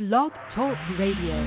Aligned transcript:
Blog 0.00 0.32
Talk 0.54 0.78
Radio. 0.98 1.46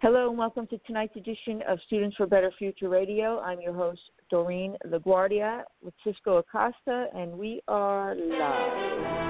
Hello 0.00 0.28
and 0.28 0.38
welcome 0.38 0.64
to 0.68 0.78
tonight's 0.86 1.16
edition 1.16 1.60
of 1.66 1.80
Students 1.88 2.16
for 2.16 2.28
Better 2.28 2.52
Future 2.56 2.88
Radio. 2.88 3.40
I'm 3.40 3.60
your 3.60 3.74
host, 3.74 4.00
Doreen 4.30 4.76
LaGuardia 4.86 5.62
with 5.82 5.92
Cisco 6.04 6.36
Acosta, 6.36 7.08
and 7.12 7.32
we 7.36 7.62
are 7.66 8.14
live. 8.14 9.25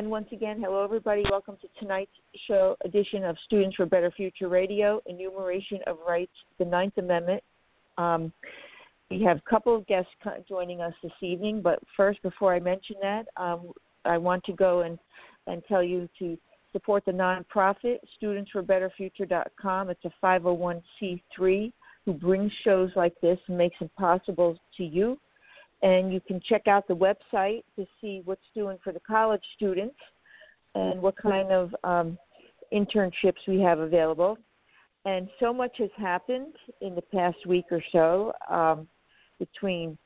And 0.00 0.10
once 0.10 0.28
again, 0.32 0.58
hello 0.58 0.82
everybody. 0.82 1.22
Welcome 1.30 1.58
to 1.60 1.68
tonight's 1.78 2.10
show 2.48 2.74
edition 2.86 3.22
of 3.22 3.36
Students 3.44 3.76
for 3.76 3.84
Better 3.84 4.10
Future 4.10 4.48
Radio, 4.48 5.02
Enumeration 5.04 5.80
of 5.86 5.98
Rights, 6.08 6.32
the 6.58 6.64
Ninth 6.64 6.96
Amendment. 6.96 7.42
Um, 7.98 8.32
we 9.10 9.22
have 9.24 9.36
a 9.36 9.50
couple 9.50 9.76
of 9.76 9.86
guests 9.86 10.10
joining 10.48 10.80
us 10.80 10.94
this 11.02 11.12
evening, 11.20 11.60
but 11.60 11.80
first, 11.98 12.22
before 12.22 12.54
I 12.54 12.60
mention 12.60 12.96
that, 13.02 13.26
um, 13.36 13.72
I 14.06 14.16
want 14.16 14.42
to 14.44 14.54
go 14.54 14.80
and, 14.80 14.98
and 15.46 15.62
tell 15.68 15.82
you 15.82 16.08
to 16.18 16.38
support 16.72 17.04
the 17.04 17.12
nonprofit 17.12 17.98
studentsforbetterfuture.com. 18.22 19.90
It's 19.90 20.04
a 20.06 20.12
501c3 20.24 21.72
who 22.06 22.12
brings 22.14 22.50
shows 22.64 22.90
like 22.96 23.12
this 23.20 23.38
and 23.48 23.58
makes 23.58 23.76
it 23.82 23.94
possible 23.96 24.56
to 24.78 24.82
you 24.82 25.18
and 25.82 26.12
you 26.12 26.20
can 26.20 26.40
check 26.46 26.66
out 26.66 26.86
the 26.86 26.94
website 26.94 27.64
to 27.76 27.86
see 28.00 28.22
what's 28.24 28.44
doing 28.54 28.78
for 28.82 28.92
the 28.92 29.00
college 29.00 29.42
students 29.56 29.96
and 30.74 31.00
what 31.00 31.16
kind 31.16 31.50
of 31.50 31.74
um, 31.84 32.18
internships 32.72 33.46
we 33.48 33.60
have 33.60 33.78
available. 33.78 34.36
And 35.04 35.28
so 35.40 35.52
much 35.52 35.76
has 35.78 35.90
happened 35.96 36.54
in 36.80 36.94
the 36.94 37.02
past 37.02 37.46
week 37.46 37.64
or 37.70 37.82
so 37.90 38.32
um, 38.50 38.86
between 39.38 39.96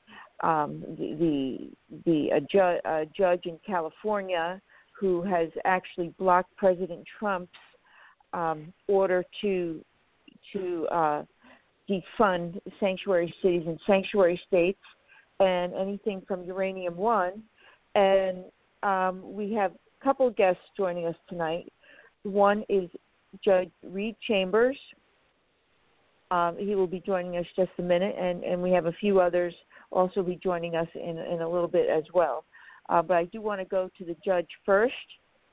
um, 0.42 0.84
the 0.98 1.70
the, 1.91 2.30
the 2.30 2.47
ju- 2.50 3.11
judge 3.17 3.47
in 3.47 3.58
California 3.67 4.61
who 4.98 5.22
has 5.22 5.48
actually 5.64 6.14
blocked 6.19 6.55
President 6.56 7.05
Trump's 7.19 7.50
um, 8.33 8.72
order 8.86 9.25
to 9.41 9.84
to 10.52 10.86
uh, 10.92 11.22
defund 11.91 12.61
sanctuary 12.78 13.34
cities 13.42 13.64
and 13.67 13.78
sanctuary 13.86 14.41
states 14.47 14.80
and 15.40 15.74
anything 15.74 16.22
from 16.27 16.44
Uranium 16.44 16.96
One. 16.96 17.42
And 17.94 18.44
um, 18.82 19.22
we 19.34 19.52
have 19.54 19.72
a 19.72 20.04
couple 20.04 20.28
guests 20.30 20.62
joining 20.77 21.06
us 21.06 21.16
tonight. 21.28 21.72
One 22.22 22.64
is 22.68 22.88
Judge 23.44 23.70
Reed 23.82 24.16
Chambers. 24.27 24.77
Um, 26.30 26.56
he 26.58 26.74
will 26.74 26.86
be 26.86 27.00
joining 27.00 27.36
us 27.36 27.46
just 27.55 27.70
a 27.78 27.82
minute, 27.82 28.16
and, 28.18 28.42
and 28.42 28.62
we 28.62 28.70
have 28.70 28.86
a 28.86 28.92
few 28.92 29.20
others 29.20 29.55
also 29.92 30.22
be 30.22 30.38
joining 30.42 30.74
us 30.74 30.88
in, 30.94 31.18
in 31.18 31.40
a 31.40 31.48
little 31.48 31.68
bit 31.68 31.88
as 31.88 32.05
well. 32.12 32.44
Uh, 32.88 33.00
but 33.00 33.16
I 33.16 33.24
do 33.27 33.40
want 33.40 33.60
to 33.60 33.64
go 33.64 33.90
to 33.96 34.05
the 34.05 34.16
judge 34.24 34.48
first. 34.66 34.94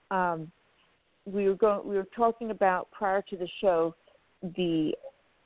Um, 0.09 0.52
we 1.25 1.47
were 1.47 1.55
going, 1.55 1.87
we 1.87 1.95
were 1.95 2.07
talking 2.15 2.52
about 2.52 2.89
prior 2.91 3.21
to 3.29 3.37
the 3.37 3.47
show 3.61 3.95
the 4.55 4.93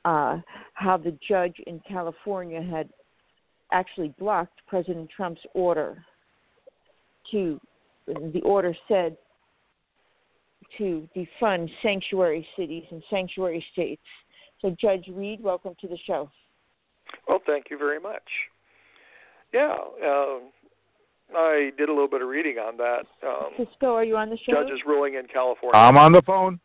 uh, 0.04 0.38
how 0.74 0.96
the 0.96 1.16
judge 1.28 1.56
in 1.66 1.80
California 1.86 2.62
had 2.62 2.88
actually 3.72 4.14
blocked 4.18 4.60
President 4.66 5.08
Trump's 5.14 5.40
order 5.54 6.04
to 7.30 7.60
the 8.06 8.40
order 8.44 8.74
said 8.86 9.16
to 10.78 11.08
defund 11.16 11.68
sanctuary 11.82 12.46
cities 12.56 12.84
and 12.90 13.02
sanctuary 13.10 13.64
states. 13.72 14.02
So, 14.62 14.74
Judge 14.80 15.06
Reed, 15.12 15.42
welcome 15.42 15.74
to 15.80 15.88
the 15.88 15.98
show. 16.06 16.30
Well, 17.28 17.40
thank 17.46 17.66
you 17.70 17.78
very 17.78 18.00
much. 18.00 18.22
Yeah, 19.52 19.74
um, 20.04 20.42
I 21.34 21.70
did 21.78 21.88
a 21.88 21.92
little 21.92 22.08
bit 22.08 22.22
of 22.22 22.28
reading 22.28 22.58
on 22.58 22.76
that. 22.78 23.04
Um, 23.26 23.50
Cisco, 23.56 23.94
are 23.94 24.04
you 24.04 24.16
on 24.16 24.30
the 24.30 24.38
show? 24.38 24.52
Judge's 24.52 24.80
ruling 24.86 25.14
in 25.14 25.26
California. 25.26 25.78
I'm 25.78 25.96
on 25.96 26.12
the 26.12 26.22
phone. 26.22 26.58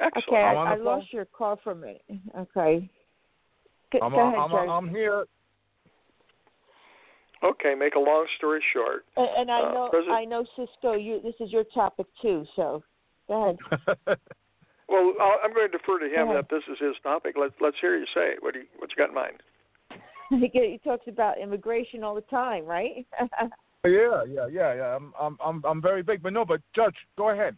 Excellent. 0.00 0.28
Okay, 0.28 0.36
I, 0.36 0.72
I 0.72 0.76
phone. 0.76 0.84
lost 0.84 1.12
your 1.12 1.24
call 1.24 1.58
for 1.62 1.72
a 1.72 1.74
minute. 1.74 2.02
Okay. 2.36 2.90
Go, 3.92 3.98
I'm, 4.02 4.12
go 4.12 4.28
ahead, 4.28 4.38
I'm, 4.38 4.70
I'm 4.70 4.88
here. 4.88 5.24
Okay, 7.42 7.74
make 7.74 7.94
a 7.96 7.98
long 7.98 8.26
story 8.36 8.62
short. 8.72 9.04
And, 9.16 9.28
and 9.36 9.50
I 9.50 9.60
Uh, 9.60 9.72
know, 9.74 9.88
President- 9.90 10.16
I 10.16 10.24
know, 10.24 10.44
Cisco. 10.56 10.94
You, 10.94 11.20
this 11.22 11.34
is 11.40 11.50
your 11.52 11.64
topic 11.64 12.06
too. 12.20 12.46
So, 12.56 12.82
go 13.28 13.56
ahead. 14.06 14.18
Well, 14.88 15.14
I'll, 15.22 15.38
I'm 15.42 15.54
going 15.54 15.70
to 15.70 15.78
defer 15.78 15.98
to 16.00 16.04
him 16.04 16.28
that 16.34 16.50
this 16.50 16.62
is 16.70 16.78
his 16.78 16.94
topic. 17.02 17.36
Let's 17.40 17.54
let's 17.62 17.76
hear 17.80 17.96
you 17.96 18.04
say 18.14 18.32
it. 18.32 18.42
What 18.42 18.52
do 18.52 18.60
you, 18.60 18.66
what 18.76 18.90
you 18.90 18.96
got 18.96 19.08
in 19.08 19.14
mind? 19.14 19.42
he 20.52 20.80
talks 20.84 21.06
about 21.08 21.38
immigration 21.38 22.04
all 22.04 22.14
the 22.14 22.20
time, 22.22 22.66
right? 22.66 23.06
yeah, 23.86 24.24
yeah, 24.28 24.46
yeah, 24.50 24.74
yeah. 24.74 24.96
I'm, 24.96 25.14
I'm, 25.18 25.38
I'm, 25.42 25.62
I'm 25.64 25.80
very 25.80 26.02
big, 26.02 26.22
but 26.22 26.34
no, 26.34 26.44
but 26.44 26.60
Judge, 26.76 26.94
go 27.16 27.30
ahead. 27.30 27.56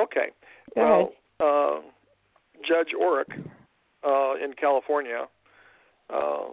Okay. 0.00 0.28
Go 0.76 1.10
well, 1.40 1.80
uh, 1.80 1.80
Judge 2.68 2.92
Orrick 3.00 3.32
uh, 4.06 4.44
in 4.44 4.52
California 4.52 5.26
uh, 6.14 6.48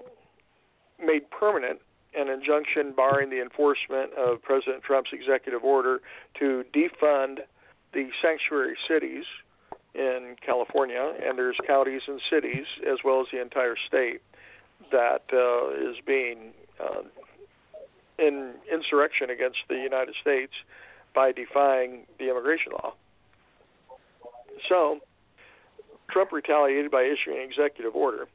made 1.06 1.30
permanent 1.30 1.80
an 2.18 2.30
injunction 2.30 2.94
barring 2.96 3.30
the 3.30 3.42
enforcement 3.42 4.14
of 4.14 4.42
President 4.42 4.84
Trump's 4.84 5.12
executive 5.14 5.64
order 5.64 6.02
to 6.40 6.64
defund 6.74 7.40
the 7.94 8.09
sanctuary 8.22 8.76
cities 8.88 9.26
in 9.94 10.36
California, 10.46 11.14
and 11.26 11.38
there's 11.38 11.58
counties 11.66 12.02
and 12.08 12.20
cities 12.30 12.66
as 12.90 13.00
well 13.03 13.22
as 13.22 13.28
the 13.31 13.42
entire 13.42 13.76
state 13.88 14.22
that 14.92 15.24
uh, 15.31 15.90
is 15.90 15.96
being 16.06 16.52
uh, 16.80 17.02
in 18.20 18.53
insurrection 18.72 19.30
against 19.30 19.59
the 19.70 19.76
United 19.76 20.16
States 20.22 20.52
by 21.14 21.32
defying 21.32 22.02
the 22.20 22.30
immigration 22.30 22.74
law. 22.74 22.94
So, 24.68 25.00
Trump 26.09 26.32
retaliated 26.32 26.92
by 26.92 27.03
issuing 27.03 27.38
an 27.38 27.50
executive 27.50 27.96
order 27.96 28.28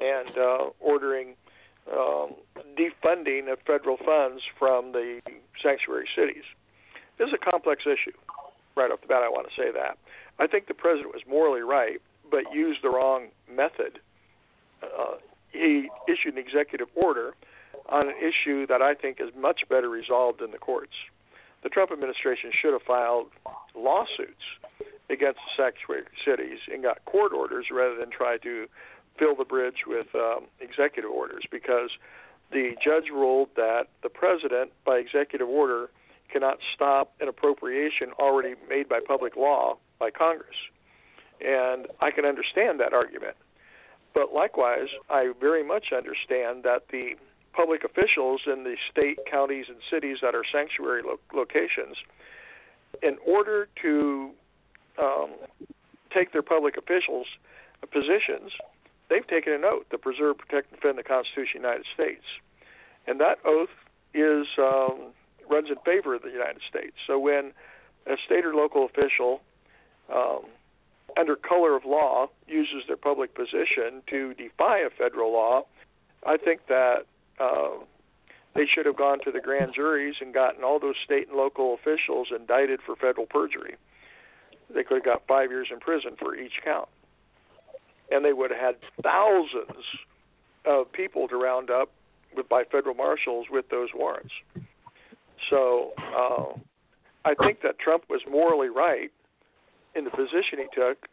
and 0.00 0.36
uh, 0.38 0.70
ordering 0.80 1.34
um, 1.92 2.34
defunding 2.78 3.52
of 3.52 3.58
federal 3.66 3.96
funds 3.96 4.42
from 4.58 4.92
the 4.92 5.20
sanctuary 5.62 6.08
cities. 6.16 6.44
This 7.18 7.28
is 7.28 7.34
a 7.34 7.50
complex 7.50 7.82
issue. 7.86 8.16
Right 8.76 8.90
off 8.90 9.00
the 9.00 9.06
bat, 9.06 9.22
I 9.22 9.28
want 9.28 9.48
to 9.48 9.54
say 9.54 9.70
that. 9.72 9.96
I 10.38 10.46
think 10.46 10.68
the 10.68 10.74
president 10.74 11.14
was 11.14 11.22
morally 11.28 11.62
right, 11.62 12.00
but 12.30 12.52
used 12.52 12.82
the 12.82 12.90
wrong 12.90 13.28
method. 13.50 14.00
Uh, 14.82 15.16
he 15.50 15.88
issued 16.06 16.34
an 16.34 16.38
executive 16.38 16.88
order 16.94 17.34
on 17.88 18.08
an 18.08 18.14
issue 18.18 18.66
that 18.66 18.82
I 18.82 18.94
think 18.94 19.18
is 19.20 19.30
much 19.36 19.62
better 19.68 19.88
resolved 19.88 20.42
in 20.42 20.50
the 20.50 20.58
courts. 20.58 20.92
The 21.62 21.70
Trump 21.70 21.90
administration 21.90 22.50
should 22.52 22.72
have 22.72 22.82
filed 22.82 23.28
lawsuits 23.74 24.44
against 25.08 25.38
the 25.38 25.62
sanctuary 25.64 26.04
cities 26.24 26.58
and 26.70 26.82
got 26.82 27.04
court 27.06 27.32
orders 27.32 27.66
rather 27.72 27.96
than 27.96 28.10
try 28.10 28.36
to 28.38 28.66
fill 29.18 29.34
the 29.34 29.44
bridge 29.44 29.84
with 29.86 30.06
um, 30.14 30.46
executive 30.60 31.10
orders 31.10 31.44
because 31.50 31.90
the 32.52 32.74
judge 32.82 33.10
ruled 33.12 33.48
that 33.56 33.86
the 34.02 34.08
president, 34.08 34.72
by 34.84 34.96
executive 34.96 35.48
order, 35.48 35.90
cannot 36.32 36.58
stop 36.74 37.12
an 37.20 37.28
appropriation 37.28 38.12
already 38.18 38.54
made 38.68 38.88
by 38.88 39.00
public 39.00 39.36
law 39.36 39.76
by 39.98 40.10
Congress. 40.10 40.56
And 41.40 41.86
I 42.00 42.10
can 42.10 42.24
understand 42.24 42.80
that 42.80 42.92
argument. 42.92 43.36
But 44.14 44.32
likewise, 44.32 44.88
I 45.10 45.32
very 45.38 45.62
much 45.62 45.86
understand 45.96 46.62
that 46.64 46.88
the 46.90 47.16
public 47.52 47.84
officials 47.84 48.42
in 48.46 48.64
the 48.64 48.76
state, 48.90 49.18
counties, 49.30 49.66
and 49.68 49.78
cities 49.90 50.18
that 50.22 50.34
are 50.34 50.44
sanctuary 50.50 51.02
lo- 51.04 51.18
locations, 51.34 51.96
in 53.02 53.16
order 53.26 53.68
to 53.82 54.30
um, 54.98 55.30
take 56.14 56.32
their 56.32 56.42
public 56.42 56.76
officials' 56.76 57.26
positions, 57.92 58.52
they've 59.08 59.26
taken 59.26 59.52
an 59.52 59.64
oath 59.64 59.88
to 59.90 59.98
preserve, 59.98 60.38
protect, 60.38 60.72
and 60.72 60.80
defend 60.80 60.98
the 60.98 61.02
Constitution 61.02 61.58
of 61.58 61.62
the 61.62 61.68
United 61.68 61.86
States. 61.94 62.24
And 63.06 63.20
that 63.20 63.38
oath 63.44 63.70
is 64.14 64.46
um, 64.58 65.12
runs 65.48 65.68
in 65.68 65.76
favor 65.84 66.14
of 66.14 66.22
the 66.22 66.30
United 66.30 66.62
States. 66.68 66.96
So 67.06 67.18
when 67.18 67.52
a 68.06 68.16
state 68.24 68.44
or 68.44 68.54
local 68.54 68.84
official, 68.84 69.42
um, 70.12 70.46
under 71.16 71.36
color 71.36 71.76
of 71.76 71.84
law, 71.84 72.28
uses 72.46 72.82
their 72.86 72.96
public 72.96 73.34
position 73.34 74.02
to 74.08 74.34
defy 74.34 74.78
a 74.78 74.90
federal 74.90 75.32
law, 75.32 75.62
I 76.24 76.36
think 76.36 76.66
that 76.68 77.06
uh, 77.38 77.78
they 78.54 78.66
should 78.66 78.86
have 78.86 78.96
gone 78.96 79.20
to 79.24 79.30
the 79.30 79.40
grand 79.40 79.74
juries 79.74 80.16
and 80.20 80.34
gotten 80.34 80.64
all 80.64 80.78
those 80.78 80.96
state 81.04 81.28
and 81.28 81.36
local 81.36 81.74
officials 81.74 82.28
indicted 82.34 82.80
for 82.84 82.96
federal 82.96 83.26
perjury. 83.26 83.76
They 84.74 84.82
could 84.82 84.96
have 84.96 85.04
got 85.04 85.26
five 85.28 85.50
years 85.50 85.68
in 85.70 85.78
prison 85.78 86.16
for 86.18 86.34
each 86.34 86.54
count. 86.64 86.88
And 88.10 88.24
they 88.24 88.32
would 88.32 88.50
have 88.50 88.60
had 88.60 88.74
thousands 89.02 89.84
of 90.64 90.90
people 90.92 91.28
to 91.28 91.36
round 91.36 91.70
up 91.70 91.90
with, 92.36 92.48
by 92.48 92.62
federal 92.70 92.94
marshals 92.94 93.46
with 93.50 93.68
those 93.70 93.88
warrants. 93.94 94.32
So 95.50 95.92
uh, 95.98 96.58
I 97.24 97.34
think 97.34 97.62
that 97.62 97.78
Trump 97.78 98.04
was 98.08 98.20
morally 98.30 98.68
right 98.68 99.10
in 99.94 100.04
the 100.04 100.10
position 100.10 100.58
he 100.58 100.66
took. 100.74 101.06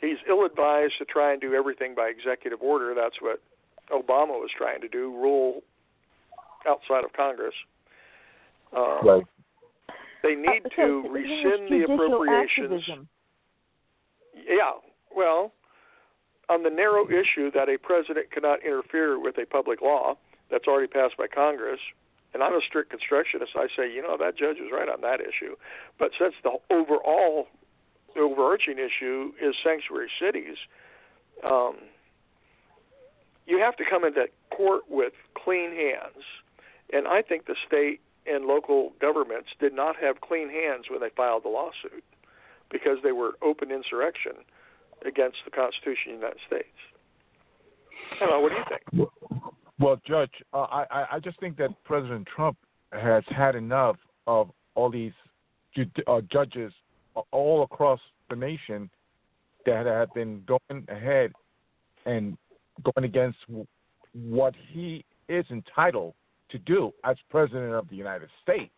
He's 0.00 0.18
ill 0.28 0.44
advised 0.44 0.94
to 0.98 1.04
try 1.04 1.32
and 1.32 1.40
do 1.40 1.54
everything 1.54 1.94
by 1.94 2.08
executive 2.08 2.60
order. 2.60 2.94
That's 2.94 3.20
what 3.20 3.40
Obama 3.90 4.38
was 4.40 4.50
trying 4.56 4.80
to 4.80 4.88
do 4.88 5.12
rule 5.12 5.62
outside 6.66 7.04
of 7.04 7.12
Congress. 7.12 7.54
Um, 8.76 9.00
right. 9.04 9.24
They 10.22 10.34
need 10.34 10.64
Uh, 10.64 10.68
to 10.76 11.08
rescind 11.10 11.68
the 11.68 11.84
appropriations. 11.92 12.72
activism. 12.72 13.08
Yeah, 14.34 14.72
well, 15.14 15.52
on 16.48 16.62
the 16.62 16.70
narrow 16.70 17.08
issue 17.08 17.50
that 17.52 17.68
a 17.68 17.78
president 17.78 18.30
cannot 18.30 18.62
interfere 18.64 19.18
with 19.18 19.38
a 19.38 19.46
public 19.46 19.80
law 19.80 20.16
that's 20.50 20.66
already 20.66 20.88
passed 20.88 21.16
by 21.16 21.26
Congress, 21.26 21.80
and 22.34 22.42
I'm 22.42 22.54
a 22.54 22.60
strict 22.60 22.90
constructionist, 22.90 23.52
I 23.56 23.68
say, 23.76 23.92
you 23.92 24.02
know, 24.02 24.16
that 24.18 24.36
judge 24.36 24.56
was 24.58 24.70
right 24.72 24.88
on 24.88 25.00
that 25.02 25.20
issue. 25.20 25.56
But 25.98 26.12
since 26.18 26.34
the 26.42 26.58
overall, 26.70 27.48
overarching 28.16 28.78
issue 28.78 29.32
is 29.40 29.54
sanctuary 29.62 30.10
cities, 30.20 30.56
um, 31.44 31.76
you 33.46 33.58
have 33.58 33.76
to 33.76 33.84
come 33.88 34.04
into 34.04 34.26
court 34.50 34.82
with 34.88 35.12
clean 35.34 35.70
hands. 35.72 36.24
And 36.92 37.06
I 37.06 37.22
think 37.22 37.46
the 37.46 37.56
state 37.66 38.00
and 38.26 38.44
local 38.44 38.92
governments 39.00 39.48
did 39.58 39.74
not 39.74 39.96
have 39.96 40.20
clean 40.20 40.48
hands 40.48 40.86
when 40.88 41.00
they 41.00 41.10
filed 41.10 41.44
the 41.44 41.48
lawsuit 41.48 42.04
because 42.70 42.98
they 43.02 43.12
were 43.12 43.32
open 43.42 43.70
insurrection 43.70 44.32
against 45.06 45.38
the 45.44 45.50
Constitution 45.50 46.14
of 46.14 46.20
the 46.20 46.26
United 46.26 46.40
States. 46.46 46.68
Know. 48.20 48.40
What 48.40 48.52
do 48.52 48.56
you 48.56 48.64
think? 48.68 49.10
Well, 49.80 50.00
Judge, 50.06 50.30
uh, 50.52 50.62
I 50.62 50.86
I- 50.90 51.06
I 51.12 51.18
just 51.18 51.40
think 51.40 51.56
that 51.56 51.70
President 51.84 52.28
Trump 52.28 52.56
has 52.92 53.24
had 53.26 53.56
enough 53.56 53.96
of 54.26 54.50
all 54.74 54.90
these 54.90 55.12
uh, 56.06 56.20
judges 56.30 56.72
all 57.30 57.62
across 57.62 58.00
the 58.30 58.36
nation 58.36 58.90
that 59.66 59.86
have 59.86 60.12
been 60.14 60.44
going 60.46 60.84
ahead 60.88 61.32
and 62.06 62.36
going 62.94 63.04
against 63.04 63.38
what 64.12 64.54
he 64.70 65.04
is 65.28 65.44
entitled 65.50 66.14
to 66.50 66.58
do 66.58 66.92
as 67.04 67.16
president 67.30 67.72
of 67.72 67.88
the 67.88 67.96
United 67.96 68.28
States. 68.42 68.72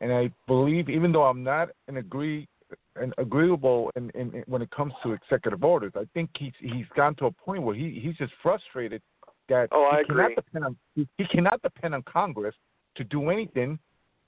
And 0.00 0.12
I 0.12 0.30
believe, 0.46 0.88
even 0.88 1.12
though 1.12 1.24
I'm 1.24 1.42
not 1.42 1.70
an 1.88 1.96
agree 1.98 2.48
an 2.96 3.12
agreeable 3.18 3.90
in, 3.96 4.10
in, 4.10 4.34
in 4.34 4.44
when 4.46 4.62
it 4.62 4.70
comes 4.70 4.92
to 5.02 5.12
executive 5.12 5.64
orders, 5.64 5.92
I 5.96 6.04
think 6.14 6.30
he's 6.38 6.52
he's 6.60 6.86
gotten 6.96 7.14
to 7.16 7.26
a 7.26 7.30
point 7.30 7.62
where 7.62 7.74
he 7.74 8.00
he's 8.02 8.16
just 8.16 8.32
frustrated 8.42 9.02
that 9.48 9.68
Oh, 9.72 9.84
I 9.84 10.00
he 10.00 10.06
cannot 10.06 10.24
agree. 10.26 10.34
depend 10.34 10.64
on 10.64 10.76
he, 10.94 11.08
he 11.16 11.26
cannot 11.26 11.62
depend 11.62 11.94
on 11.94 12.02
Congress 12.02 12.54
to 12.96 13.04
do 13.04 13.30
anything 13.30 13.78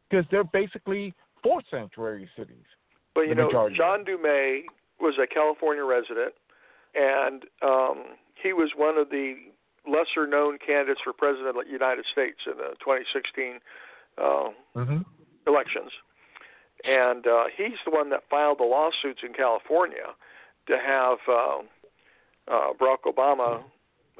because 0.09 0.25
they're 0.31 0.45
basically 0.45 1.15
for 1.43 1.61
sanctuary 1.71 2.29
cities. 2.37 2.65
But 3.15 3.23
you 3.23 3.35
know, 3.35 3.47
majority. 3.47 3.77
John 3.77 4.05
Dumais 4.05 4.63
was 5.01 5.15
a 5.23 5.27
California 5.27 5.85
resident, 5.85 6.35
and 6.95 7.45
um, 7.63 8.05
he 8.43 8.53
was 8.53 8.71
one 8.77 8.97
of 8.97 9.11
the 9.11 9.35
lesser 9.89 10.27
known 10.27 10.59
candidates 10.65 11.01
for 11.03 11.13
president 11.13 11.57
of 11.57 11.65
the 11.65 11.71
United 11.71 12.05
States 12.13 12.39
in 12.47 12.57
the 12.57 12.75
2016 12.81 13.59
uh, 14.19 14.51
Mm-hmm. 14.77 14.99
elections. 15.47 15.91
And 16.85 17.27
uh, 17.27 17.45
he's 17.55 17.79
the 17.85 17.91
one 17.91 18.11
that 18.11 18.23
filed 18.31 18.59
the 18.59 18.65
lawsuits 18.65 19.21
in 19.25 19.33
California 19.33 20.15
to 20.67 20.79
have 20.79 21.19
uh, 21.29 21.59
uh, 22.49 22.73
Barack 22.81 23.05
Obama 23.07 23.63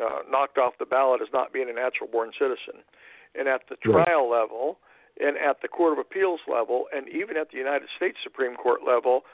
uh, 0.01 0.19
knocked 0.31 0.59
off 0.59 0.75
the 0.79 0.87
ballot 0.87 1.21
as 1.23 1.29
not 1.33 1.53
being 1.53 1.69
a 1.71 1.73
natural 1.73 2.09
born 2.11 2.33
citizen. 2.39 2.83
And 3.35 3.49
at 3.49 3.63
the 3.69 3.77
Right. 3.89 4.07
trial 4.07 4.29
level, 4.29 4.79
and 5.21 5.37
at 5.37 5.63
the 5.63 5.69
Court 5.69 5.93
of 5.93 5.99
Appeals 5.99 6.41
level, 6.49 6.89
and 6.93 7.09
even 7.09 7.37
at 7.37 7.51
the 7.51 7.59
United 7.59 7.89
States 7.97 8.19
Supreme 8.23 8.57
Court 8.57 8.81
level, 8.87 9.25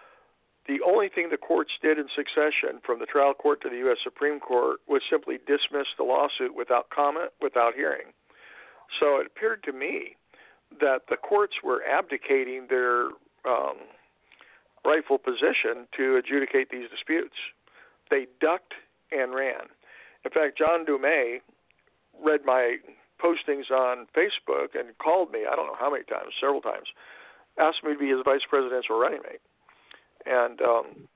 the 0.67 0.83
only 0.83 1.09
thing 1.09 1.31
the 1.31 1.37
courts 1.37 1.73
did 1.81 1.99
in 1.99 2.09
succession 2.15 2.81
from 2.85 2.99
the 2.99 3.07
trial 3.07 3.35
court 3.35 3.63
to 3.63 3.71
the 3.71 3.77
U.S. 3.87 3.99
Supreme 4.03 4.41
Court 4.41 4.81
was 4.89 5.03
simply 5.09 5.39
dismiss 5.47 5.87
the 5.97 6.03
lawsuit 6.03 6.55
without 6.57 6.91
comment, 6.91 7.31
without 7.41 7.75
hearing. 7.75 8.13
So 8.99 9.21
it 9.21 9.27
appeared 9.27 9.63
to 9.65 9.73
me 9.73 10.17
that 10.81 11.03
the 11.09 11.17
courts 11.17 11.55
were 11.63 11.83
abdicating 11.85 12.67
their 12.69 13.07
um, 13.45 13.77
rightful 14.85 15.19
position 15.19 15.87
to 15.97 16.17
adjudicate 16.17 16.71
these 16.71 16.89
disputes. 16.91 17.35
They 18.11 18.27
ducked 18.41 18.75
and 19.11 19.35
ran. 19.35 19.71
In 20.25 20.31
fact, 20.31 20.59
John 20.59 20.85
Dumais 20.85 21.41
read 22.23 22.41
my 22.45 22.77
postings 23.23 23.71
on 23.71 24.07
Facebook 24.17 24.79
and 24.79 24.97
called 24.99 25.33
me, 25.33 25.41
I 25.51 25.57
don't 25.57 25.67
know 25.67 25.77
how 25.79 25.91
many 25.91 26.05
times, 26.05 26.35
several 26.41 26.61
times, 26.61 26.89
asked 27.59 27.83
me 27.85 27.95
to 27.95 27.99
be 27.99 28.09
his 28.09 28.21
vice 28.25 28.43
presidential 28.49 28.99
running 28.99 29.21
mate. 29.23 29.41
And 30.27 30.61
um, 30.61 31.09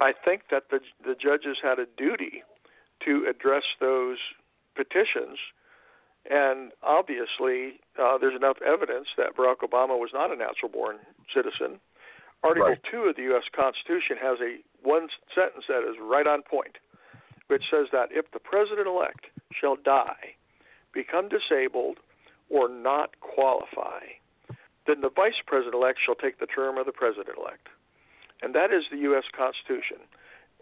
I 0.00 0.12
think 0.12 0.42
that 0.50 0.64
the, 0.70 0.80
the 1.04 1.14
judges 1.14 1.58
had 1.62 1.78
a 1.78 1.86
duty 1.96 2.42
to 3.04 3.26
address 3.28 3.64
those 3.80 4.18
petitions 4.76 5.38
and 6.30 6.70
obviously, 6.84 7.80
uh, 7.98 8.16
there's 8.16 8.36
enough 8.36 8.58
evidence 8.64 9.08
that 9.18 9.36
Barack 9.36 9.66
Obama 9.66 9.98
was 9.98 10.10
not 10.14 10.30
a 10.30 10.36
natural 10.36 10.70
born 10.70 10.98
citizen. 11.34 11.80
Article 12.44 12.68
Right. 12.68 12.90
2 12.90 13.10
of 13.10 13.16
the 13.16 13.22
U.S. 13.34 13.42
Constitution 13.54 14.16
has 14.22 14.38
a 14.40 14.62
one 14.86 15.08
sentence 15.34 15.64
that 15.68 15.82
is 15.82 15.96
right 16.00 16.26
on 16.26 16.42
point, 16.42 16.78
which 17.48 17.64
says 17.68 17.88
that 17.90 18.08
if 18.12 18.30
the 18.30 18.38
president 18.38 18.86
elect 18.86 19.26
shall 19.52 19.74
die, 19.74 20.38
become 20.94 21.28
disabled, 21.28 21.98
or 22.48 22.68
not 22.68 23.18
qualify, 23.20 24.06
then 24.86 25.00
the 25.02 25.10
vice 25.10 25.42
president 25.44 25.74
elect 25.74 25.98
shall 26.04 26.14
take 26.14 26.38
the 26.38 26.46
term 26.46 26.78
of 26.78 26.86
the 26.86 26.92
president 26.92 27.36
elect. 27.36 27.68
And 28.40 28.54
that 28.54 28.72
is 28.72 28.84
the 28.90 28.98
U.S. 29.10 29.24
Constitution. 29.36 29.98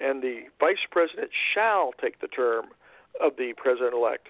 And 0.00 0.22
the 0.22 0.48
vice 0.58 0.84
president 0.90 1.30
shall 1.54 1.92
take 2.00 2.20
the 2.20 2.26
term 2.26 2.66
of 3.20 3.36
the 3.36 3.52
president 3.56 3.94
elect 3.94 4.28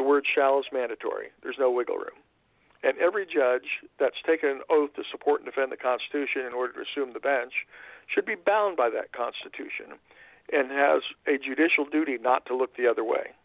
the 0.00 0.08
word 0.08 0.24
shall 0.34 0.58
is 0.58 0.64
mandatory. 0.72 1.26
There's 1.42 1.58
no 1.58 1.70
wiggle 1.70 1.96
room. 1.96 2.16
And 2.82 2.96
every 2.96 3.26
judge 3.26 3.84
that's 3.98 4.16
taken 4.26 4.48
an 4.48 4.60
oath 4.70 4.94
to 4.94 5.02
support 5.10 5.42
and 5.42 5.46
defend 5.46 5.70
the 5.70 5.76
Constitution 5.76 6.46
in 6.46 6.54
order 6.54 6.72
to 6.72 6.80
assume 6.80 7.12
the 7.12 7.20
bench 7.20 7.52
should 8.08 8.24
be 8.24 8.34
bound 8.34 8.78
by 8.78 8.88
that 8.88 9.12
Constitution 9.12 10.00
and 10.50 10.70
has 10.70 11.02
a 11.28 11.36
judicial 11.36 11.84
duty 11.84 12.16
not 12.18 12.46
to 12.46 12.56
look 12.56 12.74
the 12.78 12.86
other 12.86 13.04
way. 13.04 13.36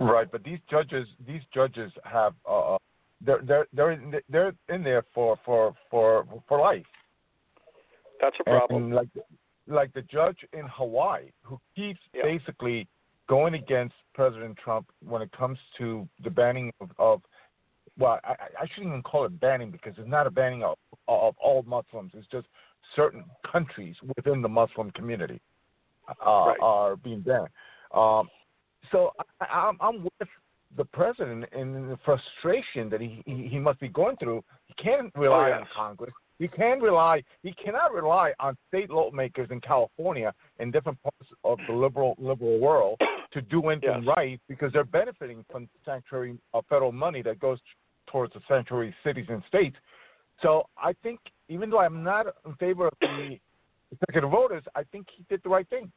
Right, 0.00 0.28
but 0.32 0.42
these 0.42 0.58
judges, 0.68 1.06
these 1.24 1.42
judges 1.54 1.92
have, 2.02 2.34
uh, 2.48 2.78
they're 3.20 3.42
they're 3.46 3.66
they're 3.72 3.92
in, 3.92 4.14
they're 4.28 4.52
in 4.68 4.82
there 4.82 5.04
for 5.14 5.36
for 5.44 5.74
for 5.90 6.26
for 6.48 6.58
life. 6.58 6.86
That's 8.20 8.36
a 8.40 8.44
problem. 8.44 8.84
And 8.84 8.94
like 8.94 9.08
like 9.68 9.92
the 9.92 10.02
judge 10.02 10.38
in 10.52 10.66
Hawaii 10.66 11.30
who 11.42 11.60
keeps 11.76 12.00
Yeah. 12.14 12.22
basically 12.24 12.88
going 13.30 13.54
against 13.54 13.94
President 14.12 14.58
Trump 14.62 14.88
when 15.06 15.22
it 15.22 15.30
comes 15.30 15.56
to 15.78 16.06
the 16.24 16.30
banning 16.30 16.72
of, 16.80 16.90
of 16.98 17.22
well, 17.96 18.18
I, 18.24 18.32
I 18.60 18.66
shouldn't 18.74 18.88
even 18.88 19.02
call 19.02 19.24
it 19.24 19.38
banning 19.40 19.70
because 19.70 19.94
it's 19.98 20.08
not 20.08 20.26
a 20.26 20.30
banning 20.30 20.64
of, 20.64 20.76
of 21.06 21.36
all 21.42 21.62
Muslims. 21.62 22.10
It's 22.14 22.26
just 22.32 22.46
certain 22.96 23.24
countries 23.50 23.94
within 24.16 24.42
the 24.42 24.48
Muslim 24.48 24.90
community 24.90 25.40
uh, 26.08 26.14
Right. 26.46 26.58
are 26.60 26.96
being 26.96 27.20
banned. 27.20 27.48
Um, 27.94 28.28
so 28.90 29.12
I, 29.40 29.44
I'm, 29.44 29.76
I'm 29.80 30.02
with 30.02 30.28
the 30.76 30.84
president 30.86 31.44
in 31.52 31.88
the 31.88 31.98
frustration 32.04 32.90
that 32.90 33.00
he, 33.00 33.22
he, 33.26 33.46
he 33.48 33.58
must 33.58 33.78
be 33.78 33.88
going 33.88 34.16
through. 34.16 34.42
He 34.66 34.74
can't 34.82 35.12
rely 35.14 35.50
Oh, 35.50 35.60
on. 35.60 35.66
Congress. 35.74 36.12
He 36.40 36.48
can 36.48 36.80
rely. 36.80 37.22
He 37.42 37.52
lawmakers 37.52 37.92
rely 37.92 38.32
on 38.40 38.56
state 38.68 38.88
lawmakers 38.90 39.48
in 39.50 39.60
California 39.60 40.32
and 40.58 40.72
different 40.72 40.98
parts 41.02 41.30
of 41.44 41.58
the 41.66 41.72
liberal 41.74 42.16
liberal 42.18 42.58
world 42.58 42.98
to 43.32 43.40
do 43.40 43.68
anything 43.68 44.02
Yes. 44.04 44.16
right 44.16 44.40
because 44.48 44.72
they're 44.72 44.84
benefiting 44.84 45.44
from 45.50 45.68
sanctuary 45.84 46.38
uh, 46.54 46.60
federal 46.68 46.92
money 46.92 47.22
that 47.22 47.38
goes 47.38 47.58
towards 48.06 48.32
the 48.34 48.40
sanctuary 48.48 48.94
cities 49.04 49.26
and 49.28 49.42
states. 49.46 49.76
So 50.42 50.64
I 50.76 50.94
think, 51.02 51.20
even 51.48 51.70
though 51.70 51.80
I'm 51.80 52.02
not 52.02 52.26
in 52.46 52.54
favor 52.56 52.88
of 52.88 52.94
the 53.00 53.38
executive 53.92 54.32
orders, 54.32 54.64
I 54.74 54.82
think 54.84 55.06
he 55.16 55.24
did 55.28 55.40
the 55.42 55.50
right 55.50 55.68
thing. 55.68 55.90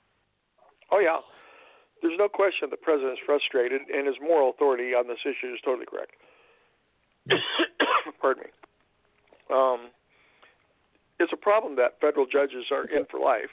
Oh, 0.91 0.99
yeah. 0.99 1.19
There's 2.01 2.17
no 2.19 2.27
question 2.27 2.67
the 2.69 2.77
president's 2.77 3.21
frustrated, 3.25 3.81
and 3.93 4.05
his 4.05 4.17
moral 4.21 4.49
authority 4.49 4.93
on 4.93 5.07
this 5.07 5.19
issue 5.23 5.53
is 5.53 5.59
totally 5.63 5.85
correct. 5.85 6.11
Pardon 8.21 8.43
me. 8.43 8.49
Um, 9.53 9.89
it's 11.19 11.31
a 11.31 11.37
problem 11.37 11.77
that 11.77 11.99
federal 12.01 12.25
judges 12.25 12.65
are 12.71 12.83
in 12.85 13.05
for 13.09 13.19
life. 13.19 13.51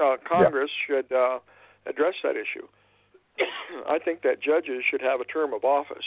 Uh, 0.00 0.16
Congress 0.28 0.70
should 0.86 1.10
uh, 1.10 1.38
address 1.86 2.14
that 2.22 2.36
issue. 2.36 2.66
I 3.88 3.98
think 3.98 4.22
that 4.22 4.42
judges 4.42 4.82
should 4.88 5.00
have 5.00 5.20
a 5.20 5.24
term 5.24 5.52
of 5.52 5.64
office, 5.64 6.04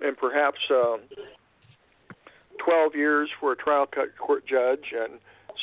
and 0.00 0.16
perhaps 0.16 0.58
um, 0.70 1.00
12 2.64 2.94
years 2.94 3.30
for 3.40 3.52
a 3.52 3.56
trial 3.56 3.86
court 4.18 4.46
judge, 4.46 4.92
and 4.92 5.18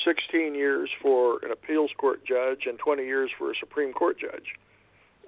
16 0.05 0.55
years 0.55 0.89
for 1.01 1.39
an 1.43 1.51
appeals 1.51 1.91
court 1.97 2.25
judge, 2.25 2.65
and 2.65 2.77
20 2.79 3.03
years 3.03 3.31
for 3.37 3.51
a 3.51 3.55
Supreme 3.59 3.93
Court 3.93 4.17
judge, 4.19 4.55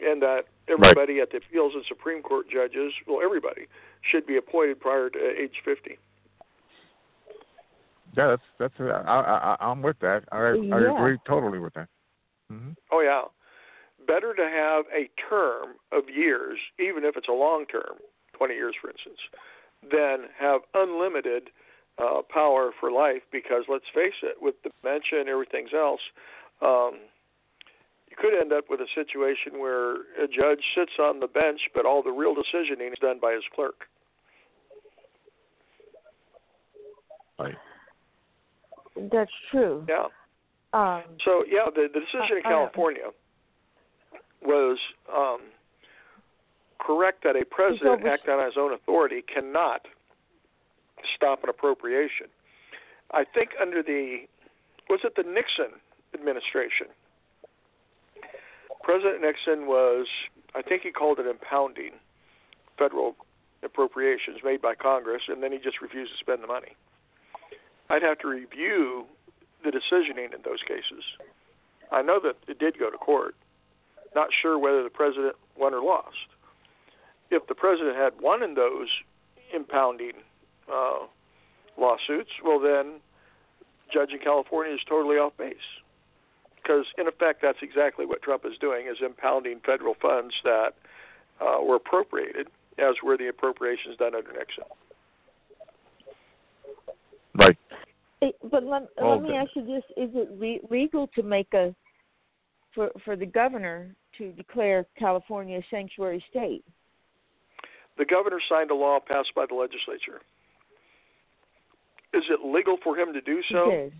and 0.01 0.21
that 0.21 0.43
everybody 0.67 1.15
right. 1.15 1.23
at 1.23 1.31
the 1.31 1.37
appeals 1.37 1.73
and 1.75 1.83
Supreme 1.87 2.21
Court 2.21 2.47
judges, 2.49 2.93
well, 3.07 3.19
everybody, 3.23 3.67
should 4.01 4.25
be 4.25 4.37
appointed 4.37 4.79
prior 4.79 5.09
to 5.09 5.19
age 5.19 5.61
50. 5.63 5.97
Yeah, 8.17 8.27
that's 8.27 8.41
that's. 8.59 8.73
Uh, 8.79 9.03
I, 9.05 9.55
I, 9.59 9.71
I'm 9.71 9.81
with 9.81 9.99
that. 9.99 10.23
I, 10.31 10.53
yeah. 10.53 10.75
I 10.75 10.79
agree 10.79 11.17
totally 11.27 11.59
with 11.59 11.73
that. 11.73 11.89
Mm-hmm. 12.51 12.71
Oh 12.91 13.01
yeah, 13.01 13.23
better 14.05 14.33
to 14.33 14.43
have 14.43 14.85
a 14.93 15.09
term 15.29 15.75
of 15.91 16.09
years, 16.09 16.57
even 16.79 17.03
if 17.03 17.17
it's 17.17 17.27
a 17.27 17.33
long 17.33 17.65
term, 17.65 17.97
20 18.37 18.53
years 18.53 18.75
for 18.81 18.89
instance, 18.89 19.19
than 19.91 20.29
have 20.39 20.61
unlimited 20.73 21.49
uh, 21.97 22.21
power 22.29 22.71
for 22.79 22.91
life. 22.91 23.21
Because 23.31 23.63
let's 23.69 23.85
face 23.93 24.19
it, 24.23 24.37
with 24.41 24.55
dementia 24.63 25.19
and 25.19 25.29
everything 25.29 25.67
else, 25.75 26.01
um, 26.61 26.99
you 28.09 28.15
could 28.17 28.39
end 28.39 28.53
up 28.53 28.65
with 28.69 28.79
a 28.79 28.87
situation 28.95 29.59
where 29.59 29.95
a 30.21 30.27
judge 30.27 30.63
sits 30.75 30.93
on 30.99 31.19
the 31.19 31.27
bench, 31.27 31.61
but 31.73 31.85
all 31.85 32.01
the 32.01 32.11
real 32.11 32.35
decisioning 32.35 32.91
is 32.91 32.99
done 33.01 33.19
by 33.21 33.33
his 33.33 33.43
clerk. 33.53 33.85
Right. 37.37 37.55
That's 39.11 39.31
true. 39.51 39.85
Yeah. 39.89 40.05
Um, 40.71 41.03
so 41.23 41.43
yeah, 41.47 41.69
the, 41.73 41.87
the 41.93 41.99
decision 41.99 42.37
in 42.37 42.45
uh, 42.45 42.49
California 42.49 43.11
was 44.45 44.77
um, 45.13 45.39
correct 46.79 47.23
that 47.23 47.35
a 47.35 47.45
president 47.45 48.05
acting 48.05 48.33
on 48.33 48.45
his 48.45 48.55
own 48.57 48.73
authority 48.73 49.21
cannot 49.21 49.87
stop 51.15 51.43
an 51.43 51.49
appropriation. 51.49 52.27
I 53.11 53.23
think 53.23 53.51
under 53.61 53.83
the 53.83 54.25
was 54.89 54.99
it 55.03 55.15
the 55.15 55.23
Nixon 55.23 55.79
administration, 56.13 56.87
President 58.83 59.21
Nixon 59.21 59.67
was 59.67 60.07
I 60.53 60.61
think 60.61 60.83
he 60.83 60.91
called 60.91 61.19
it 61.19 61.25
impounding 61.27 61.93
federal 62.77 63.15
appropriations 63.63 64.39
made 64.43 64.61
by 64.61 64.75
Congress, 64.75 65.23
and 65.27 65.41
then 65.41 65.51
he 65.51 65.57
just 65.57 65.81
refused 65.81 66.11
to 66.11 66.17
spend 66.17 66.43
the 66.43 66.47
money. 66.47 66.75
I'd 67.89 68.03
have 68.03 68.19
to 68.19 68.27
review 68.27 69.05
the 69.63 69.71
decisioning 69.71 70.33
in 70.33 70.41
those 70.43 70.61
cases. 70.67 71.03
I 71.91 72.01
know 72.01 72.19
that 72.23 72.35
it 72.47 72.59
did 72.59 72.77
go 72.79 72.89
to 72.89 72.97
court. 72.97 73.35
Not 74.15 74.29
sure 74.41 74.57
whether 74.57 74.81
the 74.81 74.89
president 74.89 75.35
won 75.57 75.73
or 75.73 75.83
lost. 75.83 76.15
If 77.29 77.45
the 77.47 77.55
president 77.55 77.97
had 77.97 78.13
won 78.21 78.41
in 78.41 78.55
those 78.55 78.87
impounding 79.53 80.13
uh, 80.71 81.05
lawsuits, 81.77 82.31
well, 82.43 82.59
then 82.59 83.01
judge 83.93 84.11
in 84.11 84.19
California 84.19 84.73
is 84.73 84.79
totally 84.87 85.17
off 85.17 85.33
base. 85.37 85.55
Because, 86.55 86.85
in 86.97 87.07
effect, 87.07 87.41
that's 87.41 87.59
exactly 87.61 88.05
what 88.05 88.21
Trump 88.21 88.43
is 88.45 88.53
doing, 88.59 88.87
is 88.87 88.97
impounding 89.05 89.59
federal 89.65 89.95
funds 90.01 90.33
that 90.43 90.73
uh, 91.41 91.61
were 91.61 91.75
appropriated, 91.75 92.47
as 92.79 92.95
were 93.03 93.17
the 93.17 93.27
appropriations 93.27 93.97
done 93.97 94.15
under 94.15 94.31
Nixon. 94.31 94.63
Right. 97.35 97.57
But 98.49 98.63
let, 98.63 98.87
let 98.99 99.21
me 99.21 99.35
ask 99.35 99.51
you 99.55 99.65
this: 99.65 99.83
Is 99.97 100.09
it 100.15 100.29
re- 100.39 100.61
legal 100.71 101.07
to 101.15 101.21
make 101.21 101.53
a 101.53 101.75
for 102.73 102.89
for 103.03 103.15
the 103.15 103.25
governor 103.25 103.95
to 104.17 104.31
declare 104.31 104.85
California 104.97 105.59
a 105.59 105.65
sanctuary 105.69 106.23
state? 106.29 106.63
The 107.97 108.05
governor 108.05 108.39
signed 108.49 108.71
a 108.71 108.75
law 108.75 108.99
passed 108.99 109.33
by 109.35 109.45
the 109.47 109.55
legislature. 109.55 110.21
Is 112.13 112.23
it 112.29 112.45
legal 112.45 112.77
for 112.83 112.97
him 112.97 113.13
to 113.13 113.21
do 113.21 113.41
so? 113.51 113.69
It. 113.69 113.93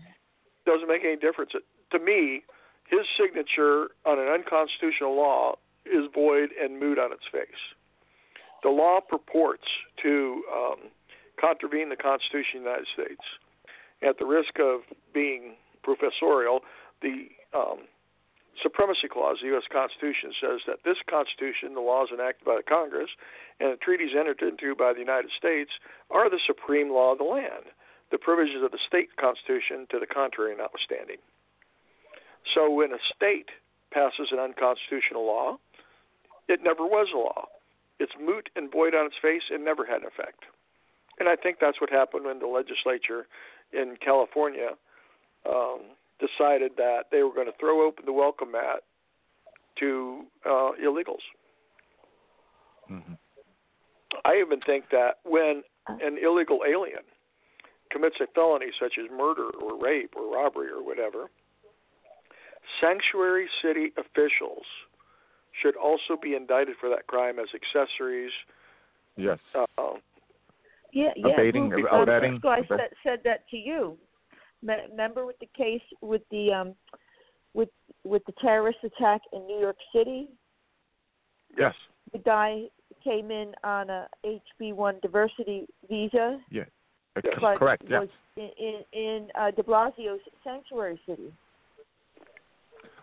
Doesn't 0.64 0.88
make 0.88 1.02
any 1.04 1.16
difference. 1.16 1.52
It, 1.54 1.62
to 1.92 1.98
me, 1.98 2.42
his 2.88 3.00
signature 3.20 3.88
on 4.04 4.18
an 4.18 4.28
unconstitutional 4.28 5.16
law 5.16 5.56
is 5.84 6.04
void 6.14 6.50
and 6.60 6.80
moot 6.80 6.98
on 6.98 7.12
its 7.12 7.24
face. 7.30 7.62
The 8.62 8.70
law 8.70 9.00
purports 9.00 9.66
to 10.02 10.42
um, 10.52 10.76
contravene 11.40 11.88
the 11.88 11.96
Constitution 11.96 12.58
of 12.58 12.64
the 12.64 12.70
United 12.70 12.86
States. 12.94 13.22
At 14.02 14.18
the 14.18 14.26
risk 14.26 14.58
of 14.58 14.80
being 15.14 15.54
professorial, 15.82 16.60
the 17.02 17.28
um, 17.54 17.86
Supremacy 18.62 19.08
Clause 19.08 19.38
the 19.40 19.48
U.S. 19.48 19.64
Constitution 19.70 20.32
says 20.40 20.60
that 20.66 20.84
this 20.84 20.96
Constitution, 21.08 21.74
the 21.74 21.80
laws 21.80 22.08
enacted 22.12 22.44
by 22.44 22.56
the 22.56 22.62
Congress, 22.62 23.10
and 23.60 23.72
the 23.72 23.76
treaties 23.76 24.12
entered 24.16 24.40
into 24.42 24.74
by 24.74 24.92
the 24.92 25.00
United 25.00 25.30
States 25.36 25.70
are 26.10 26.30
the 26.30 26.40
supreme 26.46 26.90
law 26.90 27.12
of 27.12 27.18
the 27.18 27.24
land, 27.24 27.72
the 28.10 28.18
provisions 28.18 28.62
of 28.62 28.70
the 28.70 28.78
state 28.86 29.16
constitution 29.16 29.86
to 29.90 29.98
the 29.98 30.06
contrary 30.06 30.54
notwithstanding. 30.56 31.18
So 32.54 32.70
when 32.70 32.92
a 32.92 33.02
state 33.14 33.50
passes 33.90 34.28
an 34.30 34.38
unconstitutional 34.38 35.26
law, 35.26 35.58
it 36.48 36.60
never 36.62 36.86
was 36.86 37.08
a 37.12 37.18
law. 37.18 37.48
It's 37.98 38.12
moot 38.20 38.50
and 38.54 38.70
void 38.70 38.94
on 38.94 39.06
its 39.06 39.16
face 39.20 39.50
and 39.50 39.64
never 39.64 39.84
had 39.84 40.02
an 40.02 40.06
effect. 40.06 40.44
And 41.18 41.28
I 41.28 41.36
think 41.36 41.58
that's 41.60 41.80
what 41.80 41.90
happened 41.90 42.26
when 42.26 42.38
the 42.38 42.46
legislature 42.46 43.26
in 43.72 43.96
California 44.04 44.76
um, 45.48 45.95
decided 46.18 46.72
that 46.76 47.04
they 47.10 47.22
were 47.22 47.34
going 47.34 47.46
to 47.46 47.52
throw 47.58 47.86
open 47.86 48.04
the 48.06 48.12
welcome 48.12 48.52
mat 48.52 48.82
to 49.78 50.22
uh, 50.44 50.72
illegals. 50.82 51.24
Mm-hmm. 52.90 53.14
I 54.24 54.40
even 54.40 54.60
think 54.60 54.84
that 54.90 55.18
when 55.24 55.62
an 55.88 56.18
illegal 56.22 56.60
alien 56.66 57.02
commits 57.90 58.16
a 58.20 58.26
felony 58.34 58.66
such 58.80 58.94
as 58.98 59.10
murder 59.10 59.50
or 59.60 59.78
rape 59.78 60.14
or 60.16 60.34
robbery 60.34 60.68
or 60.68 60.84
whatever, 60.84 61.26
sanctuary 62.80 63.48
city 63.62 63.92
officials 63.96 64.64
should 65.62 65.76
also 65.76 66.20
be 66.20 66.34
indicted 66.34 66.76
for 66.80 66.88
that 66.88 67.06
crime 67.06 67.38
as 67.38 67.48
accessories. 67.54 68.32
Yes. 69.16 69.38
Uh, 69.54 69.64
yeah, 70.92 71.10
yeah. 71.16 71.28
Abating, 71.32 71.70
Who, 71.70 71.86
abetting, 71.86 72.40
I 72.44 72.60
said, 72.68 72.80
said 73.02 73.18
that 73.24 73.48
to 73.50 73.56
you. 73.56 73.96
Remember 74.66 75.26
with 75.26 75.38
the 75.38 75.48
case 75.56 75.82
with 76.00 76.22
the 76.30 76.52
um, 76.52 76.74
with 77.54 77.68
with 78.04 78.22
the 78.26 78.32
terrorist 78.40 78.78
attack 78.84 79.20
in 79.32 79.46
New 79.46 79.60
York 79.60 79.76
City? 79.94 80.28
Yes. 81.58 81.74
The 82.12 82.18
guy 82.18 82.64
came 83.02 83.30
in 83.30 83.52
on 83.64 83.90
a 83.90 84.08
HB1 84.24 85.00
diversity 85.02 85.66
visa. 85.88 86.38
Yeah. 86.50 86.64
But 87.14 87.58
correct. 87.58 87.84
Yes. 87.88 88.02
Was 88.02 88.08
in 88.36 88.50
in, 88.58 88.82
in 88.92 89.28
uh, 89.38 89.50
De 89.50 89.62
Blasio's 89.62 90.20
sanctuary 90.44 91.00
city. 91.06 91.32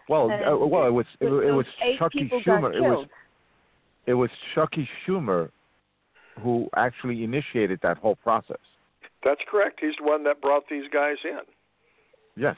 Well, 0.10 0.30
uh, 0.30 0.66
well, 0.66 0.88
it 0.88 0.92
was 0.92 1.06
it, 1.20 1.28
it 1.28 1.52
was 1.52 1.66
eight 1.84 1.98
Chucky 1.98 2.30
Schumer. 2.46 2.76
It 2.76 2.82
was 2.82 3.08
it 4.06 4.14
was 4.14 4.30
Chucky 4.54 4.88
Schumer 5.08 5.50
who 6.42 6.68
actually 6.76 7.24
initiated 7.24 7.80
that 7.84 7.98
whole 7.98 8.16
process. 8.18 8.58
That's 9.24 9.42
correct. 9.50 9.80
He's 9.82 9.94
the 10.00 10.04
one 10.06 10.24
that 10.26 10.42
brought 10.42 10.64
these 10.70 10.84
guys 10.92 11.18
in. 11.24 11.40
Yes, 12.36 12.56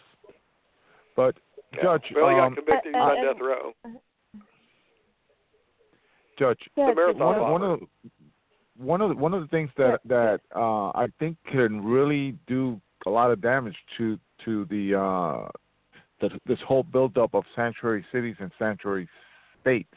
but 1.15 1.35
yeah. 1.73 1.83
Judge, 1.83 2.03
well, 2.15 2.29
he 2.29 2.35
um, 2.35 2.55
convicted. 2.55 2.93
He's 2.93 2.95
uh, 2.95 2.99
on 2.99 3.17
uh, 3.17 3.33
death 3.33 3.41
row. 3.41 3.73
Judge, 6.37 6.59
Yeah, 6.75 6.89
the 6.89 6.95
marathon 6.95 7.41
one, 7.41 7.51
one 7.51 7.61
of 7.61 7.79
the, 7.79 7.85
one 8.77 9.01
of 9.01 9.09
the, 9.09 9.15
one 9.15 9.33
of 9.33 9.41
the 9.41 9.47
things 9.47 9.69
that 9.77 9.99
that 10.05 10.41
uh, 10.55 10.89
I 10.89 11.07
think 11.19 11.37
can 11.51 11.83
really 11.83 12.37
do 12.47 12.79
a 13.05 13.09
lot 13.09 13.31
of 13.31 13.41
damage 13.41 13.75
to 13.97 14.17
to 14.43 14.65
the 14.65 14.95
uh, 14.99 15.49
the 16.21 16.29
this 16.45 16.59
whole 16.67 16.83
buildup 16.83 17.33
of 17.33 17.43
sanctuary 17.55 18.05
cities 18.11 18.35
and 18.39 18.51
sanctuary 18.59 19.07
states 19.61 19.93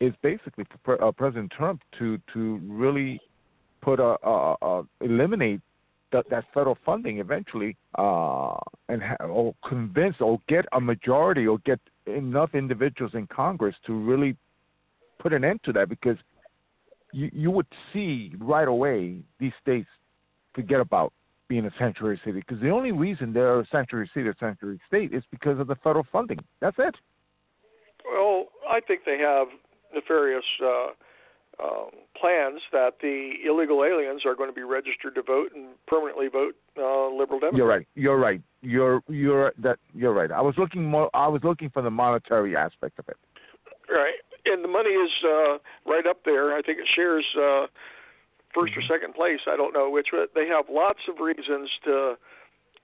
is 0.00 0.12
basically 0.22 0.64
for 0.84 1.02
uh, 1.02 1.12
President 1.12 1.52
Trump 1.56 1.82
to 1.98 2.18
to 2.32 2.60
really 2.64 3.20
put 3.82 4.00
a, 4.00 4.16
a, 4.26 4.56
a 4.62 4.82
eliminate 5.00 5.60
that, 6.12 6.28
that 6.30 6.44
federal 6.54 6.78
funding 6.84 7.18
eventually, 7.18 7.76
uh, 7.98 8.56
and 8.88 9.02
ha- 9.02 9.24
or 9.24 9.54
convince 9.68 10.16
or 10.20 10.38
get 10.48 10.64
a 10.72 10.80
majority 10.80 11.46
or 11.46 11.58
get 11.58 11.80
enough 12.06 12.50
individuals 12.54 13.12
in 13.14 13.26
Congress 13.26 13.74
to 13.86 13.92
really 13.92 14.36
put 15.18 15.32
an 15.32 15.44
end 15.44 15.60
to 15.64 15.72
that 15.72 15.88
because 15.88 16.16
you 17.12 17.30
you 17.32 17.50
would 17.50 17.66
see 17.92 18.32
right 18.38 18.68
away 18.68 19.18
these 19.38 19.52
states 19.60 19.88
forget 20.54 20.80
about 20.80 21.12
being 21.48 21.66
a 21.66 21.70
sanctuary 21.78 22.20
city 22.24 22.40
because 22.40 22.60
the 22.62 22.70
only 22.70 22.92
reason 22.92 23.32
they're 23.32 23.60
a 23.60 23.66
sanctuary 23.70 24.10
city 24.14 24.26
or 24.26 24.34
sanctuary 24.40 24.80
state 24.86 25.12
is 25.12 25.22
because 25.30 25.58
of 25.60 25.66
the 25.66 25.76
federal 25.76 26.06
funding. 26.10 26.38
That's 26.60 26.76
it. 26.78 26.94
Well, 28.04 28.46
I 28.68 28.80
think 28.80 29.02
they 29.04 29.18
have 29.18 29.48
nefarious 29.94 30.44
uh, 30.64 30.88
um, 31.62 31.90
plans 32.18 32.60
that 32.72 32.94
the 33.00 33.32
illegal 33.46 33.84
aliens 33.84 34.22
are 34.24 34.34
going 34.34 34.48
to 34.48 34.54
be 34.54 34.62
registered 34.62 35.14
to 35.16 35.22
vote 35.22 35.50
and 35.54 35.66
permanently 35.86 36.28
vote 36.28 36.54
uh, 36.78 37.08
liberal 37.08 37.40
Democrat. 37.40 37.54
You're 37.56 37.66
right. 37.66 37.86
You're 37.94 38.18
right. 38.18 38.42
You're 38.62 39.02
you're 39.08 39.52
that 39.58 39.78
you're 39.94 40.12
right. 40.14 40.30
I 40.30 40.40
was 40.40 40.54
looking 40.56 40.84
more. 40.84 41.10
I 41.14 41.26
was 41.28 41.42
looking 41.44 41.70
for 41.70 41.82
the 41.82 41.90
monetary 41.90 42.56
aspect 42.56 42.98
of 42.98 43.08
it. 43.08 43.16
Right. 43.88 44.14
and 44.46 44.64
the 44.64 44.68
money 44.68 44.90
is 44.90 45.10
uh, 45.24 45.58
right 45.86 46.06
up 46.08 46.24
there. 46.24 46.56
I 46.56 46.62
think 46.62 46.78
it 46.78 46.88
shares 46.94 47.24
uh, 47.36 47.66
1st 48.56 48.76
or 48.76 48.80
Mhm. 48.82 48.88
second 48.88 49.14
place. 49.14 49.40
I 49.46 49.56
don't 49.56 49.72
know 49.72 49.88
which, 49.90 50.08
but 50.10 50.34
they 50.34 50.46
have 50.48 50.68
lots 50.68 51.00
of 51.08 51.20
reasons 51.20 51.70
to 51.84 52.16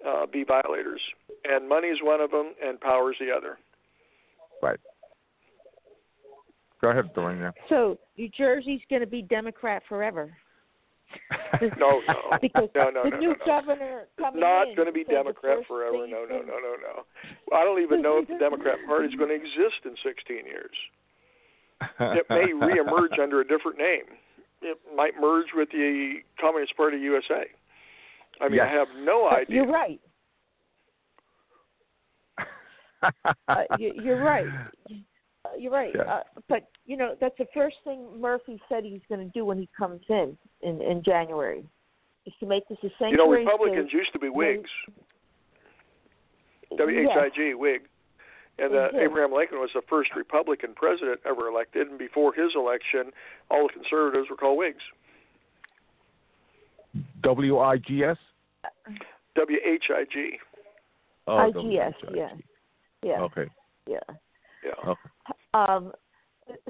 uh, 0.07 0.27
be 0.27 0.45
violators, 0.45 1.01
and 1.45 1.69
money 1.69 1.89
is 1.89 1.99
one 2.03 2.21
of 2.21 2.31
them, 2.31 2.55
and 2.63 2.81
power 2.81 3.11
is 3.13 3.19
the 3.19 3.33
other. 3.33 3.59
Right. 4.63 4.79
Go 6.81 6.91
ahead. 6.91 7.11
So 7.69 7.99
New 8.17 8.29
Jersey's 8.37 8.81
going 8.89 9.01
to 9.01 9.07
be 9.07 9.23
Democrat 9.23 9.83
forever. 9.89 10.33
No, 11.79 12.03
no, 12.07 12.39
because 12.43 12.69
no, 12.75 12.91
no, 12.91 13.03
the 13.05 13.11
no, 13.11 13.17
new 13.17 13.29
no, 13.29 13.35
no. 13.35 13.47
governor 13.47 14.05
coming 14.19 14.41
Not 14.41 14.77
going 14.77 14.87
to 14.87 14.93
be 14.93 15.05
Democrat 15.05 15.59
forever. 15.67 16.07
No, 16.07 16.27
no, 16.29 16.43
no, 16.43 16.61
no, 16.61 16.77
no. 16.77 17.57
I 17.57 17.65
don't 17.65 17.83
even 17.83 18.03
know 18.03 18.19
if 18.19 18.29
the 18.29 18.37
Democrat 18.39 18.77
Party 18.87 19.09
is 19.09 19.15
going 19.15 19.31
to 19.31 19.35
exist 19.35 19.87
in 19.87 19.95
16 20.05 20.45
years. 20.45 20.77
It 21.99 22.27
may 22.29 22.53
reemerge 22.53 23.19
under 23.21 23.41
a 23.41 23.47
different 23.47 23.79
name. 23.79 24.05
It 24.61 24.79
might 24.95 25.13
merge 25.19 25.47
with 25.55 25.71
the 25.71 26.17
Communist 26.39 26.77
Party 26.77 26.99
USA. 26.99 27.45
I 28.41 28.49
mean, 28.49 28.61
I 28.61 28.69
have 28.69 28.89
no 28.99 29.29
idea. 29.29 29.57
You're 29.57 29.73
right. 29.73 30.01
Uh, 33.49 33.63
you, 33.79 33.93
you're 34.03 34.23
right. 34.23 34.47
You're 35.59 35.73
right. 35.73 35.93
Yeah. 35.95 36.03
Uh, 36.03 36.23
but 36.49 36.69
you 36.87 36.97
know 36.97 37.15
that's 37.21 37.37
the 37.39 37.47
first 37.55 37.77
thing 37.85 38.07
Murphy 38.21 38.61
said 38.69 38.85
he's 38.85 39.01
going 39.09 39.25
to 39.25 39.33
do 39.33 39.45
when 39.45 39.59
he 39.59 39.69
comes 39.79 40.01
in 40.09 40.37
in 40.63 40.83
in 40.83 41.03
January, 41.05 41.65
is 42.27 42.35
to 42.41 42.47
make 42.47 42.67
this 42.69 42.79
a 42.83 42.89
sanctuary 42.99 43.13
You 43.13 43.17
know, 43.19 43.53
Republicans 43.53 43.89
state. 43.89 43.99
used 43.99 44.13
to 44.13 44.19
be 44.19 44.29
Whigs, 44.29 44.71
W-H-I-G, 46.77 47.55
Whig. 47.55 47.83
And 48.61 48.75
uh, 48.75 48.89
Yes. 48.93 49.03
Abraham 49.05 49.33
Lincoln 49.33 49.59
was 49.59 49.71
the 49.73 49.83
first 49.89 50.11
Republican 50.17 50.75
president 50.75 51.21
ever 51.25 51.47
elected, 51.47 51.87
and 51.89 51.97
before 51.99 52.35
his 52.35 52.51
election, 52.57 53.13
all 53.51 53.69
the 53.69 53.73
conservatives 53.73 54.29
were 54.29 54.37
called 54.37 54.59
Whigs. 54.59 54.83
W 57.23 57.59
I 57.59 57.77
G 57.79 58.03
S. 58.05 58.17
W-H-I-G. 59.37 60.39
Oh, 61.29 61.53
yeah. 61.71 61.91
Yeah. 63.05 63.21
Okay. 63.21 63.45
Yeah. 63.87 63.99
Yeah. 64.65 64.73
Okay. 64.91 65.11
Um, 65.55 65.93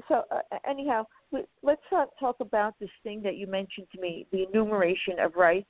so 0.07 0.23
uh, 0.31 0.41
anyhow, 0.67 1.05
we- 1.31 1.45
let's 1.63 1.81
talk, 1.89 2.09
talk 2.19 2.37
about 2.39 2.75
this 2.79 2.89
thing 3.03 3.21
that 3.23 3.35
you 3.37 3.47
mentioned 3.47 3.87
to 3.95 4.01
me, 4.01 4.25
the 4.31 4.43
enumeration 4.49 5.19
of 5.19 5.35
rights 5.35 5.67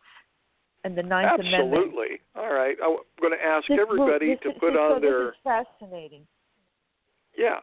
and 0.83 0.97
the 0.97 1.03
Ninth 1.03 1.39
Amendment. 1.39 1.73
Absolutely. 1.73 2.21
All 2.35 2.53
right. 2.53 2.77
I'm 2.83 2.97
going 3.21 3.37
to 3.37 3.43
ask 3.45 3.67
This- 3.67 3.79
everybody 3.79 4.29
this 4.35 4.39
to 4.43 4.49
is- 4.51 4.57
put 4.59 4.73
so 4.73 4.79
on 4.79 5.01
this 5.01 5.09
their 5.09 5.29
is 5.29 5.35
fascinating. 5.43 6.25
yeah. 7.37 7.59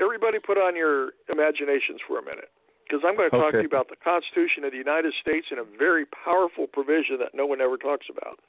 Everybody 0.00 0.38
put 0.40 0.58
on 0.58 0.74
your 0.74 1.12
imaginations 1.30 2.00
for 2.08 2.18
a 2.18 2.22
minute 2.22 2.50
because 2.82 3.02
I'm 3.06 3.16
going 3.16 3.30
to 3.30 3.36
talk 3.38 3.52
to 3.52 3.60
you 3.62 3.66
about 3.66 3.88
the 3.88 3.96
Constitution 4.02 4.64
of 4.64 4.72
the 4.72 4.78
United 4.78 5.14
States 5.20 5.46
and 5.50 5.60
a 5.60 5.64
very 5.78 6.04
powerful 6.06 6.66
provision 6.66 7.18
that 7.20 7.32
no 7.32 7.46
one 7.46 7.60
ever 7.60 7.76
talks 7.78 8.06
about. 8.10 8.40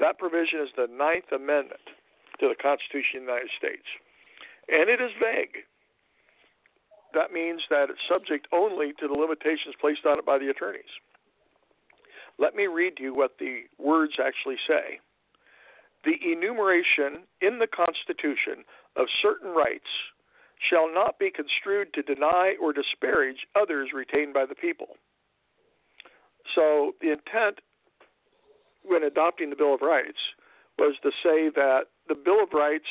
That 0.00 0.18
provision 0.18 0.60
is 0.60 0.68
the 0.76 0.86
Ninth 0.92 1.32
Amendment 1.32 1.80
to 2.40 2.48
the 2.48 2.54
Constitution 2.60 3.20
of 3.20 3.26
the 3.26 3.32
United 3.32 3.50
States. 3.56 3.88
And 4.68 4.90
it 4.90 5.00
is 5.00 5.10
vague. 5.20 5.62
That 7.14 7.32
means 7.32 7.62
that 7.70 7.88
it's 7.88 8.00
subject 8.10 8.46
only 8.52 8.92
to 9.00 9.08
the 9.08 9.14
limitations 9.14 9.74
placed 9.80 10.04
on 10.06 10.18
it 10.18 10.26
by 10.26 10.38
the 10.38 10.50
attorneys. 10.50 10.90
Let 12.38 12.54
me 12.54 12.66
read 12.66 12.96
to 12.98 13.02
you 13.02 13.14
what 13.14 13.38
the 13.38 13.62
words 13.78 14.14
actually 14.22 14.58
say. 14.68 15.00
The 16.04 16.18
enumeration 16.30 17.24
in 17.40 17.58
the 17.58 17.66
Constitution 17.66 18.64
of 18.96 19.06
certain 19.22 19.54
rights 19.54 19.88
shall 20.70 20.92
not 20.92 21.18
be 21.18 21.30
construed 21.30 21.92
to 21.94 22.02
deny 22.02 22.54
or 22.60 22.72
disparage 22.72 23.46
others 23.60 23.90
retained 23.94 24.34
by 24.34 24.46
the 24.46 24.54
people. 24.54 24.96
So 26.54 26.92
the 27.00 27.10
intent 27.10 27.60
when 28.84 29.02
adopting 29.02 29.50
the 29.50 29.56
Bill 29.56 29.74
of 29.74 29.80
Rights 29.80 30.18
was 30.78 30.94
to 31.02 31.10
say 31.22 31.50
that 31.54 31.86
the 32.08 32.14
Bill 32.14 32.42
of 32.42 32.52
Rights 32.52 32.86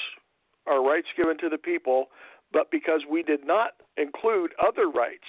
are 0.67 0.83
rights 0.83 1.07
given 1.15 1.37
to 1.39 1.49
the 1.49 1.57
people, 1.57 2.07
but 2.51 2.71
because 2.71 3.01
we 3.09 3.23
did 3.23 3.45
not 3.45 3.71
include 3.97 4.51
other 4.65 4.89
rights, 4.89 5.27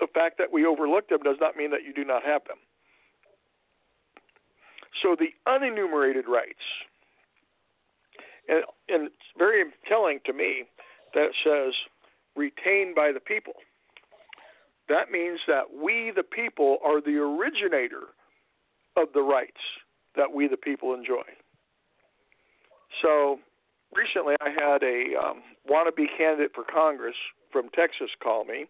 the 0.00 0.06
fact 0.12 0.38
that 0.38 0.52
we 0.52 0.64
overlooked 0.64 1.10
them 1.10 1.22
does 1.22 1.36
not 1.40 1.56
mean 1.56 1.70
that 1.70 1.84
you 1.86 1.92
do 1.92 2.04
not 2.04 2.22
have 2.24 2.42
them. 2.44 2.56
So 5.02 5.16
the 5.18 5.28
unenumerated 5.48 6.26
rights, 6.26 6.64
and, 8.48 8.64
and 8.88 9.06
it's 9.06 9.14
very 9.38 9.64
telling 9.88 10.20
to 10.26 10.32
me 10.32 10.64
that 11.14 11.26
it 11.26 11.34
says 11.44 11.74
retained 12.36 12.94
by 12.94 13.12
the 13.12 13.20
people. 13.20 13.54
That 14.88 15.10
means 15.12 15.38
that 15.46 15.64
we, 15.72 16.12
the 16.14 16.24
people, 16.24 16.78
are 16.84 17.00
the 17.00 17.16
originator 17.16 18.08
of 18.96 19.08
the 19.14 19.22
rights 19.22 19.60
that 20.16 20.32
we, 20.32 20.48
the 20.48 20.56
people, 20.56 20.94
enjoy. 20.94 21.22
So 23.02 23.38
recently 23.94 24.34
I 24.40 24.50
had 24.50 24.82
a 24.82 25.16
um, 25.18 25.42
wannabe 25.68 26.06
candidate 26.16 26.52
for 26.54 26.64
Congress 26.64 27.16
from 27.52 27.68
Texas 27.70 28.10
call 28.22 28.44
me 28.44 28.66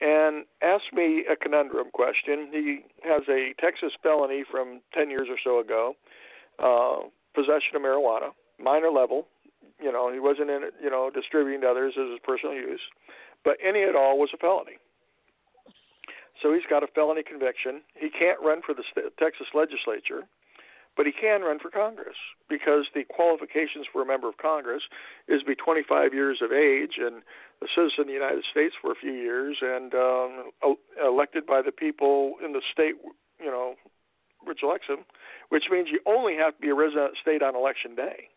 and 0.00 0.44
asked 0.62 0.92
me 0.92 1.24
a 1.30 1.36
conundrum 1.36 1.88
question. 1.92 2.48
He 2.50 2.80
has 3.04 3.22
a 3.28 3.52
Texas 3.60 3.92
felony 4.02 4.44
from 4.50 4.80
10 4.94 5.10
years 5.10 5.28
or 5.28 5.36
so 5.42 5.60
ago, 5.60 5.94
uh, 6.58 7.08
possession 7.34 7.76
of 7.76 7.82
marijuana, 7.82 8.30
minor 8.58 8.90
level. 8.90 9.26
You 9.82 9.92
know, 9.92 10.12
he 10.12 10.20
wasn't 10.20 10.50
in 10.50 10.62
it, 10.62 10.74
you 10.82 10.90
know, 10.90 11.10
distributing 11.12 11.60
to 11.62 11.68
others 11.68 11.94
as 12.00 12.10
his 12.10 12.20
personal 12.24 12.54
use, 12.54 12.80
but 13.44 13.56
any 13.64 13.82
at 13.82 13.94
all 13.94 14.18
was 14.18 14.30
a 14.34 14.38
felony. 14.38 14.78
So 16.42 16.54
he's 16.54 16.64
got 16.68 16.82
a 16.82 16.86
felony 16.86 17.22
conviction. 17.22 17.82
He 17.94 18.08
can't 18.08 18.40
run 18.40 18.62
for 18.64 18.74
the 18.74 18.84
Texas 19.18 19.48
legislature, 19.54 20.24
but 21.00 21.06
he 21.06 21.12
can 21.12 21.40
run 21.40 21.58
for 21.58 21.70
Congress 21.70 22.16
because 22.46 22.84
the 22.94 23.04
qualifications 23.08 23.86
for 23.90 24.02
a 24.02 24.06
member 24.06 24.28
of 24.28 24.36
Congress 24.36 24.82
is 25.28 25.42
be 25.42 25.54
25 25.54 26.12
years 26.12 26.40
of 26.42 26.52
age 26.52 27.00
and 27.00 27.22
a 27.62 27.66
citizen 27.74 28.00
of 28.00 28.06
the 28.08 28.12
United 28.12 28.44
States 28.50 28.74
for 28.82 28.92
a 28.92 28.94
few 28.94 29.12
years 29.12 29.56
and 29.62 29.94
um, 29.94 30.52
elected 31.02 31.46
by 31.46 31.62
the 31.62 31.72
people 31.72 32.34
in 32.44 32.52
the 32.52 32.60
state, 32.70 32.96
you 33.42 33.46
know, 33.46 33.76
which 34.44 34.58
elects 34.62 34.88
him, 34.88 34.98
which 35.48 35.64
means 35.72 35.88
you 35.90 36.00
only 36.04 36.36
have 36.36 36.54
to 36.54 36.60
be 36.60 36.68
a 36.68 36.74
resident 36.74 37.16
state 37.18 37.42
on 37.42 37.56
election 37.56 37.94
day. 37.94 38.28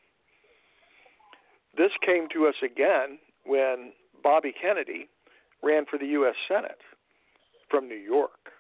This 1.75 1.91
came 1.99 2.29
to 2.31 2.47
us 2.47 2.55
again 2.63 3.19
when 3.45 3.91
Bobby 4.23 4.53
Kennedy 4.55 5.09
ran 5.61 5.83
for 5.83 5.99
the 5.99 6.07
U.S. 6.15 6.35
Senate 6.47 6.79
from 7.69 7.89
New 7.89 7.99
York, 7.99 8.55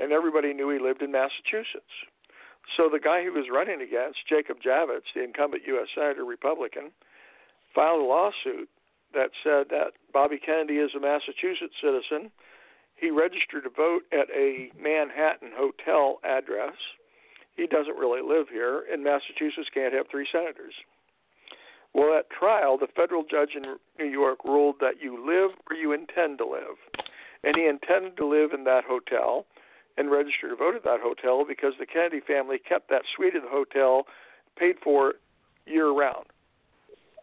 and 0.00 0.10
everybody 0.10 0.52
knew 0.52 0.70
he 0.70 0.80
lived 0.80 1.02
in 1.02 1.12
Massachusetts. 1.12 1.94
So 2.76 2.88
the 2.90 2.98
guy 2.98 3.22
he 3.22 3.30
was 3.30 3.46
running 3.52 3.80
against, 3.80 4.26
Jacob 4.28 4.58
Javits, 4.64 5.12
the 5.14 5.22
incumbent 5.22 5.62
U.S. 5.66 5.88
Senator 5.94 6.24
Republican, 6.24 6.90
filed 7.74 8.00
a 8.00 8.04
lawsuit 8.04 8.68
that 9.12 9.30
said 9.42 9.68
that 9.70 9.92
Bobby 10.12 10.38
Kennedy 10.38 10.78
is 10.78 10.90
a 10.96 11.00
Massachusetts 11.00 11.74
citizen. 11.80 12.30
He 12.96 13.10
registered 13.10 13.64
to 13.64 13.70
vote 13.70 14.02
at 14.12 14.30
a 14.34 14.70
Manhattan 14.80 15.50
hotel 15.54 16.18
address. 16.24 16.74
He 17.56 17.66
doesn't 17.66 17.96
really 17.96 18.22
live 18.22 18.48
here, 18.50 18.84
and 18.90 19.04
Massachusetts 19.04 19.70
can't 19.72 19.94
have 19.94 20.06
three 20.10 20.26
senators. 20.30 20.74
Well, 21.94 22.18
at 22.18 22.30
trial, 22.30 22.76
the 22.76 22.88
federal 22.88 23.22
judge 23.22 23.54
in 23.54 23.76
New 23.98 24.10
York 24.10 24.44
ruled 24.44 24.76
that 24.80 25.00
you 25.00 25.14
live 25.14 25.56
where 25.66 25.78
you 25.78 25.92
intend 25.92 26.38
to 26.38 26.46
live. 26.46 26.74
And 27.44 27.54
he 27.56 27.66
intended 27.66 28.16
to 28.16 28.26
live 28.26 28.52
in 28.52 28.64
that 28.64 28.84
hotel 28.84 29.46
and 29.96 30.10
register 30.10 30.48
to 30.48 30.56
vote 30.56 30.74
at 30.74 30.84
that 30.84 31.00
hotel 31.00 31.44
because 31.46 31.74
the 31.78 31.86
Kennedy 31.86 32.20
family 32.20 32.58
kept 32.58 32.90
that 32.90 33.02
suite 33.14 33.34
of 33.36 33.42
the 33.42 33.48
hotel 33.48 34.06
paid 34.58 34.76
for 34.82 35.14
year 35.66 35.90
round. 35.90 36.26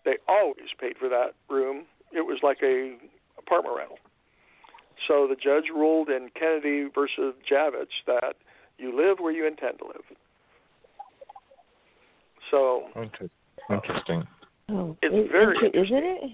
They 0.05 0.17
always 0.27 0.69
paid 0.79 0.97
for 0.97 1.09
that 1.09 1.33
room. 1.49 1.85
It 2.11 2.21
was 2.21 2.39
like 2.41 2.57
a 2.63 2.97
apartment 3.37 3.75
rental. 3.77 3.99
So 5.07 5.27
the 5.27 5.35
judge 5.35 5.65
ruled 5.73 6.09
in 6.09 6.29
Kennedy 6.37 6.87
versus 6.93 7.33
Javits 7.49 8.01
that 8.07 8.35
you 8.77 8.95
live 8.95 9.17
where 9.19 9.31
you 9.31 9.45
intend 9.45 9.79
to 9.79 9.85
live. 9.85 10.03
So 12.49 12.85
Inter- 12.95 13.29
Interesting. 13.69 14.27
Oh, 14.69 14.97
It's 15.01 15.13
is- 15.13 15.31
very 15.31 15.57
isn't 15.73 16.03
it? 16.03 16.31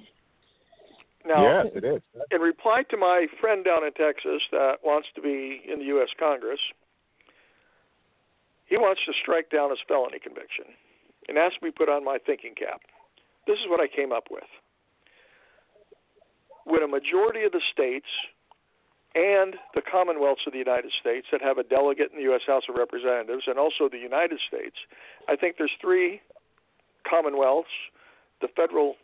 Now 1.27 1.63
yes, 1.63 1.65
it 1.75 1.83
is. 1.83 2.01
in 2.31 2.41
reply 2.41 2.83
to 2.89 2.97
my 2.97 3.27
friend 3.39 3.65
down 3.65 3.83
in 3.83 3.93
Texas 3.93 4.41
that 4.51 4.77
wants 4.83 5.07
to 5.15 5.21
be 5.21 5.61
in 5.71 5.79
the 5.79 5.85
U.S. 5.97 6.09
Congress, 6.19 6.59
he 8.65 8.77
wants 8.77 9.01
to 9.05 9.13
strike 9.21 9.49
down 9.49 9.69
his 9.69 9.79
felony 9.87 10.19
conviction 10.19 10.65
and 11.27 11.37
asked 11.37 11.61
me 11.61 11.69
to 11.69 11.75
put 11.75 11.89
on 11.89 12.03
my 12.03 12.17
thinking 12.25 12.55
cap. 12.55 12.81
This 13.47 13.57
is 13.59 13.69
what 13.69 13.79
I 13.79 13.87
came 13.87 14.11
up 14.11 14.25
with. 14.29 14.47
When 16.65 16.83
a 16.83 16.87
majority 16.87 17.43
of 17.43 17.53
the 17.53 17.61
states 17.71 18.11
and 19.15 19.55
the 19.73 19.81
Commonwealths 19.81 20.45
of 20.45 20.51
the 20.53 20.59
United 20.59 20.91
States 20.99 21.27
that 21.31 21.41
have 21.41 21.57
a 21.57 21.63
delegate 21.63 22.11
in 22.11 22.17
the 22.17 22.23
U.S. 22.23 22.41
House 22.45 22.63
of 22.67 22.75
Representatives 22.75 23.43
and 23.47 23.57
also 23.57 23.87
the 23.89 23.97
United 23.97 24.39
States, 24.47 24.75
I 25.27 25.35
think 25.35 25.55
there's 25.57 25.71
three 25.79 26.21
Commonwealths. 27.09 27.71
The 28.41 28.49
federal 28.53 28.95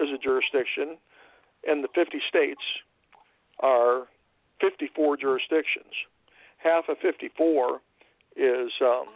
is 0.00 0.08
a 0.08 0.18
jurisdiction, 0.18 0.96
and 1.66 1.84
the 1.84 1.88
50 1.94 2.18
states 2.28 2.60
are 3.60 4.06
54 4.60 5.16
jurisdictions. 5.16 5.92
Half 6.58 6.88
of 6.88 6.98
54 6.98 7.80
is 8.36 8.70
um, 8.82 9.06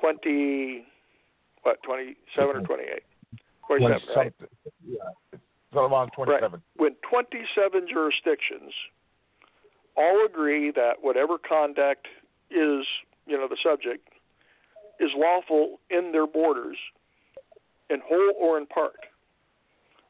20, 0.00 0.84
what, 1.62 1.82
27 1.82 2.56
or 2.56 2.60
28? 2.60 3.02
27, 3.66 4.08
right? 4.16 4.32
Yeah, 4.86 4.96
it's 5.32 5.42
around 5.74 6.10
27. 6.14 6.52
Right. 6.52 6.60
When 6.76 6.94
27 7.08 7.88
jurisdictions 7.88 8.72
all 9.96 10.24
agree 10.26 10.70
that 10.72 11.02
whatever 11.02 11.38
conduct 11.38 12.06
is, 12.50 12.86
you 13.26 13.36
know, 13.36 13.48
the 13.48 13.56
subject 13.62 14.08
is 15.00 15.10
lawful 15.16 15.80
in 15.90 16.12
their 16.12 16.26
borders, 16.26 16.76
in 17.90 18.00
whole 18.06 18.32
or 18.38 18.58
in 18.58 18.66
part. 18.66 18.96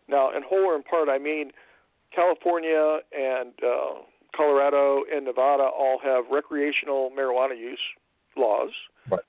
Now, 0.09 0.35
in 0.37 0.43
whole 0.43 0.65
or 0.65 0.77
in 0.77 0.83
part, 0.83 1.09
I 1.09 1.19
mean 1.19 1.51
California 2.15 2.99
and 3.17 3.53
uh, 3.63 4.01
Colorado 4.37 5.03
and 5.13 5.25
Nevada 5.25 5.65
all 5.65 5.99
have 6.03 6.25
recreational 6.31 7.11
marijuana 7.17 7.59
use 7.59 7.81
laws. 8.37 8.71
Right. 9.11 9.21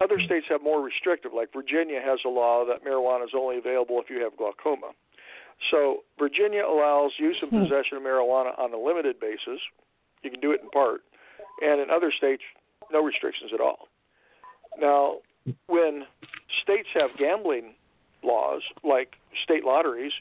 Other 0.00 0.18
states 0.18 0.46
have 0.48 0.62
more 0.62 0.82
restrictive, 0.82 1.32
like 1.34 1.52
Virginia 1.52 2.00
has 2.04 2.20
a 2.24 2.28
law 2.28 2.64
that 2.64 2.84
marijuana 2.84 3.24
is 3.24 3.30
only 3.36 3.58
available 3.58 4.00
if 4.00 4.10
you 4.10 4.22
have 4.22 4.36
glaucoma. 4.36 4.92
So 5.70 6.02
Virginia 6.18 6.64
allows 6.64 7.12
use 7.18 7.36
and 7.42 7.50
Hmm. 7.50 7.62
possession 7.62 7.96
of 7.96 8.02
marijuana 8.02 8.58
on 8.58 8.72
a 8.72 8.78
limited 8.78 9.20
basis. 9.20 9.60
You 10.22 10.30
can 10.30 10.40
do 10.40 10.52
it 10.52 10.60
in 10.60 10.70
part, 10.70 11.02
and 11.60 11.80
in 11.80 11.90
other 11.90 12.10
states, 12.10 12.42
no 12.90 13.02
restrictions 13.02 13.52
at 13.52 13.60
all. 13.60 13.88
Now, 14.78 15.18
when 15.66 16.06
states 16.62 16.88
have 16.94 17.16
gambling 17.16 17.74
laws, 18.24 18.62
like 18.84 19.16
state 19.42 19.64
lotteries, 19.64 20.12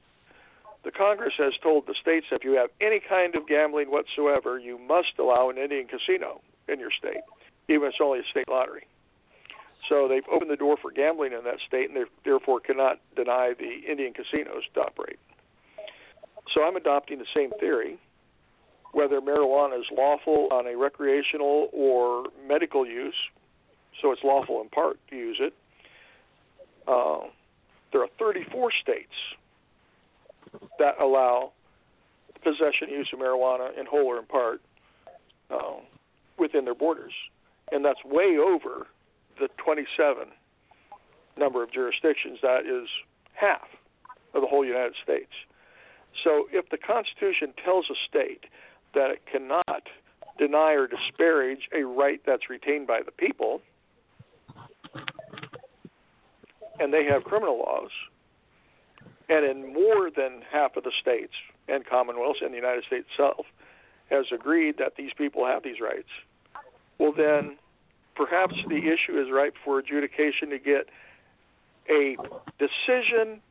the 0.83 0.91
Congress 0.91 1.33
has 1.37 1.53
told 1.61 1.85
the 1.85 1.95
states 1.99 2.27
if 2.31 2.43
you 2.43 2.53
have 2.53 2.69
any 2.79 2.99
kind 2.99 3.35
of 3.35 3.47
gambling 3.47 3.91
whatsoever, 3.91 4.57
you 4.57 4.79
must 4.79 5.13
allow 5.19 5.49
an 5.49 5.57
Indian 5.57 5.87
casino 5.87 6.41
in 6.67 6.79
your 6.79 6.91
state, 6.91 7.21
even 7.69 7.83
if 7.83 7.89
it's 7.89 8.01
only 8.01 8.19
a 8.19 8.23
state 8.31 8.49
lottery. 8.49 8.87
So 9.89 10.07
they've 10.07 10.27
opened 10.31 10.49
the 10.49 10.55
door 10.55 10.77
for 10.81 10.91
gambling 10.91 11.33
in 11.33 11.43
that 11.43 11.59
state, 11.67 11.89
and 11.89 11.97
they 11.97 12.05
therefore 12.23 12.59
cannot 12.59 12.99
deny 13.15 13.53
the 13.57 13.89
Indian 13.89 14.13
casinos 14.13 14.63
to 14.73 14.81
operate. 14.81 15.19
So 16.53 16.63
I'm 16.63 16.75
adopting 16.75 17.19
the 17.19 17.25
same 17.35 17.51
theory. 17.59 17.99
Whether 18.93 19.21
marijuana 19.21 19.79
is 19.79 19.85
lawful 19.91 20.49
on 20.51 20.67
a 20.67 20.75
recreational 20.75 21.69
or 21.71 22.25
medical 22.47 22.85
use, 22.85 23.15
so 24.01 24.11
it's 24.11 24.23
lawful 24.23 24.61
in 24.61 24.69
part 24.69 24.99
to 25.09 25.15
use 25.15 25.37
it. 25.39 25.53
Uh, 26.87 27.27
there 27.91 28.01
are 28.01 28.09
34 28.19 28.71
states 28.81 29.13
that 30.79 30.99
allow 30.99 31.51
possession 32.43 32.89
use 32.89 33.09
of 33.13 33.19
marijuana 33.19 33.77
in 33.79 33.85
whole 33.85 34.05
or 34.05 34.19
in 34.19 34.25
part 34.25 34.61
uh, 35.49 35.79
within 36.37 36.65
their 36.65 36.75
borders, 36.75 37.13
and 37.71 37.85
that's 37.85 38.03
way 38.03 38.37
over 38.37 38.87
the 39.39 39.47
27 39.63 40.27
number 41.37 41.63
of 41.63 41.71
jurisdictions. 41.71 42.39
That 42.41 42.65
is 42.65 42.87
half 43.33 43.67
of 44.33 44.41
the 44.41 44.47
whole 44.47 44.65
United 44.65 44.95
States. 45.03 45.31
So 46.23 46.47
if 46.51 46.69
the 46.69 46.77
Constitution 46.77 47.53
tells 47.63 47.85
a 47.89 47.95
state 48.07 48.45
that 48.93 49.11
it 49.11 49.21
cannot 49.31 49.87
deny 50.37 50.73
or 50.73 50.87
disparage 50.87 51.69
a 51.73 51.83
right 51.83 52.21
that's 52.25 52.49
retained 52.49 52.87
by 52.87 53.01
the 53.05 53.11
people, 53.11 53.61
and 56.81 56.93
they 56.93 57.05
have 57.05 57.23
criminal 57.23 57.59
laws, 57.59 57.91
and 59.29 59.45
in 59.45 59.73
more 59.73 60.09
than 60.09 60.41
half 60.51 60.75
of 60.75 60.83
the 60.83 60.91
states 60.99 61.33
and 61.67 61.85
commonwealths 61.85 62.41
and 62.41 62.51
the 62.51 62.57
United 62.57 62.83
States 62.85 63.05
itself 63.11 63.45
has 64.09 64.25
agreed 64.33 64.77
that 64.77 64.95
these 64.97 65.11
people 65.17 65.45
have 65.45 65.63
these 65.63 65.79
rights, 65.79 66.09
well 66.97 67.13
then 67.15 67.57
perhaps 68.15 68.55
the 68.67 68.77
issue 68.77 69.19
is 69.21 69.31
ripe 69.31 69.55
for 69.63 69.79
adjudication 69.79 70.49
to 70.49 70.59
get 70.59 70.89
a 71.89 72.17
decision 72.59 73.41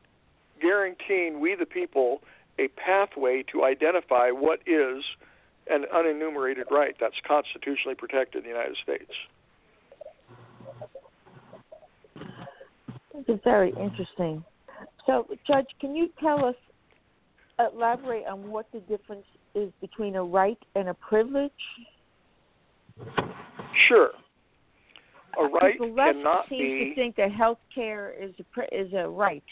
guaranteeing 0.61 1.39
we 1.39 1.55
the 1.55 1.65
people 1.65 2.21
a 2.59 2.67
pathway 2.69 3.43
to 3.51 3.63
identify 3.63 4.29
what 4.29 4.59
is 4.67 5.03
an 5.69 5.85
unenumerated 5.93 6.69
right 6.69 6.95
that's 6.99 7.15
constitutionally 7.27 7.95
protected 7.95 8.43
in 8.45 8.51
the 8.51 8.55
United 8.55 8.77
States. 8.81 9.11
This 13.13 13.35
is 13.35 13.39
very 13.43 13.69
interesting. 13.69 14.43
So, 15.05 15.27
Judge, 15.45 15.67
can 15.79 15.95
you 15.95 16.09
tell 16.19 16.45
us, 16.45 16.55
elaborate 17.59 18.25
on 18.25 18.49
what 18.49 18.65
the 18.71 18.79
difference 18.81 19.25
is 19.53 19.71
between 19.81 20.15
a 20.15 20.23
right 20.23 20.57
and 20.75 20.89
a 20.89 20.93
privilege? 20.93 21.51
Sure. 23.87 24.11
A 25.39 25.43
right 25.43 25.77
the 25.79 25.85
left 25.85 26.13
cannot 26.13 26.49
seems 26.49 26.61
be 26.61 26.89
to 26.89 26.95
think 26.95 27.15
that 27.15 27.31
health 27.31 27.59
care 27.73 28.13
is 28.19 28.31
a 28.39 28.79
is 28.79 28.91
a 28.93 29.07
right. 29.07 29.43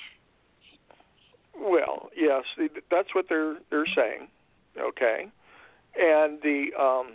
Well, 1.58 2.10
yes, 2.15 2.43
that's 2.91 3.13
what 3.15 3.26
they're 3.30 3.58
they're 3.69 3.86
saying. 3.95 4.28
Okay, 4.78 5.28
and 5.98 6.39
the 6.41 6.67
um, 6.80 7.13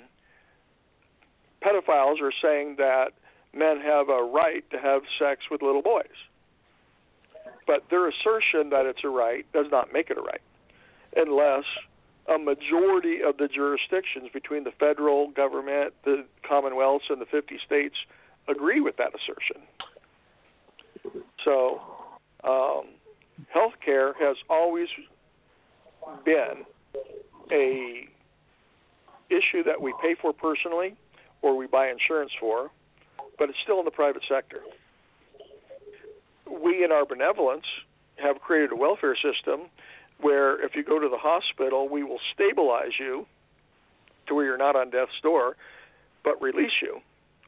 pedophiles 1.62 2.20
are 2.22 2.32
saying 2.42 2.76
that 2.78 3.12
men 3.54 3.80
have 3.80 4.08
a 4.08 4.22
right 4.22 4.64
to 4.70 4.78
have 4.78 5.02
sex 5.18 5.42
with 5.50 5.62
little 5.62 5.82
boys. 5.82 6.04
But 7.66 7.84
their 7.90 8.08
assertion 8.08 8.70
that 8.70 8.86
it's 8.86 9.04
a 9.04 9.08
right 9.08 9.46
does 9.52 9.66
not 9.70 9.92
make 9.92 10.10
it 10.10 10.18
a 10.18 10.20
right, 10.20 10.40
unless 11.16 11.64
a 12.26 12.38
majority 12.38 13.22
of 13.22 13.36
the 13.36 13.48
jurisdictions 13.48 14.30
between 14.32 14.64
the 14.64 14.72
federal 14.72 15.28
government, 15.30 15.94
the 16.04 16.24
commonwealths, 16.46 17.06
and 17.10 17.20
the 17.20 17.26
50 17.26 17.58
states 17.64 17.96
agree 18.48 18.80
with 18.80 18.96
that 18.96 19.12
assertion. 19.14 19.62
So, 21.44 21.80
um, 22.44 22.86
healthcare 23.54 24.12
has 24.18 24.36
always 24.48 24.88
been 26.24 26.64
a 27.50 28.08
issue 29.30 29.62
that 29.64 29.80
we 29.80 29.92
pay 30.02 30.14
for 30.20 30.32
personally 30.32 30.96
or 31.42 31.56
we 31.56 31.66
buy 31.66 31.88
insurance 31.88 32.32
for, 32.38 32.70
but 33.38 33.48
it's 33.50 33.58
still 33.62 33.78
in 33.78 33.84
the 33.84 33.90
private 33.90 34.22
sector. 34.28 34.60
We 36.74 36.84
in 36.84 36.92
our 36.92 37.06
benevolence 37.06 37.66
have 38.16 38.40
created 38.40 38.72
a 38.72 38.76
welfare 38.76 39.16
system 39.16 39.68
where 40.20 40.64
if 40.64 40.74
you 40.74 40.82
go 40.82 40.98
to 40.98 41.08
the 41.08 41.18
hospital, 41.18 41.88
we 41.88 42.02
will 42.02 42.20
stabilize 42.32 42.92
you 42.98 43.26
to 44.26 44.34
where 44.34 44.44
you're 44.44 44.58
not 44.58 44.74
on 44.74 44.90
death's 44.90 45.20
door, 45.22 45.56
but 46.24 46.40
release 46.42 46.72
you 46.82 47.00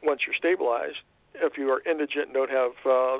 once 0.02 0.20
you're 0.26 0.34
stabilized 0.36 0.98
if 1.34 1.56
you 1.56 1.70
are 1.70 1.82
indigent 1.88 2.26
and 2.26 2.34
don't 2.34 2.50
have 2.50 2.72
uh, 2.84 3.16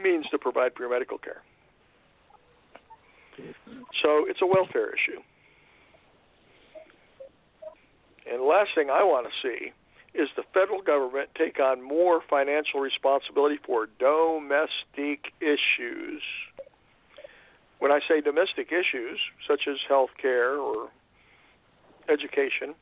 means 0.00 0.26
to 0.30 0.38
provide 0.38 0.74
for 0.74 0.82
your 0.82 0.90
medical 0.90 1.18
care. 1.18 1.42
So 4.02 4.26
it's 4.28 4.40
a 4.42 4.46
welfare 4.46 4.90
issue. 4.90 5.20
And 8.30 8.40
the 8.40 8.44
last 8.44 8.70
thing 8.74 8.90
I 8.90 9.02
want 9.02 9.26
to 9.26 9.48
see 9.48 9.72
is 10.14 10.28
the 10.36 10.42
federal 10.52 10.82
government 10.82 11.30
take 11.36 11.60
on 11.60 11.82
more 11.82 12.20
financial 12.28 12.80
responsibility 12.80 13.58
for 13.64 13.88
domestic 13.98 15.32
issues. 15.40 16.22
When 17.78 17.92
I 17.92 18.00
say 18.06 18.20
domestic 18.20 18.72
issues, 18.72 19.18
such 19.46 19.62
as 19.68 19.76
health 19.88 20.10
care 20.20 20.56
or 20.56 20.90
education, 22.08 22.74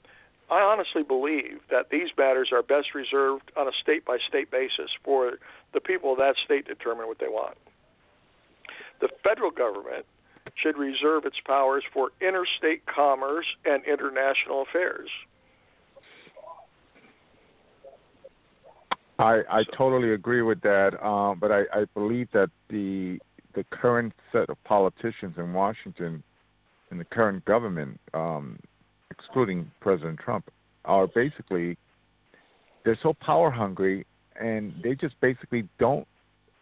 I 0.51 0.61
honestly 0.61 1.03
believe 1.03 1.61
that 1.71 1.91
these 1.91 2.09
matters 2.17 2.51
are 2.53 2.63
best 2.63 2.95
reserved 2.95 3.53
on 3.57 3.69
a 3.69 3.73
state 3.73 4.05
by 4.05 4.19
state 4.27 4.51
basis 4.51 4.91
for 5.05 5.39
the 5.75 5.81
people 5.81 6.13
of 6.13 6.19
that 6.19 6.37
state 6.43 6.67
to 6.67 6.75
determine 6.75 7.07
what 7.07 7.19
they 7.19 7.29
want. 7.29 7.59
The 9.01 9.11
federal 9.23 9.51
government 9.51 10.07
should 10.57 10.79
reserve 10.79 11.27
its 11.27 11.37
powers 11.45 11.85
for 11.93 12.11
interstate 12.21 12.87
commerce 12.87 13.47
and 13.65 13.85
international 13.85 14.63
affairs. 14.63 15.11
I, 19.19 19.43
I 19.51 19.65
totally 19.77 20.13
agree 20.13 20.43
with 20.43 20.61
that, 20.61 21.03
um, 21.05 21.39
but 21.41 21.51
I, 21.51 21.63
I 21.73 21.85
believe 21.95 22.29
that 22.33 22.51
the 22.69 23.19
the 23.55 23.65
current 23.71 24.13
set 24.31 24.49
of 24.51 24.63
politicians 24.63 25.35
in 25.37 25.53
Washington 25.53 26.23
and 26.91 27.01
the 27.01 27.05
current 27.05 27.45
government, 27.45 27.99
um, 28.15 28.59
excluding 29.11 29.69
President 29.81 30.21
Trump, 30.21 30.49
are 30.85 31.09
basically 31.09 31.77
they're 32.85 32.99
so 33.03 33.13
power 33.15 33.51
hungry 33.51 34.07
and 34.41 34.73
they 34.85 34.95
just 34.95 35.21
basically 35.21 35.69
don't. 35.81 36.07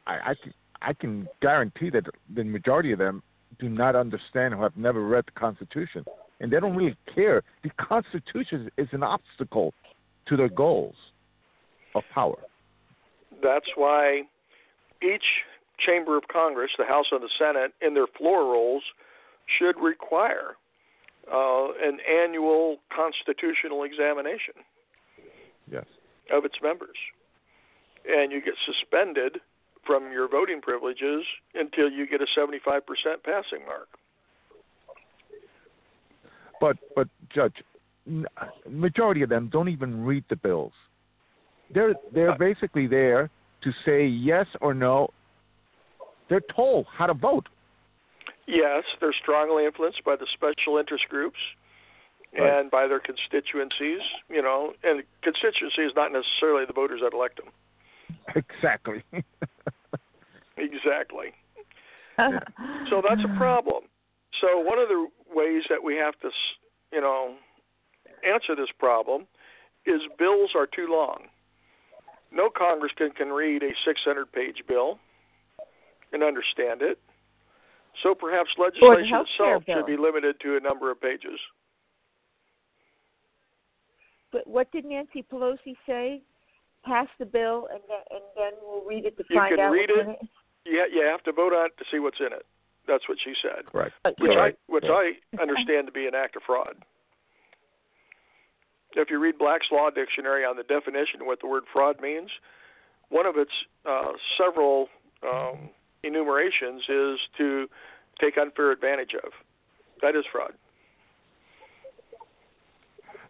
I, 0.07 0.31
I 0.31 0.35
can 0.42 0.55
I 0.81 0.92
can 0.95 1.29
guarantee 1.42 1.90
that 1.90 2.07
the 2.35 2.45
majority 2.45 2.92
of 2.92 2.99
them 2.99 3.23
do 3.59 3.69
not 3.69 3.97
understand 3.97 4.55
or 4.55 4.62
have 4.62 4.77
never 4.77 5.07
read 5.07 5.25
the 5.27 5.38
Constitution, 5.38 6.07
and 6.40 6.51
they 6.51 6.59
don't 6.59 6.75
really 6.75 6.97
care. 7.14 7.42
The 7.62 7.71
Constitution 7.79 8.71
is 8.79 8.88
an 8.92 9.03
obstacle 9.03 9.75
to 10.29 10.37
their 10.38 10.49
goals 10.49 10.95
of 11.96 12.04
power. 12.14 12.38
That's 13.42 13.66
why 13.74 14.22
each 15.02 15.24
chamber 15.78 16.16
of 16.16 16.24
Congress, 16.28 16.70
the 16.78 16.85
House 16.85 17.06
and 17.12 17.22
the 17.22 17.30
Senate, 17.38 17.72
in 17.80 17.94
their 17.94 18.06
floor 18.06 18.52
rolls, 18.52 18.82
should 19.59 19.78
require 19.80 20.56
uh, 21.32 21.68
an 21.82 21.98
annual 22.09 22.78
constitutional 22.94 23.82
examination 23.85 24.54
Yes. 25.70 25.85
of 26.32 26.44
its 26.44 26.54
members. 26.62 26.96
And 28.09 28.30
you 28.30 28.40
get 28.40 28.54
suspended 28.64 29.38
from 29.85 30.12
your 30.12 30.28
voting 30.28 30.61
privileges 30.61 31.24
until 31.54 31.90
you 31.90 32.06
get 32.06 32.20
a 32.20 32.26
75% 32.38 32.80
passing 33.24 33.66
mark. 33.66 33.88
But 36.61 36.78
but 36.94 37.09
Judge, 37.35 37.62
majority 38.68 39.22
of 39.22 39.28
them 39.28 39.48
don't 39.52 39.68
even 39.68 40.04
read 40.04 40.24
the 40.30 40.37
bills. 40.37 40.72
They're 41.72 41.94
they're 42.12 42.38
basically 42.38 42.87
there 42.87 43.31
to 43.62 43.72
say 43.85 44.07
yes 44.07 44.46
or 44.61 44.74
no. 44.74 45.09
They're 46.29 46.42
told 46.55 46.87
how 46.96 47.07
to 47.07 47.14
vote. 47.14 47.48
Yes, 48.46 48.85
they're 49.00 49.14
strongly 49.20 49.64
influenced 49.64 50.05
by 50.05 50.16
the 50.16 50.26
special 50.35 50.79
interest 50.79 51.05
groups 51.09 51.38
Right. 52.38 52.61
and 52.61 52.70
by 52.70 52.87
their 52.87 53.00
constituencies, 53.00 54.00
you 54.29 54.42
know, 54.42 54.74
and 54.85 55.02
constituency 55.22 55.83
is 55.83 55.92
not 55.96 56.12
necessarily 56.12 56.66
the 56.66 56.72
voters 56.72 57.00
that 57.02 57.14
elect 57.14 57.38
them. 57.38 57.52
Exactly. 58.35 59.02
Exactly. 60.59 61.33
So 62.88 63.02
that's 63.07 63.20
a 63.22 63.37
problem. 63.37 63.85
So 64.40 64.59
one 64.59 64.79
of 64.79 64.88
the 64.88 65.07
ways 65.35 65.64
that 65.68 65.83
we 65.85 65.96
have 65.96 66.18
to, 66.20 66.31
you 66.90 67.00
know, 67.02 67.35
answer 68.26 68.57
this 68.57 68.70
problem 68.79 69.26
is 69.85 70.00
bills 70.18 70.52
are 70.57 70.66
too 70.66 70.87
long. 70.90 71.24
No 72.32 72.50
congressman 72.50 73.10
can 73.12 73.28
read 73.28 73.62
a 73.62 73.70
600-page 73.88 74.64
bill 74.68 74.98
and 76.12 76.22
understand 76.22 76.82
it. 76.82 76.98
So 78.02 78.14
perhaps 78.14 78.50
legislation 78.58 79.10
healthcare 79.12 79.56
itself 79.58 79.62
should 79.66 79.86
be 79.86 79.96
limited 79.96 80.36
to 80.42 80.56
a 80.56 80.60
number 80.60 80.90
of 80.90 81.00
pages. 81.00 81.38
But 84.32 84.46
what 84.46 84.70
did 84.70 84.84
Nancy 84.84 85.24
Pelosi 85.32 85.76
say? 85.86 86.20
Pass 86.84 87.08
the 87.18 87.24
bill, 87.24 87.68
and 87.72 87.80
then, 87.88 87.98
and 88.10 88.22
then 88.36 88.52
we'll 88.62 88.84
read 88.84 89.06
it 89.06 89.16
to 89.16 89.24
You 89.30 89.36
find 89.36 89.56
can 89.56 89.64
out 89.64 89.70
read 89.72 89.88
what's 89.90 90.00
it. 90.00 90.04
in 90.04 90.10
it. 90.10 90.28
You 90.64 91.00
you 91.00 91.06
have 91.06 91.22
to 91.24 91.32
vote 91.32 91.52
on 91.52 91.66
it 91.66 91.76
to 91.78 91.84
see 91.90 91.98
what's 91.98 92.20
in 92.20 92.32
it. 92.32 92.44
That's 92.86 93.08
what 93.08 93.18
she 93.24 93.32
said. 93.42 93.66
Correct. 93.66 93.94
which 94.18 94.32
Correct. 94.32 94.58
I 94.68 94.72
which 94.72 94.84
Yeah. 94.84 94.92
I 94.92 95.40
understand 95.40 95.86
to 95.86 95.92
be 95.92 96.06
an 96.06 96.14
act 96.14 96.36
of 96.36 96.42
fraud. 96.42 96.76
If 98.96 99.11
you 99.11 99.20
read 99.20 99.38
Black's 99.38 99.66
Law 99.70 99.90
Dictionary 99.90 100.44
on 100.44 100.56
the 100.56 100.62
definition 100.62 101.20
of 101.20 101.26
what 101.26 101.40
the 101.40 101.46
word 101.46 101.64
fraud 101.72 102.00
means, 102.00 102.30
one 103.11 103.26
of 103.26 103.37
its 103.37 103.50
uh, 103.88 104.12
several 104.38 104.88
um, 105.22 105.70
enumerations 106.02 106.82
is 106.88 107.18
to 107.38 107.66
take 108.20 108.38
unfair 108.38 108.72
advantage 108.72 109.14
of. 109.14 109.30
That 110.02 110.16
is 110.16 110.24
fraud. 110.32 110.52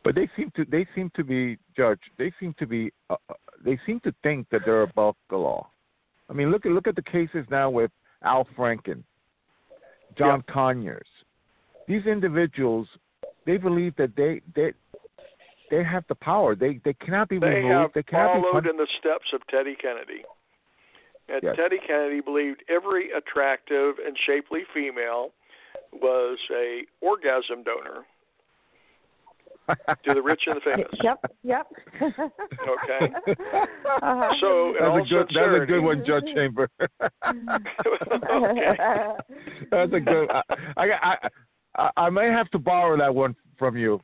But 0.05 0.14
they 0.14 0.29
seem 0.37 0.52
to 0.55 0.64
they 0.64 0.87
seem 0.94 1.11
to 1.16 1.24
be 1.24 1.59
judge. 1.76 1.98
They 2.16 2.33
seem 2.38 2.55
to 2.61 2.66
be 2.66 2.92
uh, 3.11 3.16
uh, 3.29 3.35
they 3.64 3.79
seem 3.85 3.98
to 4.00 4.14
think 4.22 4.46
that 4.50 4.61
they're 4.64 4.83
above 4.83 5.16
the 5.31 5.37
law. 5.37 5.68
I 6.31 6.33
mean, 6.33 6.52
look 6.52 6.64
at 6.64 6.70
look 6.70 6.87
at 6.87 6.94
the 6.94 7.02
cases 7.02 7.44
now 7.50 7.70
with 7.70 7.90
Al 8.22 8.46
Franken, 8.57 9.02
John 10.16 10.44
Conyers. 10.48 11.09
These 11.88 12.07
individuals, 12.07 12.87
they 13.46 13.57
believe 13.57 13.96
that 13.96 14.14
they 14.16 14.42
they 14.55 14.72
they 15.70 15.83
have 15.85 16.05
the 16.09 16.14
power. 16.14 16.55
They 16.55 16.81
they 16.85 16.94
cannot 16.94 17.29
be 17.29 17.38
They 17.38 17.46
removed. 17.48 17.72
have 17.72 17.90
they 17.94 18.02
cannot 18.02 18.37
be 18.37 18.42
followed 18.50 18.66
in 18.66 18.76
the 18.76 18.87
steps 18.98 19.26
of 19.33 19.46
Teddy 19.48 19.74
Kennedy. 19.74 20.22
And 21.29 21.42
Yes. 21.42 21.57
Teddy 21.57 21.79
Kennedy 21.87 22.20
believed 22.20 22.62
every 22.68 23.11
attractive 23.12 23.96
and 24.05 24.16
shapely 24.26 24.62
female 24.72 25.31
was 25.92 26.38
a 26.55 26.83
orgasm 27.00 27.62
donor 27.64 28.05
to 30.05 30.14
the 30.14 30.22
rich 30.22 30.42
and 30.46 30.57
the 30.57 30.61
famous. 30.64 30.88
Yep, 31.02 31.24
yep. 31.42 31.66
Okay. 32.00 33.12
Uh-huh. 34.02 34.35
So, 34.40 34.68
in 34.68 34.74
That's 34.74 34.85
all 34.85 34.98
a 35.02 35.05
good. 35.05 35.31
That's 35.35 35.62
a 35.62 35.66
good 35.66 35.81
one, 35.81 36.05
Judge 36.07 36.24
Chamber. 36.35 36.68
okay. 38.31 38.76
That's 39.70 39.92
a 39.92 40.00
good. 40.00 40.31
I, 40.76 40.90
I 41.02 41.16
I 41.76 41.90
I 41.96 42.11
may 42.11 42.26
have 42.31 42.48
to 42.50 42.59
borrow 42.59 42.96
that 42.98 43.12
one 43.14 43.35
from 43.59 43.76
you. 43.76 44.00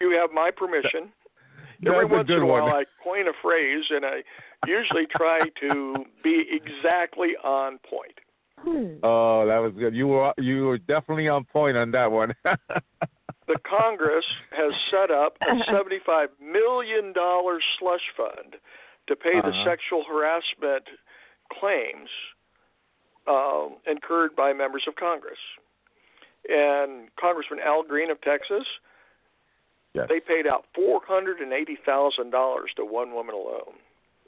You 0.00 0.10
have 0.20 0.30
my 0.32 0.50
permission. 0.50 1.12
Every 1.86 2.04
once 2.04 2.28
in 2.28 2.36
a 2.38 2.46
while, 2.46 2.64
one. 2.64 2.72
I 2.72 2.84
coin 3.02 3.26
a 3.26 3.32
phrase, 3.42 3.84
and 3.90 4.04
I 4.04 4.22
usually 4.66 5.06
try 5.16 5.40
to 5.60 6.04
be 6.22 6.44
exactly 6.50 7.30
on 7.42 7.78
point. 7.78 8.14
Hmm. 8.60 8.98
Oh, 9.02 9.44
that 9.46 9.58
was 9.58 9.72
good. 9.76 9.92
You 9.94 10.06
were 10.06 10.32
you 10.38 10.66
were 10.66 10.78
definitely 10.78 11.28
on 11.28 11.42
point 11.44 11.76
on 11.76 11.90
that 11.92 12.10
one. 12.12 12.34
The 13.48 13.58
Congress 13.68 14.24
has 14.52 14.72
set 14.88 15.10
up 15.10 15.36
a 15.42 15.54
$75 15.70 16.28
million 16.40 17.12
slush 17.78 18.00
fund 18.16 18.54
to 19.08 19.16
pay 19.16 19.40
the 19.42 19.48
Uh-huh. 19.48 19.64
sexual 19.64 20.04
harassment 20.08 20.84
claims 21.52 22.08
um, 23.26 23.76
incurred 23.86 24.36
by 24.36 24.52
members 24.52 24.84
of 24.86 24.94
Congress. 24.94 25.38
And 26.48 27.08
Congressman 27.20 27.58
Al 27.58 27.82
Green 27.82 28.10
of 28.12 28.20
Texas, 28.22 28.64
yes. 29.94 30.06
they 30.08 30.20
paid 30.20 30.46
out 30.46 30.64
$480,000 30.76 31.42
to 32.76 32.84
one 32.84 33.12
woman 33.12 33.34
alone 33.34 33.76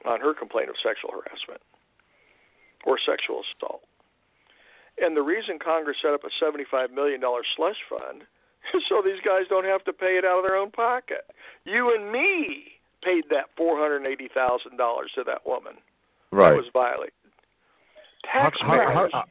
on 0.05 0.21
her 0.21 0.35
complaint 0.35 0.69
of 0.69 0.77
sexual 0.83 1.11
harassment 1.11 1.61
or 2.85 2.99
sexual 2.99 3.43
assault. 3.43 3.83
And 4.99 5.17
the 5.17 5.23
reason 5.23 5.59
Congress 5.59 5.97
set 6.01 6.13
up 6.13 6.23
a 6.23 6.45
$75 6.45 6.93
million 6.93 7.21
slush 7.57 7.77
fund 7.89 8.23
is 8.75 8.83
so 8.89 9.03
these 9.05 9.21
guys 9.25 9.43
don't 9.49 9.65
have 9.65 9.85
to 9.85 9.93
pay 9.93 10.17
it 10.19 10.25
out 10.25 10.39
of 10.39 10.45
their 10.45 10.57
own 10.57 10.71
pocket. 10.71 11.27
You 11.65 11.95
and 11.95 12.13
me 12.13 12.75
paid 13.03 13.25
that 13.31 13.47
$480,000 13.59 13.99
to 15.15 15.25
that 15.27 15.47
woman. 15.47 15.75
right. 16.31 16.51
That 16.51 16.57
was 16.57 16.67
violated. 16.73 17.13
Taxpayers. 18.33 19.11
uh, 19.13 19.23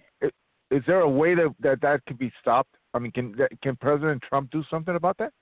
is 0.70 0.84
there 0.88 1.02
a 1.02 1.10
way 1.10 1.36
that 1.36 1.54
that 1.60 1.82
that 1.82 2.06
could 2.06 2.18
be 2.18 2.32
stopped? 2.42 2.76
I 2.94 3.00
mean, 3.00 3.12
can 3.12 3.36
can 3.62 3.76
President 3.76 4.24
Trump 4.28 4.52
do 4.52 4.64
something 4.70 4.96
about 4.96 5.18
that? 5.18 5.34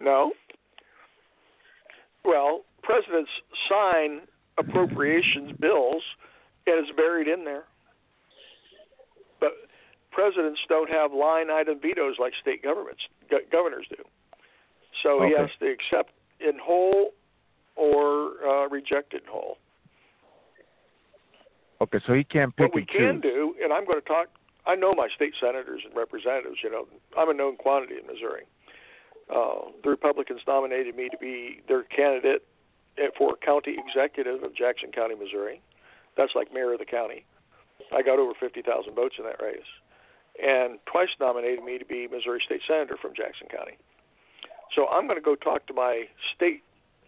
No. 0.00 0.32
Well, 2.24 2.62
presidents 2.82 3.30
sign 3.68 4.20
appropriations 4.58 5.52
bills, 5.58 6.02
and 6.66 6.84
it's 6.84 6.96
buried 6.96 7.28
in 7.28 7.44
there. 7.44 7.64
But 9.40 9.52
presidents 10.10 10.60
don't 10.68 10.90
have 10.90 11.12
line 11.12 11.50
item 11.50 11.80
vetoes 11.80 12.16
like 12.18 12.32
state 12.40 12.62
governments 12.62 13.02
go- 13.30 13.38
governors 13.50 13.86
do. 13.88 14.02
So 15.02 15.22
he 15.22 15.34
has 15.36 15.48
to 15.60 15.70
accept 15.70 16.12
in 16.40 16.58
whole 16.60 17.12
or 17.76 18.32
uh, 18.44 18.68
reject 18.68 19.14
in 19.14 19.20
whole. 19.28 19.58
Okay, 21.80 22.00
so 22.06 22.12
he 22.14 22.24
can't 22.24 22.54
pick 22.56 22.66
what 22.66 22.74
we 22.74 22.80
and 22.80 22.88
can 22.88 23.22
choose. 23.22 23.22
do, 23.22 23.54
and 23.62 23.72
I'm 23.72 23.84
going 23.86 24.00
to 24.00 24.06
talk. 24.06 24.26
I 24.66 24.74
know 24.74 24.92
my 24.92 25.08
state 25.14 25.34
senators 25.40 25.82
and 25.84 25.96
representatives. 25.96 26.56
You 26.62 26.70
know, 26.70 26.88
I'm 27.16 27.30
a 27.30 27.34
known 27.34 27.56
quantity 27.56 27.94
in 27.94 28.06
Missouri. 28.06 28.42
Uh, 29.28 29.70
the 29.82 29.90
Republicans 29.90 30.40
nominated 30.46 30.96
me 30.96 31.08
to 31.08 31.18
be 31.18 31.60
their 31.68 31.82
candidate 31.84 32.44
for 33.16 33.36
county 33.36 33.76
executive 33.78 34.42
of 34.42 34.54
Jackson 34.54 34.90
County, 34.90 35.14
Missouri. 35.14 35.60
That's 36.16 36.32
like 36.34 36.52
mayor 36.52 36.72
of 36.72 36.78
the 36.78 36.86
county. 36.86 37.24
I 37.94 38.02
got 38.02 38.18
over 38.18 38.32
50,000 38.38 38.94
votes 38.94 39.16
in 39.18 39.24
that 39.24 39.40
race, 39.40 39.70
and 40.42 40.78
twice 40.86 41.08
nominated 41.20 41.64
me 41.64 41.78
to 41.78 41.84
be 41.84 42.08
Missouri 42.10 42.42
State 42.44 42.62
Senator 42.66 42.96
from 43.00 43.12
Jackson 43.14 43.46
County. 43.48 43.78
So 44.74 44.88
I'm 44.88 45.06
going 45.06 45.18
to 45.18 45.24
go 45.24 45.36
talk 45.36 45.66
to 45.68 45.74
my 45.74 46.04
state 46.34 46.62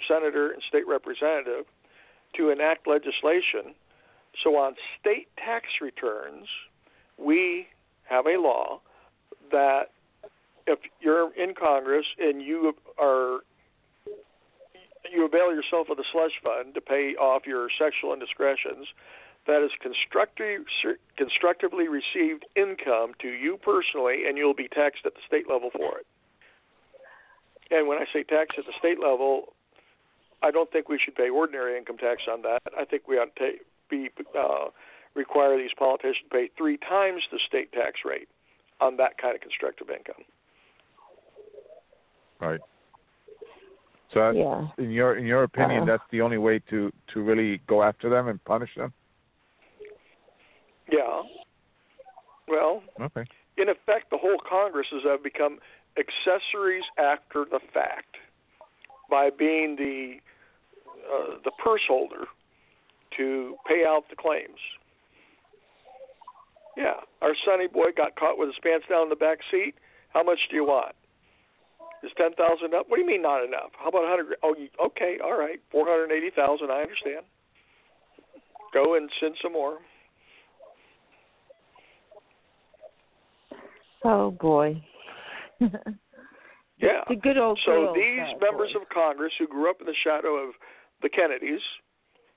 senator 0.09 0.53
and 0.53 0.63
state 0.69 0.87
representative 0.87 1.67
to 2.37 2.51
enact 2.51 2.87
legislation 2.87 3.75
so 4.43 4.57
on 4.57 4.75
state 5.01 5.29
tax 5.37 5.67
returns, 5.81 6.47
we 7.19 7.67
have 8.05 8.27
a 8.27 8.39
law 8.39 8.81
that 9.51 9.91
if 10.67 10.79
you're 11.01 11.33
in 11.35 11.55
Congress 11.55 12.07
and 12.19 12.43
you 12.43 12.75
are 12.99 13.41
you 15.11 15.25
avail 15.25 15.53
yourself 15.53 15.89
of 15.89 15.97
the 15.97 16.05
slush 16.13 16.33
fund 16.43 16.75
to 16.75 16.81
pay 16.81 17.15
off 17.17 17.47
your 17.47 17.69
sexual 17.79 18.13
indiscretions, 18.13 18.87
that 19.47 19.63
is 19.63 19.71
constructively 19.81 21.89
received 21.89 22.45
income 22.55 23.15
to 23.21 23.29
you 23.29 23.59
personally, 23.63 24.29
and 24.29 24.37
you'll 24.37 24.55
be 24.55 24.69
taxed 24.69 25.07
at 25.07 25.15
the 25.15 25.21
state 25.27 25.49
level 25.49 25.71
for 25.71 25.99
it. 25.99 26.07
And 27.71 27.89
when 27.89 27.99
I 27.99 28.05
say 28.13 28.23
tax 28.23 28.57
at 28.59 28.67
the 28.67 28.75
state 28.79 29.01
level, 29.01 29.55
I 30.43 30.51
don't 30.51 30.71
think 30.71 30.89
we 30.89 30.99
should 31.03 31.15
pay 31.15 31.31
ordinary 31.31 31.79
income 31.79 31.99
tax 31.99 32.23
on 32.31 32.43
that. 32.43 32.63
I 32.79 32.85
think 32.85 33.09
we 33.09 33.17
ought 33.17 33.35
to 33.37 33.53
take, 33.53 33.63
be 33.89 34.11
uh, 34.39 34.67
require 35.15 35.57
these 35.57 35.73
politicians 35.77 36.25
to 36.31 36.37
pay 36.37 36.51
three 36.57 36.77
times 36.77 37.23
the 37.31 37.39
state 37.47 37.73
tax 37.73 38.01
rate 38.05 38.29
on 38.81 38.97
that 38.97 39.19
kind 39.19 39.35
of 39.35 39.41
constructive 39.41 39.91
income. 39.91 40.25
Right. 42.41 42.61
So, 44.13 44.31
Yeah. 44.31 44.69
in 44.79 44.91
your 44.91 45.17
in 45.17 45.25
your 45.27 45.45
opinion, 45.45 45.81
Uh-uh. 45.81 45.99
that's 45.99 46.11
the 46.11 46.21
only 46.21 46.39
way 46.39 46.59
to 46.71 46.93
to 47.09 47.23
really 47.23 47.59
go 47.67 47.83
after 47.83 48.09
them 48.09 48.29
and 48.29 48.43
punish 48.45 48.75
them. 48.75 48.93
Yeah. 50.91 51.23
Well, 52.49 52.83
Okay. 53.01 53.25
in 53.57 53.69
effect, 53.69 54.11
the 54.11 54.19
whole 54.19 54.39
Congresses 54.39 55.05
have 55.05 55.23
become 55.23 55.61
accessories 55.97 56.85
after 56.99 57.45
the 57.45 57.61
fact 57.73 58.17
by 59.09 59.31
being 59.31 59.77
the 59.77 60.21
uh, 61.09 61.39
the 61.45 61.53
purse 61.53 61.83
holder 61.87 62.27
to 63.17 63.57
pay 63.67 63.85
out 63.85 64.09
the 64.09 64.17
claims. 64.17 64.59
Yeah, 66.77 67.01
our 67.21 67.35
sonny 67.45 67.67
boy 67.67 67.93
got 67.97 68.17
caught 68.17 68.39
with 68.39 68.49
his 68.49 68.59
pants 68.63 68.87
down 68.89 69.05
in 69.05 69.09
the 69.09 69.17
back 69.17 69.39
seat. 69.51 69.75
How 70.11 70.23
much 70.23 70.39
do 70.49 70.57
you 70.57 70.65
want? 70.65 70.95
Is 72.03 72.11
ten 72.17 72.33
thousand 72.35 72.75
up? 72.75 72.89
What 72.89 72.97
do 72.97 73.03
you 73.03 73.07
mean 73.07 73.23
not 73.23 73.45
enough? 73.45 73.71
How 73.79 73.89
about 73.89 74.05
a 74.05 74.09
hundred? 74.09 74.37
Oh, 74.43 74.55
you, 74.59 74.69
okay, 74.85 75.19
all 75.23 75.39
right, 75.39 75.61
four 75.71 75.87
hundred 75.87 76.15
eighty 76.15 76.31
thousand. 76.35 76.71
I 76.71 76.81
understand. 76.81 77.27
Go 78.73 78.95
and 78.97 79.11
send 79.21 79.35
some 79.43 79.53
more. 79.53 79.79
Oh 84.05 84.31
boy. 84.31 84.83
Yeah. 85.61 87.05
The 87.09 87.17
good 87.17 87.37
old 87.37 87.61
So 87.67 87.93
these 87.95 88.25
members 88.41 88.73
boy. 88.73 88.81
of 88.81 88.89
Congress 88.89 89.33
who 89.39 89.47
grew 89.47 89.69
up 89.69 89.81
in 89.81 89.87
the 89.87 89.95
shadow 90.03 90.37
of 90.37 90.55
the 91.03 91.11
Kennedys 91.11 91.61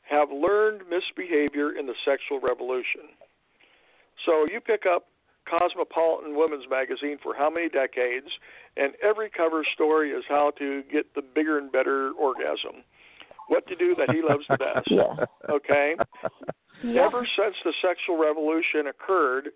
have 0.09 0.27
learned 0.29 0.81
misbehavior 0.89 1.77
in 1.79 1.85
the 1.85 1.93
sexual 2.03 2.41
revolution. 2.41 3.15
So 4.25 4.45
you 4.51 4.59
pick 4.59 4.83
up 4.85 5.05
Cosmopolitan 5.49 6.35
Women's 6.35 6.65
Magazine 6.69 7.17
for 7.21 7.35
how 7.35 7.49
many 7.49 7.69
decades, 7.69 8.27
and 8.77 8.93
every 9.03 9.29
cover 9.29 9.63
story 9.73 10.11
is 10.11 10.23
how 10.27 10.51
to 10.57 10.83
get 10.91 11.13
the 11.15 11.21
bigger 11.21 11.57
and 11.57 11.71
better 11.71 12.11
orgasm. 12.19 12.83
What 13.47 13.67
to 13.67 13.75
do 13.75 13.95
that 13.95 14.09
he 14.13 14.21
loves 14.21 14.45
the 14.49 14.57
best. 14.57 14.87
Yeah. 14.89 15.25
Okay? 15.49 15.95
Yeah. 16.83 17.05
Ever 17.05 17.27
since 17.37 17.55
the 17.63 17.73
sexual 17.81 18.17
revolution 18.17 18.87
occurred, 18.87 19.49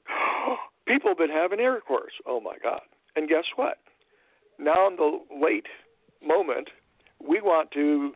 people 0.87 1.09
have 1.09 1.17
been 1.17 1.29
having 1.29 1.59
intercourse. 1.59 2.13
Oh 2.25 2.39
my 2.39 2.55
God. 2.61 2.81
And 3.15 3.27
guess 3.27 3.43
what? 3.55 3.77
Now, 4.59 4.87
in 4.87 4.95
the 4.95 5.19
late 5.41 5.65
moment, 6.25 6.69
we 7.19 7.41
want 7.41 7.71
to 7.71 8.13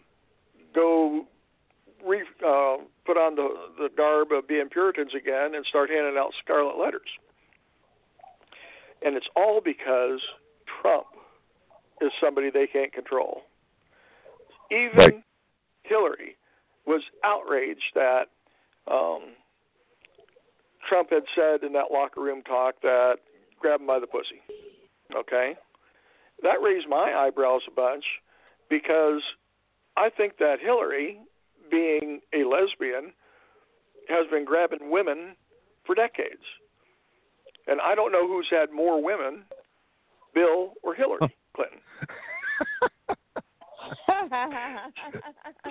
go 0.74 1.26
re, 2.06 2.22
uh, 2.46 2.78
put 3.06 3.18
on 3.18 3.36
the, 3.36 3.50
the 3.78 3.90
garb 3.96 4.32
of 4.32 4.48
being 4.48 4.70
Puritans 4.70 5.12
again 5.16 5.56
and 5.56 5.66
start 5.66 5.90
handing 5.90 6.18
out 6.18 6.32
scarlet 6.44 6.78
letters. 6.82 7.10
And 9.04 9.16
it's 9.16 9.28
all 9.36 9.62
because 9.64 10.20
Trump 10.82 11.08
is 12.02 12.12
somebody 12.22 12.50
they 12.50 12.68
can't 12.68 12.94
control. 12.94 13.42
Even 14.72 14.98
Right. 14.98 15.24
Hillary 15.84 16.38
was 16.86 17.02
outraged 17.24 17.94
that 17.96 18.26
um, 18.88 19.34
Trump 20.88 21.10
had 21.12 21.24
said 21.36 21.64
in 21.64 21.74
that 21.74 21.92
locker 21.92 22.22
room 22.22 22.42
talk 22.44 22.76
that 22.82 23.18
grab 23.60 23.82
him 23.82 23.88
by 23.88 24.00
the 24.00 24.08
pussy. 24.08 24.42
Okay? 25.16 25.56
That 26.44 26.62
raised 26.62 26.88
my 26.90 27.14
eyebrows 27.14 27.62
a 27.68 27.72
bunch 27.72 28.04
because 28.70 29.22
I 29.98 30.10
think 30.10 30.38
that 30.38 30.58
Hillary, 30.62 31.20
being 31.70 32.22
a 32.34 32.44
lesbian, 32.48 33.14
has 34.08 34.28
been 34.32 34.46
grabbing 34.46 34.90
women 34.90 35.36
for 35.86 35.94
decades. 35.96 36.44
And 37.67 37.80
I 37.82 37.95
don't 37.95 38.12
know 38.12 38.28
who's 38.28 38.47
had 38.50 38.71
more 38.71 39.02
women, 39.04 39.43
Bill 40.34 40.74
or 40.84 40.95
Hillary 40.95 41.19
Clinton. 41.56 41.80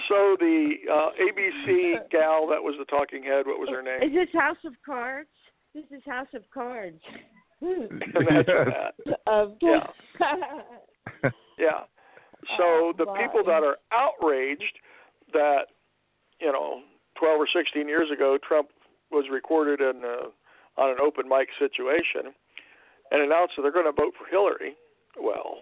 So 0.09 0.37
the 0.39 0.73
uh, 0.91 1.11
ABC 1.21 2.11
gal 2.11 2.47
that 2.49 2.63
was 2.63 2.75
the 2.79 2.85
talking 2.87 3.23
head, 3.23 3.47
what 3.47 3.59
was 3.59 3.69
her 3.71 3.83
name? 3.83 4.03
Is 4.03 4.13
this 4.15 4.29
House 4.41 4.57
of 4.65 4.73
Cards? 4.85 5.29
This 5.75 5.85
is 5.91 6.03
House 6.05 6.27
of 6.35 6.43
Cards. 6.53 7.01
Imagine 7.63 8.45
that. 8.47 8.95
Um, 9.31 9.57
Yeah. 9.61 9.87
Yeah. 11.59 11.81
So 12.57 12.63
Oh, 12.65 12.93
the 12.97 13.05
my. 13.05 13.21
people 13.23 13.45
that 13.45 13.63
are 13.63 13.77
outraged 13.93 14.79
that 15.33 15.67
you 16.41 16.51
know 16.51 16.81
12 17.19 17.41
or 17.41 17.47
16 17.55 17.87
years 17.87 18.11
ago 18.11 18.39
Trump 18.47 18.69
was 19.11 19.27
recorded 19.31 19.81
in 19.81 20.03
uh, 20.05 20.29
on 20.77 20.91
an 20.91 20.97
open 21.03 21.29
mic 21.29 21.49
situation 21.59 22.33
and 23.11 23.23
announced 23.23 23.55
that 23.57 23.63
they're 23.63 23.73
going 23.73 23.87
to 23.87 23.93
vote 23.93 24.15
for 24.19 24.27
Hillary. 24.31 24.77
Well, 25.21 25.59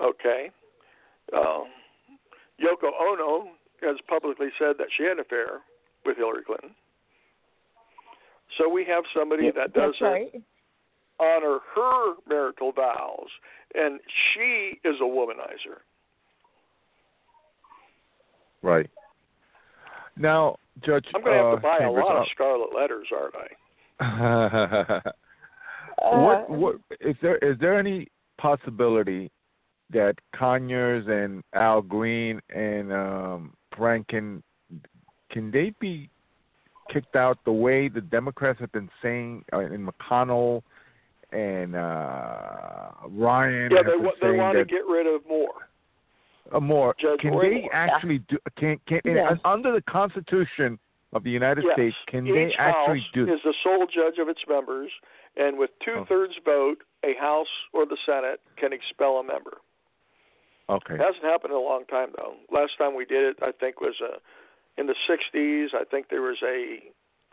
okay. 0.00 0.50
Um, 1.36 1.64
Yoko 2.60 2.90
Ono 3.00 3.48
has 3.82 3.96
publicly 4.08 4.48
said 4.58 4.76
that 4.78 4.88
she 4.96 5.04
had 5.04 5.12
an 5.12 5.20
affair 5.20 5.60
with 6.04 6.16
Hillary 6.16 6.42
Clinton. 6.44 6.70
So 8.58 8.68
we 8.68 8.84
have 8.84 9.04
somebody 9.16 9.50
that 9.50 9.72
doesn't 9.72 10.00
right. 10.00 10.42
honor 11.18 11.58
her 11.74 12.14
marital 12.28 12.72
vows, 12.72 13.28
and 13.74 14.00
she 14.32 14.78
is 14.84 14.96
a 15.00 15.04
womanizer. 15.04 15.80
Right. 18.62 18.88
Now, 20.16 20.56
Judge. 20.82 21.06
I'm 21.14 21.22
going 21.22 21.36
to 21.36 21.42
have 21.42 21.52
uh, 21.52 21.56
to 21.56 21.62
buy 21.62 21.78
a 21.78 21.90
lot 21.90 22.16
uh, 22.16 22.20
of 22.20 22.26
scarlet 22.34 22.74
letters, 22.74 23.06
aren't 23.12 23.34
I? 23.36 25.00
what 26.00 26.50
Uh, 26.50 26.52
what 26.52 26.76
is 27.00 27.16
there 27.22 27.38
is 27.38 27.58
there 27.60 27.78
any 27.78 28.08
possibility 28.38 29.30
that 29.90 30.14
Conyers 30.34 31.06
and 31.06 31.42
Al 31.54 31.82
Green 31.82 32.40
and 32.54 32.92
um 32.92 33.54
Franken 33.76 34.42
can 35.30 35.50
they 35.50 35.72
be 35.80 36.10
kicked 36.92 37.16
out 37.16 37.38
the 37.44 37.52
way 37.52 37.88
the 37.88 38.00
Democrats 38.00 38.58
have 38.60 38.72
been 38.72 38.90
saying 39.02 39.44
uh, 39.52 39.60
in 39.60 39.86
McConnell 39.86 40.62
and 41.32 41.76
uh 41.76 42.90
Ryan 43.08 43.70
Yeah, 43.70 43.82
they 43.82 43.92
been 43.92 44.04
wa- 44.04 44.12
they 44.20 44.30
want 44.32 44.58
to 44.58 44.64
get 44.64 44.84
rid 44.86 45.06
of 45.06 45.26
more. 45.28 45.68
More 46.60 46.94
Judge 47.00 47.20
can 47.20 47.38
they 47.38 47.68
actually 47.72 48.18
do 48.28 48.38
can 48.58 48.78
can 48.86 49.00
Yes. 49.04 49.38
under 49.44 49.72
the 49.72 49.82
Constitution 49.82 50.78
of 51.12 51.22
the 51.24 51.30
United 51.30 51.64
yes, 51.64 51.74
States 51.74 51.96
can 52.06 52.26
each 52.26 52.34
they 52.34 52.54
actually 52.56 53.00
house 53.00 53.10
do 53.14 53.22
is 53.32 53.40
the 53.44 53.54
sole 53.62 53.86
judge 53.86 54.18
of 54.18 54.28
its 54.28 54.40
members, 54.48 54.90
and 55.36 55.56
with 55.58 55.70
Oh. 55.80 55.84
two-thirds 55.84 56.34
vote, 56.44 56.82
a 57.04 57.14
House 57.14 57.48
or 57.72 57.86
the 57.86 57.96
Senate 58.04 58.40
can 58.56 58.72
expel 58.72 59.18
a 59.18 59.24
member. 59.24 59.58
okay 60.68 60.94
It 60.94 61.00
hasn't 61.00 61.24
happened 61.24 61.52
in 61.52 61.56
a 61.56 61.62
long 61.62 61.84
time, 61.86 62.10
though. 62.16 62.34
Last 62.50 62.76
time 62.78 62.94
we 62.94 63.04
did 63.04 63.24
it, 63.24 63.36
I 63.42 63.52
think, 63.52 63.80
was 63.80 63.94
uh, 64.02 64.18
in 64.76 64.86
the 64.86 64.94
'60s. 65.08 65.68
I 65.74 65.84
think 65.84 66.08
there 66.08 66.22
was 66.22 66.38
a 66.42 66.80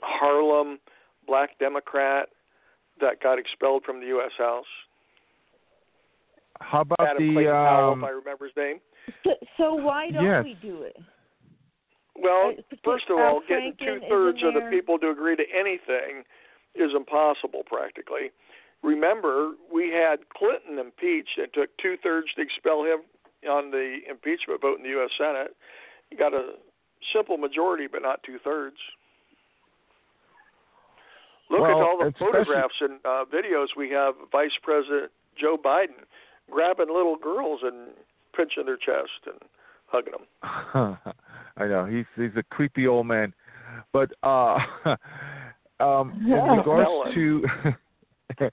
Harlem 0.01 0.79
black 1.27 1.57
Democrat 1.59 2.29
that 2.99 3.21
got 3.21 3.39
expelled 3.39 3.83
from 3.83 3.99
the 3.99 4.07
U.S. 4.07 4.31
House. 4.37 4.65
how 6.59 6.81
about 6.81 6.99
Adam 7.01 7.27
the 7.27 7.33
Clayton 7.33 7.51
Powell, 7.53 7.93
um 7.93 7.99
if 7.99 8.05
I 8.05 8.09
remember 8.11 8.45
his 8.45 8.55
name. 8.55 8.79
So, 9.23 9.31
so 9.57 9.73
why 9.75 10.09
don't 10.11 10.23
Yes. 10.25 10.43
we 10.43 10.53
do 10.61 10.83
it? 10.83 10.97
Well, 12.15 12.53
Uh, 12.57 12.75
first 12.83 13.09
of 13.09 13.17
all, 13.17 13.41
getting 13.47 13.75
two 13.77 13.99
thirds 14.09 14.41
of 14.43 14.53
the 14.53 14.67
people 14.69 14.99
to 14.99 15.09
agree 15.09 15.35
to 15.35 15.45
anything 15.51 16.23
is 16.75 16.93
impossible 16.93 17.63
practically. 17.63 18.31
Remember, 18.83 19.53
we 19.71 19.89
had 19.91 20.27
Clinton 20.29 20.79
impeached. 20.79 21.37
It 21.37 21.53
took 21.53 21.75
two 21.77 21.97
thirds 21.97 22.33
to 22.35 22.41
expel 22.41 22.83
him 22.83 23.01
on 23.49 23.71
the 23.71 23.99
impeachment 24.09 24.61
vote 24.61 24.77
in 24.77 24.83
the 24.83 24.89
U.S. 24.89 25.11
Senate. 25.17 25.55
He 26.09 26.15
got 26.15 26.33
a 26.33 26.55
simple 27.13 27.37
majority, 27.37 27.87
but 27.87 28.01
not 28.01 28.21
two 28.23 28.39
thirds. 28.39 28.77
Look 31.49 31.61
Well, 31.61 31.71
at 31.81 31.83
all 31.85 31.97
the 31.97 32.05
especially- 32.07 32.31
photographs 32.31 32.81
and 32.81 32.99
uh, 33.05 33.25
videos 33.25 33.75
we 33.75 33.89
have 33.91 34.15
Vice 34.31 34.55
President 34.63 35.11
Joe 35.35 35.57
Biden 35.57 36.05
grabbing 36.49 36.87
little 36.87 37.17
girls 37.17 37.61
and 37.63 37.89
pinching 38.35 38.65
their 38.65 38.77
chest 38.77 39.09
and 39.25 39.39
hugging 39.87 40.13
them. 40.13 40.97
I 41.57 41.67
know 41.67 41.85
he's 41.85 42.05
he's 42.15 42.35
a 42.37 42.43
creepy 42.43 42.87
old 42.87 43.07
man, 43.07 43.33
but 43.91 44.11
uh, 44.23 44.57
um, 45.79 46.13
in 46.25 46.57
regards 46.57 47.13
to 47.15 47.43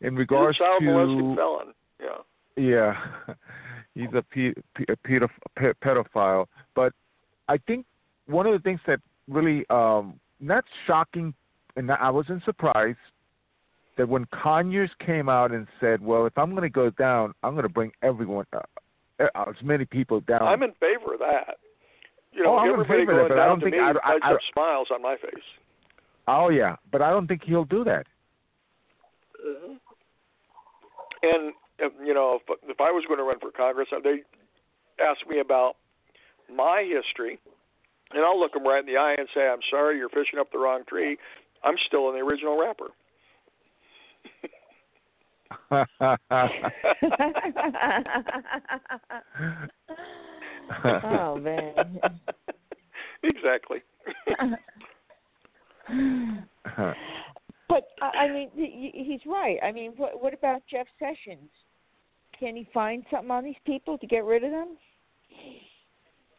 in 0.00 0.12
He's 0.12 0.18
regards 0.18 0.56
a 0.56 0.60
child 0.60 0.82
molesting 0.82 1.30
to 1.30 1.36
felon. 1.36 1.74
Yeah. 2.00 2.62
yeah, 2.62 3.34
he's 3.94 4.08
a, 4.14 4.22
pe- 4.22 4.52
pe- 4.74 4.84
a 4.88 4.96
pedo- 5.08 5.28
pe- 5.56 5.72
pedophile. 5.84 6.46
But 6.74 6.92
I 7.48 7.58
think 7.58 7.86
one 8.26 8.46
of 8.46 8.52
the 8.52 8.58
things 8.58 8.80
that 8.86 9.00
really 9.28 9.64
um, 9.70 10.20
not 10.40 10.64
shocking, 10.86 11.34
and 11.76 11.90
I 11.90 12.10
wasn't 12.10 12.44
surprised 12.44 12.98
that 13.96 14.08
when 14.08 14.26
Conyers 14.26 14.90
came 15.04 15.28
out 15.28 15.52
and 15.52 15.66
said, 15.80 16.02
"Well, 16.02 16.26
if 16.26 16.36
I'm 16.36 16.50
going 16.50 16.62
to 16.62 16.68
go 16.68 16.90
down, 16.90 17.32
I'm 17.42 17.54
going 17.54 17.64
to 17.64 17.68
bring 17.68 17.92
everyone, 18.02 18.44
uh, 18.52 18.60
Uh, 19.18 19.26
as 19.48 19.54
many 19.62 19.84
people 19.84 20.20
down." 20.20 20.42
I'm 20.42 20.62
in 20.62 20.72
favor 20.72 21.14
of 21.14 21.20
that. 21.20 21.58
You 22.32 22.42
know, 22.42 22.54
Oh, 22.54 22.58
I'm 22.58 22.80
in 22.80 22.86
favor 22.86 23.20
of 23.20 23.28
that, 23.28 23.34
but 23.34 23.38
I 23.38 23.46
don't 23.46 23.60
think 23.60 23.72
me 23.72 23.78
I- 23.80 23.90
I- 24.04 24.12
lights 24.14 24.24
I- 24.24 24.52
smiles 24.52 24.88
on 24.92 25.00
my 25.02 25.16
face. 25.16 25.44
Oh 26.28 26.48
yeah, 26.50 26.76
but 26.92 27.00
I 27.02 27.10
don't 27.10 27.26
think 27.26 27.42
he'll 27.44 27.64
do 27.64 27.84
that. 27.84 28.06
Mm-hmm. 29.46 29.74
And 31.22 31.52
um, 31.82 32.06
you 32.06 32.12
know, 32.14 32.40
if, 32.48 32.58
if 32.68 32.80
I 32.80 32.90
was 32.90 33.04
going 33.06 33.18
to 33.18 33.24
run 33.24 33.38
for 33.40 33.50
Congress, 33.50 33.88
uh, 33.92 34.00
they 34.02 34.22
asked 35.02 35.26
me 35.28 35.38
about 35.40 35.76
my 36.54 36.82
history 36.82 37.38
and 38.12 38.24
I'll 38.24 38.38
look 38.38 38.52
them 38.52 38.64
right 38.66 38.80
in 38.80 38.86
the 38.86 38.96
eye 38.98 39.14
and 39.18 39.28
say, 39.34 39.46
"I'm 39.48 39.60
sorry, 39.70 39.96
you're 39.98 40.08
fishing 40.08 40.38
up 40.38 40.52
the 40.52 40.58
wrong 40.58 40.82
tree. 40.88 41.16
I'm 41.64 41.76
still 41.86 42.08
in 42.10 42.14
the 42.16 42.20
original 42.22 42.58
wrapper." 42.58 42.88
oh 50.84 51.36
man. 51.36 52.00
exactly. 53.22 53.82
but 57.68 57.84
I 58.00 58.28
mean, 58.28 58.50
he's 58.54 59.20
right. 59.26 59.58
I 59.62 59.72
mean, 59.72 59.92
what, 59.96 60.22
what 60.22 60.34
about 60.34 60.62
Jeff 60.70 60.86
Sessions? 60.98 61.50
Can 62.38 62.56
he 62.56 62.68
find 62.74 63.04
something 63.10 63.30
on 63.30 63.44
these 63.44 63.56
people 63.64 63.96
to 63.98 64.06
get 64.06 64.24
rid 64.24 64.44
of 64.44 64.50
them? 64.50 64.76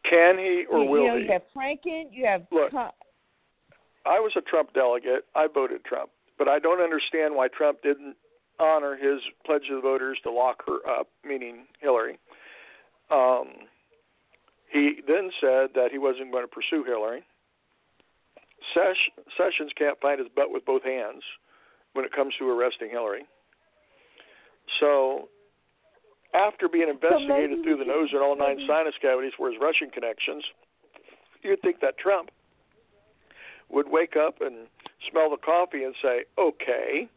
Can 0.08 0.38
he 0.38 0.64
or 0.70 0.84
you, 0.84 0.90
will 0.90 1.02
you 1.02 1.08
know, 1.08 1.16
he? 1.16 1.24
You 1.24 1.32
have 1.32 1.42
Franken. 1.56 2.04
You 2.12 2.26
have. 2.26 2.46
Look, 2.52 2.72
I 2.72 4.20
was 4.20 4.32
a 4.36 4.40
Trump 4.40 4.72
delegate. 4.74 5.24
I 5.34 5.48
voted 5.52 5.84
Trump, 5.84 6.10
but 6.38 6.48
I 6.48 6.58
don't 6.58 6.80
understand 6.80 7.34
why 7.34 7.48
Trump 7.48 7.82
didn't 7.82 8.16
honor 8.58 8.96
his 8.96 9.20
pledge 9.44 9.62
to 9.68 9.76
the 9.76 9.80
voters 9.80 10.18
to 10.24 10.30
lock 10.30 10.62
her 10.66 10.78
up, 10.88 11.08
meaning 11.24 11.66
Hillary. 11.80 12.18
Um, 13.10 13.68
he 14.70 15.00
then 15.06 15.30
said 15.40 15.70
that 15.74 15.88
he 15.90 15.98
wasn't 15.98 16.30
going 16.32 16.44
to 16.44 16.48
pursue 16.48 16.84
Hillary. 16.84 17.22
Sesh, 18.74 19.10
Sessions 19.36 19.72
can't 19.76 19.98
find 20.00 20.18
his 20.18 20.28
butt 20.34 20.50
with 20.50 20.64
both 20.64 20.82
hands 20.82 21.22
when 21.94 22.04
it 22.04 22.12
comes 22.12 22.34
to 22.38 22.48
arresting 22.48 22.90
Hillary. 22.90 23.24
So, 24.80 25.28
after 26.34 26.68
being 26.68 26.88
investigated 26.88 27.62
through 27.62 27.78
the 27.78 27.86
nose 27.86 28.10
and 28.12 28.20
all 28.20 28.36
nine 28.36 28.58
sinus 28.66 28.94
cavities 29.00 29.32
for 29.36 29.50
his 29.50 29.58
Russian 29.60 29.88
connections, 29.90 30.44
you'd 31.42 31.62
think 31.62 31.80
that 31.80 31.96
Trump 31.98 32.30
would 33.70 33.88
wake 33.88 34.14
up 34.16 34.40
and 34.40 34.68
smell 35.10 35.30
the 35.30 35.38
coffee 35.38 35.84
and 35.84 35.94
say, 36.02 36.24
okay, 36.38 37.08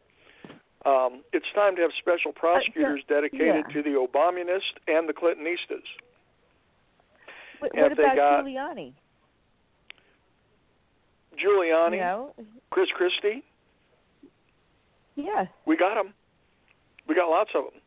um, 0.84 1.22
it's 1.32 1.46
time 1.54 1.76
to 1.76 1.82
have 1.82 1.90
special 1.98 2.32
prosecutors 2.32 3.02
dedicated 3.08 3.64
yeah. 3.68 3.74
to 3.74 3.82
the 3.82 3.90
Obaminists 3.90 4.74
and 4.88 5.08
the 5.08 5.12
Clintonistas. 5.12 5.82
what, 7.60 7.74
what 7.76 7.92
about 7.92 8.16
got- 8.16 8.44
Giuliani? 8.44 8.92
Giuliani? 11.42 12.30
Chris 12.70 12.88
Christie, 12.94 13.42
Yeah. 15.16 15.46
we 15.66 15.76
got 15.76 15.94
them. 15.94 16.12
We 17.08 17.14
got 17.14 17.28
lots 17.30 17.50
of 17.54 17.64
them. 17.64 17.80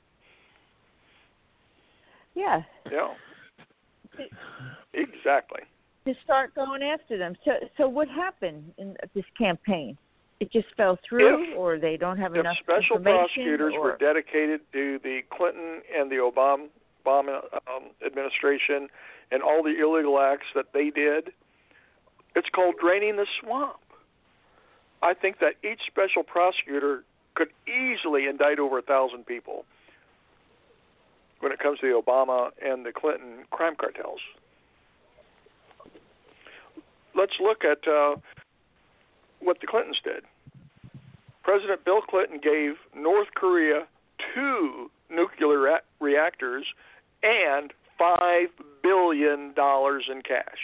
Yeah. 2.33 2.61
Yeah. 2.91 3.13
Exactly. 4.97 5.59
to 6.05 6.13
start 6.23 6.55
going 6.55 6.81
after 6.81 7.17
them. 7.17 7.35
So, 7.43 7.51
so 7.77 7.87
what 7.89 8.07
happened 8.07 8.71
in 8.77 8.95
this 9.13 9.25
campaign? 9.37 9.97
It 10.39 10.51
just 10.51 10.67
fell 10.75 10.97
through, 11.07 11.51
If- 11.51 11.57
or 11.57 11.79
they 11.79 11.97
don't 11.97 12.17
have 12.17 12.33
If 12.35 12.41
enough 12.41 12.57
special 12.57 12.99
prosecutors 12.99 13.73
or, 13.73 13.81
were 13.81 13.97
dedicated 13.97 14.61
to 14.73 14.99
the 14.99 15.21
Clinton 15.29 15.81
and 15.95 16.11
the 16.11 16.17
Obama, 16.17 16.67
Obama 17.05 17.43
um, 17.67 17.91
administration 18.05 18.89
and 19.31 19.41
all 19.41 19.63
the 19.63 19.79
illegal 19.79 20.19
acts 20.19 20.47
that 20.53 20.73
they 20.73 20.89
did, 20.89 21.31
it's 22.35 22.49
called 22.49 22.75
draining 22.81 23.15
the 23.15 23.27
swamp. 23.39 23.79
I 25.01 25.13
think 25.13 25.39
that 25.39 25.55
each 25.63 25.81
special 25.87 26.23
prosecutor 26.23 27.03
could 27.35 27.49
easily 27.67 28.27
indict 28.27 28.59
over 28.59 28.79
a 28.79 28.81
thousand 28.81 29.25
people 29.25 29.65
when 31.39 31.51
it 31.51 31.59
comes 31.59 31.79
to 31.79 31.87
the 31.87 32.01
Obama 32.01 32.51
and 32.61 32.85
the 32.85 32.91
Clinton 32.91 33.45
crime 33.51 33.75
cartels. 33.75 34.19
Let's 37.13 37.33
look 37.39 37.63
at 37.63 37.87
uh, 37.87 38.15
what 39.45 39.61
the 39.61 39.67
Clintons 39.67 39.99
did. 40.03 40.23
President 41.43 41.85
Bill 41.85 42.01
Clinton 42.01 42.39
gave 42.41 42.73
North 42.95 43.27
Korea 43.35 43.87
two 44.33 44.89
nuclear 45.09 45.59
re- 45.59 45.79
reactors 45.99 46.65
and 47.23 47.71
$5 47.99 48.47
billion 48.83 49.53
in 49.55 50.21
cash. 50.23 50.63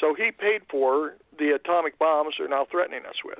So 0.00 0.14
he 0.14 0.30
paid 0.30 0.62
for 0.70 1.14
the 1.38 1.50
atomic 1.50 1.98
bombs 1.98 2.34
they're 2.38 2.48
now 2.48 2.66
threatening 2.70 3.04
us 3.06 3.16
with. 3.24 3.38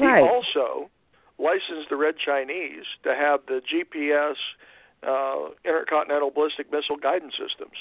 Right. 0.00 0.22
He 0.22 0.28
also 0.28 0.90
licensed 1.38 1.90
the 1.90 1.96
Red 1.96 2.14
Chinese 2.24 2.84
to 3.04 3.14
have 3.14 3.40
the 3.46 3.60
GPS 3.62 4.34
uh, 5.06 5.50
intercontinental 5.64 6.30
ballistic 6.30 6.72
missile 6.72 6.96
guidance 6.96 7.34
systems. 7.34 7.76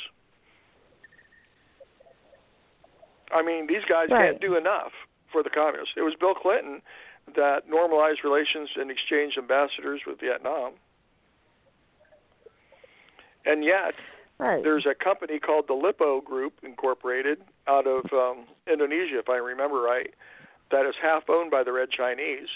I 3.34 3.42
mean, 3.42 3.68
these 3.68 3.84
guys 3.86 4.10
Right. 4.10 4.32
can't 4.32 4.42
do 4.42 4.56
enough 4.56 4.94
for 5.32 5.44
the 5.44 5.50
communists. 5.50 5.96
It 5.96 6.02
was 6.02 6.16
Bill 6.16 6.36
Clinton 6.36 6.82
that 7.36 7.68
normalized 7.70 8.24
relations 8.24 8.70
and 8.76 8.92
exchanged 8.92 9.38
ambassadors 9.38 10.02
with 10.06 10.20
Vietnam. 10.20 10.74
And 13.46 13.64
yet, 13.64 13.96
right. 14.38 14.64
there's 14.64 14.86
a 14.86 14.94
company 14.94 15.40
called 15.40 15.68
the 15.68 15.74
Lippo 15.74 16.22
Group 16.22 16.54
Incorporated 16.64 17.42
out 17.68 17.88
of 17.88 18.06
um, 18.14 18.46
Indonesia, 18.68 19.20
if 19.20 19.30
I 19.30 19.38
remember 19.38 19.82
right, 19.82 20.14
that 20.72 20.86
is 20.86 20.96
half 21.02 21.30
owned 21.30 21.52
by 21.52 21.64
the 21.64 21.72
Red 21.72 21.90
Chinese, 21.92 22.50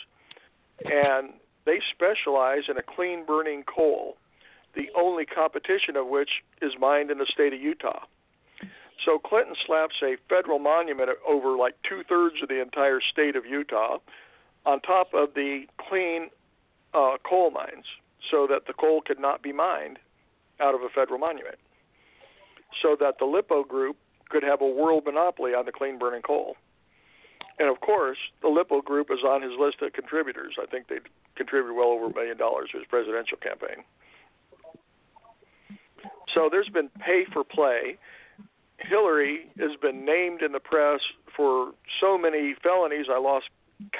and 0.83 1.33
they 1.65 1.81
specialize 1.93 2.63
in 2.69 2.77
a 2.77 2.83
clean 2.83 3.25
burning 3.25 3.63
coal, 3.63 4.17
the 4.75 4.89
only 4.95 5.25
competition 5.25 5.95
of 5.95 6.07
which 6.07 6.43
is 6.61 6.73
mined 6.79 7.09
in 7.11 7.17
the 7.17 7.25
state 7.25 7.53
of 7.53 7.59
Utah. 7.59 8.05
So 9.03 9.19
Clinton 9.19 9.55
slaps 9.65 9.95
a 10.01 10.15
federal 10.29 10.59
monument 10.59 11.09
over 11.27 11.57
like 11.57 11.75
two 11.87 12.03
thirds 12.07 12.35
of 12.41 12.49
the 12.49 12.61
entire 12.61 13.01
state 13.01 13.35
of 13.35 13.45
Utah, 13.45 13.97
on 14.65 14.79
top 14.81 15.13
of 15.13 15.33
the 15.35 15.65
clean 15.77 16.29
uh, 16.93 17.17
coal 17.27 17.51
mines, 17.51 17.85
so 18.31 18.47
that 18.47 18.65
the 18.67 18.73
coal 18.73 19.01
could 19.01 19.19
not 19.19 19.43
be 19.43 19.51
mined 19.51 19.99
out 20.59 20.73
of 20.73 20.81
a 20.81 20.89
federal 20.89 21.19
monument, 21.19 21.57
so 22.81 22.95
that 22.99 23.19
the 23.19 23.25
Lippo 23.25 23.63
Group 23.63 23.97
could 24.29 24.43
have 24.43 24.61
a 24.61 24.67
world 24.67 25.03
monopoly 25.05 25.53
on 25.53 25.65
the 25.65 25.71
clean 25.71 25.99
burning 25.99 26.21
coal. 26.21 26.55
And 27.59 27.69
of 27.69 27.79
course, 27.81 28.17
the 28.41 28.49
Lippo 28.49 28.81
Group 28.81 29.11
is 29.11 29.19
on 29.23 29.41
his 29.41 29.51
list 29.59 29.81
of 29.81 29.93
contributors. 29.93 30.55
I 30.61 30.65
think 30.65 30.87
they 30.87 30.97
contributed 31.35 31.77
well 31.77 31.89
over 31.89 32.07
a 32.07 32.13
million 32.13 32.37
dollars 32.37 32.69
to 32.71 32.79
his 32.79 32.87
presidential 32.87 33.37
campaign. 33.37 33.83
So 36.33 36.49
there's 36.51 36.69
been 36.69 36.89
pay 36.99 37.25
for 37.31 37.43
play. 37.43 37.97
Hillary 38.77 39.47
has 39.59 39.71
been 39.81 40.05
named 40.05 40.41
in 40.41 40.51
the 40.51 40.59
press 40.59 40.99
for 41.35 41.71
so 41.99 42.17
many 42.17 42.55
felonies 42.61 43.07
I 43.11 43.19
lost 43.19 43.45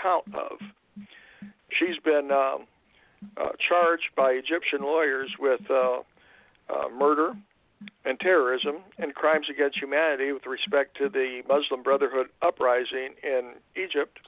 count 0.01 0.25
of. 0.33 0.59
She's 1.69 1.97
been 2.03 2.31
um, 2.31 2.65
uh, 3.37 3.49
charged 3.67 4.09
by 4.15 4.31
Egyptian 4.31 4.81
lawyers 4.81 5.31
with 5.39 5.61
uh, 5.69 5.99
uh, 6.69 6.89
murder 6.97 7.33
and 8.05 8.19
terrorism 8.19 8.77
and 8.97 9.13
crimes 9.13 9.47
against 9.49 9.77
humanity 9.77 10.31
with 10.31 10.45
respect 10.45 10.97
to 10.97 11.09
the 11.09 11.41
Muslim 11.47 11.83
Brotherhood 11.83 12.27
uprising 12.41 13.15
in 13.23 13.53
Egypt 13.75 14.19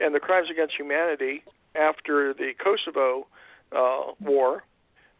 and 0.00 0.14
the 0.14 0.20
crimes 0.20 0.48
against 0.50 0.74
humanity 0.76 1.42
after 1.74 2.34
the 2.34 2.52
Kosovo 2.62 3.26
uh, 3.72 4.12
war, 4.20 4.64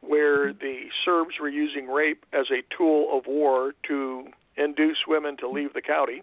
where 0.07 0.53
the 0.53 0.85
Serbs 1.05 1.35
were 1.41 1.49
using 1.49 1.89
rape 1.89 2.25
as 2.33 2.47
a 2.51 2.63
tool 2.77 3.17
of 3.17 3.27
war 3.27 3.73
to 3.89 4.27
induce 4.57 4.99
women 5.07 5.37
to 5.39 5.49
leave 5.49 5.75
the 5.75 5.83
county 5.83 6.23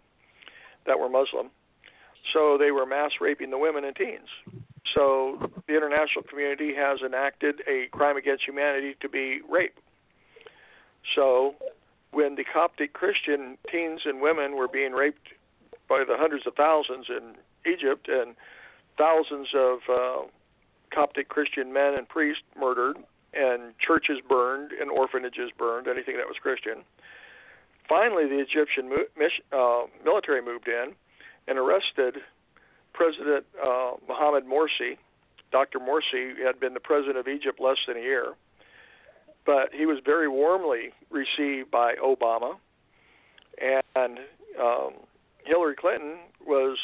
that 0.86 0.99
were 0.99 1.09
Muslim. 1.09 1.49
So 2.34 2.57
they 2.57 2.71
were 2.71 2.86
mass 2.86 3.11
raping 3.19 3.51
the 3.51 3.57
women 3.57 3.84
and 3.84 3.95
teens. 3.95 4.29
So 4.95 5.51
the 5.67 5.75
international 5.75 6.23
community 6.29 6.73
has 6.75 6.99
enacted 7.05 7.61
a 7.67 7.88
crime 7.91 8.17
against 8.17 8.45
humanity 8.45 8.95
to 9.01 9.09
be 9.09 9.39
rape. 9.49 9.77
So 11.15 11.55
when 12.11 12.36
the 12.36 12.43
Coptic 12.43 12.93
Christian 12.93 13.57
teens 13.71 14.01
and 14.05 14.21
women 14.21 14.55
were 14.55 14.67
being 14.67 14.93
raped 14.93 15.29
by 15.89 16.03
the 16.07 16.15
hundreds 16.17 16.47
of 16.47 16.55
thousands 16.55 17.07
in 17.09 17.36
Egypt 17.71 18.07
and 18.07 18.36
thousands 18.97 19.49
of 19.55 19.79
uh, 19.89 20.21
Coptic 20.93 21.27
Christian 21.27 21.73
men 21.73 21.95
and 21.97 22.07
priests 22.07 22.43
murdered 22.57 22.97
and 23.36 23.77
churches 23.79 24.17
burned 24.27 24.71
and 24.71 24.89
orphanages 24.89 25.51
burned, 25.57 25.88
anything 25.88 26.17
that 26.17 26.27
was 26.27 26.38
Christian. 26.41 26.84
Finally, 27.88 28.27
the 28.27 28.39
Egyptian 28.39 28.91
uh, 29.51 29.81
military 30.03 30.41
moved 30.41 30.67
in 30.67 30.93
and 31.47 31.57
arrested 31.57 32.17
President 32.93 33.45
uh, 33.61 33.91
Mohamed 34.07 34.45
Morsi. 34.45 34.97
Dr. 35.51 35.79
Morsi 35.79 36.43
had 36.43 36.59
been 36.59 36.73
the 36.73 36.79
president 36.79 37.17
of 37.17 37.27
Egypt 37.27 37.59
less 37.59 37.77
than 37.88 37.97
a 37.97 38.01
year, 38.01 38.34
but 39.45 39.69
he 39.73 39.86
was 39.86 39.99
very 40.03 40.27
warmly 40.27 40.91
received 41.09 41.69
by 41.69 41.95
Obama, 41.95 42.55
and 43.61 44.19
um, 44.59 44.93
Hillary 45.45 45.75
Clinton 45.75 46.17
was 46.45 46.77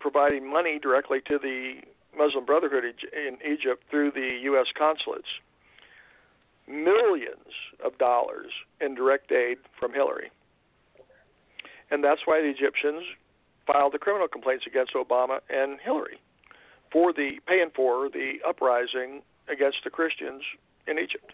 providing 0.00 0.50
money 0.50 0.78
directly 0.78 1.20
to 1.26 1.38
the 1.38 1.80
Muslim 2.16 2.44
Brotherhood 2.44 2.84
in 2.84 3.36
Egypt 3.46 3.84
through 3.90 4.10
the 4.12 4.38
U.S. 4.44 4.66
consulates. 4.76 5.28
Millions 6.68 7.52
of 7.84 7.96
dollars 7.98 8.52
in 8.80 8.94
direct 8.94 9.30
aid 9.32 9.58
from 9.78 9.92
Hillary. 9.92 10.30
And 11.90 12.02
that's 12.02 12.22
why 12.24 12.40
the 12.40 12.48
Egyptians 12.48 13.04
filed 13.66 13.92
the 13.92 13.98
criminal 13.98 14.28
complaints 14.28 14.64
against 14.66 14.94
Obama 14.94 15.38
and 15.48 15.78
Hillary 15.80 16.20
for 16.92 17.12
the 17.12 17.40
paying 17.46 17.70
for 17.74 18.08
the 18.08 18.34
uprising 18.46 19.22
against 19.48 19.78
the 19.84 19.90
Christians 19.90 20.42
in 20.86 20.98
Egypt. 20.98 21.32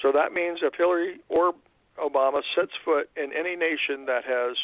So 0.00 0.12
that 0.12 0.32
means 0.32 0.60
if 0.62 0.74
Hillary 0.74 1.20
or 1.28 1.52
Obama 1.98 2.42
sets 2.56 2.72
foot 2.84 3.08
in 3.16 3.32
any 3.32 3.54
nation 3.54 4.06
that 4.06 4.24
has 4.24 4.56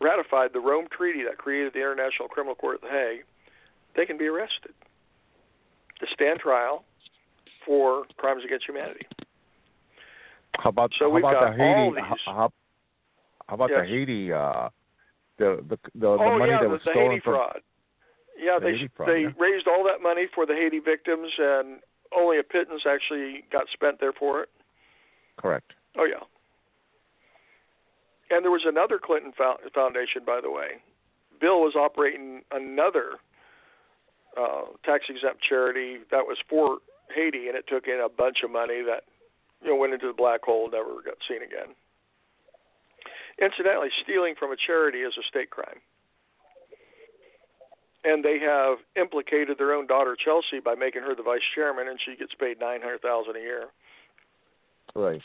ratified 0.00 0.52
the 0.52 0.60
Rome 0.60 0.86
Treaty 0.90 1.22
that 1.24 1.38
created 1.38 1.72
the 1.72 1.80
International 1.80 2.28
Criminal 2.28 2.54
Court 2.54 2.76
at 2.76 2.80
The 2.82 2.88
Hague, 2.88 3.24
they 3.94 4.06
can 4.06 4.18
be 4.18 4.26
arrested 4.26 4.72
to 6.00 6.06
stand 6.12 6.40
trial 6.40 6.84
for 7.66 8.04
crimes 8.16 8.42
against 8.44 8.64
humanity. 8.66 9.04
How 10.58 10.70
about 10.70 10.90
So 10.98 11.06
how 11.06 11.10
we've 11.10 11.24
about 11.24 11.34
got 11.34 11.56
the 11.56 11.62
Haiti? 11.62 12.00
How, 12.00 12.16
how, 12.26 12.52
how 13.48 13.54
about 13.54 13.70
Yes. 13.70 13.80
the 13.82 13.86
Haiti? 13.92 14.32
Uh, 14.32 14.68
the 15.38 15.60
the 15.68 15.76
the, 15.94 16.00
the 16.00 16.06
oh 16.08 16.38
money 16.38 16.52
yeah, 16.52 16.58
that 16.60 16.64
the, 16.64 16.68
was 16.70 16.80
the 16.84 16.90
stolen 16.92 17.10
Haiti 17.10 17.20
from 17.24 17.34
fraud. 17.34 17.60
Yeah, 18.38 18.58
The 18.58 18.64
they 18.66 18.72
Haiti 18.72 18.88
fraud, 18.96 19.08
they 19.10 19.20
yeah. 19.22 19.32
raised 19.38 19.66
all 19.68 19.84
that 19.84 20.00
money 20.02 20.26
for 20.34 20.46
the 20.46 20.54
Haiti 20.54 20.78
victims, 20.78 21.28
and 21.38 21.80
only 22.16 22.38
a 22.38 22.42
pittance 22.42 22.82
actually 22.88 23.44
got 23.52 23.64
spent 23.72 24.00
there 24.00 24.12
for 24.12 24.42
it. 24.42 24.48
correct. 25.36 25.72
Oh 25.98 26.04
yeah. 26.06 26.24
And 28.30 28.44
there 28.44 28.50
was 28.50 28.64
another 28.66 28.98
Clinton 29.02 29.32
fo- 29.36 29.58
Foundation, 29.74 30.22
by 30.26 30.40
the 30.42 30.50
way. 30.50 30.82
Bill 31.40 31.60
was 31.60 31.74
operating 31.76 32.42
another 32.50 33.12
uh, 34.36 34.62
tax 34.84 35.04
exempt 35.08 35.42
charity 35.48 35.98
that 36.10 36.24
was 36.26 36.36
for 36.48 36.78
Haiti, 37.14 37.48
and 37.48 37.56
it 37.56 37.66
took 37.68 37.86
in 37.86 38.00
a 38.04 38.08
bunch 38.08 38.38
of 38.44 38.50
money 38.50 38.82
that 38.82 39.04
you 39.62 39.70
know 39.70 39.76
went 39.76 39.94
into 39.94 40.06
the 40.06 40.12
black 40.12 40.42
hole, 40.44 40.68
never 40.70 41.00
got 41.04 41.16
seen 41.28 41.42
again. 41.42 41.74
Incidentally, 43.40 43.88
stealing 44.02 44.34
from 44.38 44.50
a 44.52 44.56
charity 44.56 44.98
is 45.00 45.12
a 45.18 45.22
state 45.28 45.50
crime. 45.50 45.80
And 48.04 48.24
they 48.24 48.38
have 48.38 48.78
implicated 48.94 49.58
their 49.58 49.72
own 49.74 49.86
daughter 49.86 50.16
Chelsea 50.16 50.60
by 50.64 50.74
making 50.74 51.02
her 51.02 51.14
the 51.14 51.22
vice 51.24 51.42
chairman, 51.54 51.88
and 51.88 51.98
she 52.04 52.16
gets 52.16 52.32
paid 52.34 52.60
nine 52.60 52.80
hundred 52.80 53.02
thousand 53.02 53.36
a 53.36 53.40
year. 53.40 53.64
Right. 54.94 55.20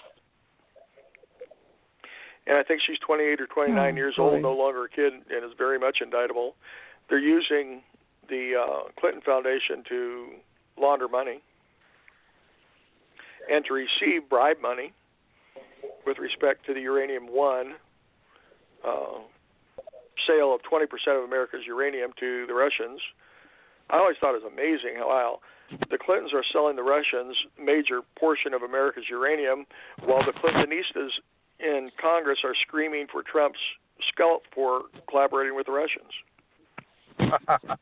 and 2.47 2.57
I 2.57 2.63
think 2.63 2.81
she's 2.85 2.97
28 2.99 3.39
or 3.39 3.47
29 3.47 3.77
Oh, 3.77 3.95
years 3.95 4.15
boy. 4.17 4.23
old, 4.23 4.41
no 4.41 4.51
longer 4.53 4.83
a 4.85 4.89
kid, 4.89 5.13
and 5.13 5.45
is 5.45 5.51
very 5.57 5.79
much 5.79 5.99
indictable. 6.01 6.55
They're 7.07 7.19
using 7.19 7.81
the 8.27 8.53
uh, 8.59 8.89
Clinton 8.99 9.21
Foundation 9.21 9.83
to 9.87 10.27
launder 10.77 11.07
money 11.07 11.41
and 13.49 13.65
to 13.65 13.73
receive 13.73 14.29
bribe 14.29 14.57
money 14.61 14.93
with 16.05 16.17
respect 16.17 16.65
to 16.65 16.73
the 16.73 16.81
Uranium 16.81 17.27
One 17.27 17.73
uh, 18.85 19.19
sale 20.27 20.53
of 20.53 20.61
20% 20.61 20.85
of 21.17 21.23
America's 21.23 21.61
uranium 21.65 22.11
to 22.19 22.45
the 22.47 22.53
Russians. 22.53 22.99
I 23.89 23.97
always 23.97 24.17
thought 24.19 24.35
it 24.35 24.43
was 24.43 24.51
amazing 24.51 24.95
how 24.97 25.39
the 25.89 25.97
Clintons 25.97 26.33
are 26.33 26.43
selling 26.51 26.75
the 26.75 26.83
Russians 26.83 27.35
major 27.61 28.01
portion 28.19 28.53
of 28.53 28.61
America's 28.61 29.05
uranium, 29.09 29.65
while 30.05 30.23
the 30.23 30.33
Clintonistas 30.33 31.09
in 31.59 31.89
Congress 31.99 32.39
are 32.43 32.55
screaming 32.67 33.07
for 33.11 33.23
Trump's 33.23 33.59
scalp 34.11 34.43
for 34.53 34.83
collaborating 35.09 35.55
with 35.55 35.65
the 35.65 35.71
Russians. 35.71 36.11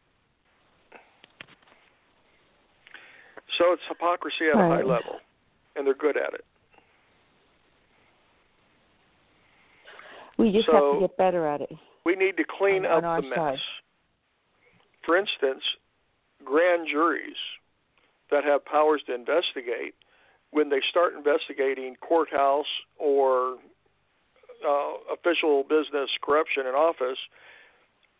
So 3.60 3.74
it's 3.74 3.84
hypocrisy 3.89 4.47
at 4.53 4.57
a 4.57 4.64
high 4.64 4.84
level, 4.84 5.20
and 5.76 5.86
they're 5.86 5.93
good 5.93 6.17
at 6.17 6.34
it. 6.34 6.45
We 10.38 10.51
just 10.51 10.70
have 10.72 10.93
to 10.93 10.97
get 11.01 11.17
better 11.17 11.45
at 11.45 11.61
it. 11.61 11.72
We 12.05 12.15
need 12.15 12.38
to 12.38 12.45
clean 12.45 12.86
On- 12.86 13.03
on 13.03 13.05
up 13.05 13.09
our 13.09 13.22
the 13.22 13.28
mess. 13.28 13.38
side. 13.38 13.59
For 15.05 15.17
instance, 15.17 15.63
grand 16.43 16.88
juries 16.88 17.36
that 18.32 18.43
have 18.45 18.63
powers 18.63 19.01
to 19.07 19.13
investigate, 19.13 19.95
when 20.51 20.70
they 20.70 20.82
start 20.89 21.13
investigating 21.13 21.95
courthouse 21.97 22.67
or 22.97 23.57
uh, 24.65 24.93
official 25.13 25.63
business 25.63 26.09
corruption 26.22 26.65
in 26.67 26.74
office, 26.74 27.17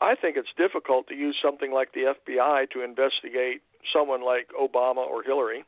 I 0.02 0.16
think 0.16 0.38
it's 0.38 0.50
difficult 0.58 1.08
to 1.08 1.16
use 1.16 1.38
something 1.42 1.72
like 1.72 1.94
the 1.94 2.14
FBI 2.28 2.70
to 2.72 2.82
investigate 2.84 3.62
someone 3.94 4.24
like 4.24 4.50
Obama 4.60 5.06
or 5.06 5.24
Hillary, 5.24 5.64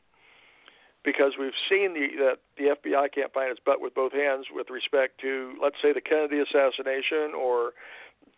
because 1.04 1.32
we've 1.38 1.52
seen 1.68 1.94
the, 1.94 2.08
that 2.18 2.38
the 2.56 2.76
FBI 2.76 3.12
can't 3.12 3.32
find 3.32 3.50
its 3.50 3.60
butt 3.64 3.80
with 3.80 3.94
both 3.94 4.12
hands 4.12 4.46
with 4.52 4.70
respect 4.70 5.20
to, 5.20 5.54
let's 5.60 5.76
say, 5.82 5.92
the 5.92 6.00
Kennedy 6.00 6.40
assassination 6.40 7.34
or 7.36 7.72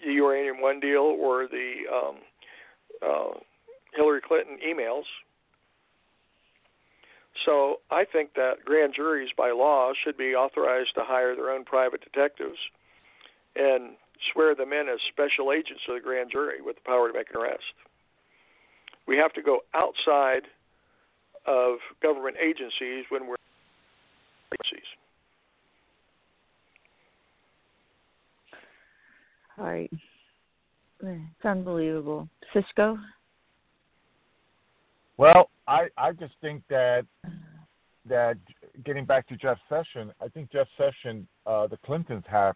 the 0.04 0.12
Uranium 0.12 0.60
One 0.60 0.80
deal 0.80 1.02
or 1.02 1.46
the 1.46 1.82
um, 1.92 2.16
uh, 3.02 3.38
Hillary 3.94 4.20
Clinton 4.26 4.58
emails. 4.66 5.04
So 7.44 7.80
I 7.90 8.04
think 8.04 8.34
that 8.34 8.64
grand 8.64 8.94
juries, 8.94 9.30
by 9.36 9.50
law, 9.50 9.92
should 10.04 10.16
be 10.16 10.34
authorized 10.34 10.94
to 10.94 11.02
hire 11.04 11.34
their 11.34 11.50
own 11.50 11.64
private 11.64 12.00
detectives 12.00 12.58
and 13.56 13.96
swear 14.32 14.54
them 14.54 14.72
in 14.72 14.88
as 14.88 15.00
special 15.10 15.52
agents 15.52 15.82
of 15.88 15.94
the 15.94 16.00
grand 16.00 16.30
jury 16.30 16.62
with 16.62 16.76
the 16.76 16.82
power 16.82 17.08
to 17.08 17.14
make 17.14 17.30
an 17.30 17.36
arrest. 17.36 17.74
We 19.06 19.16
have 19.18 19.32
to 19.34 19.42
go 19.42 19.60
outside 19.74 20.44
of 21.46 21.76
government 22.02 22.36
agencies 22.42 23.04
when 23.10 23.26
we're 23.26 23.36
agencies. 24.52 24.86
All 29.58 29.66
right. 29.66 29.90
It's 31.02 31.44
unbelievable. 31.44 32.28
Cisco? 32.52 32.98
Well, 35.16 35.50
I 35.68 35.88
I 35.96 36.12
just 36.12 36.34
think 36.40 36.62
that 36.70 37.04
that 38.06 38.36
getting 38.84 39.04
back 39.04 39.28
to 39.28 39.36
Jeff 39.36 39.58
Sessions, 39.68 40.12
I 40.20 40.28
think 40.28 40.50
Jeff 40.50 40.66
Sessions, 40.76 41.26
uh, 41.46 41.66
the 41.66 41.76
Clintons 41.84 42.24
have 42.26 42.54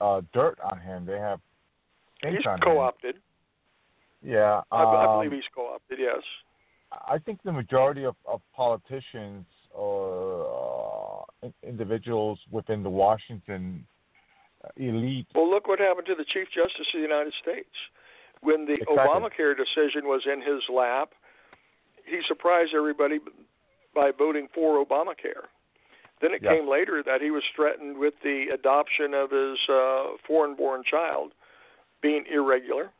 uh, 0.00 0.20
dirt 0.32 0.58
on 0.62 0.80
him. 0.80 1.04
They 1.04 1.18
have 1.18 1.40
ink 2.24 2.36
He's 2.36 2.46
on 2.46 2.60
co-opted. 2.60 3.16
Yeah, 4.22 4.62
I, 4.70 4.82
I 4.82 5.04
um, 5.04 5.18
believe 5.18 5.32
he's 5.32 5.48
co-opted. 5.54 5.98
Yes. 6.00 6.22
I 6.92 7.18
think 7.18 7.42
the 7.44 7.52
majority 7.52 8.04
of, 8.04 8.16
of 8.26 8.40
politicians 8.54 9.44
or 9.74 11.26
uh, 11.42 11.48
individuals 11.62 12.38
within 12.50 12.82
the 12.82 12.90
Washington 12.90 13.86
elite. 14.76 15.26
Well, 15.34 15.50
look 15.50 15.68
what 15.68 15.78
happened 15.78 16.06
to 16.06 16.14
the 16.14 16.24
Chief 16.24 16.48
Justice 16.54 16.86
of 16.94 16.98
the 16.98 17.00
United 17.00 17.32
States. 17.42 17.68
When 18.40 18.66
the 18.66 18.74
Exactly. 18.74 18.96
Obamacare 18.96 19.56
decision 19.56 20.04
was 20.04 20.22
in 20.26 20.40
his 20.40 20.62
lap, 20.72 21.10
he 22.06 22.20
surprised 22.26 22.72
everybody 22.74 23.18
by 23.94 24.10
voting 24.16 24.48
for 24.54 24.84
Obamacare. 24.84 25.48
Then 26.20 26.32
it 26.32 26.42
Yes. 26.42 26.54
came 26.54 26.68
later 26.68 27.02
that 27.02 27.20
he 27.20 27.30
was 27.30 27.44
threatened 27.54 27.98
with 27.98 28.14
the 28.22 28.48
adoption 28.48 29.14
of 29.14 29.30
his 29.30 29.58
uh, 29.68 30.16
foreign 30.26 30.54
born 30.54 30.82
child 30.84 31.32
being 32.00 32.24
irregular. 32.26 32.90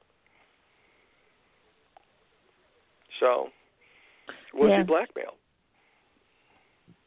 So, 3.19 3.51
was 4.55 4.71
Yeah. 4.71 4.79
he 4.79 4.85
blackmailed? 4.85 5.35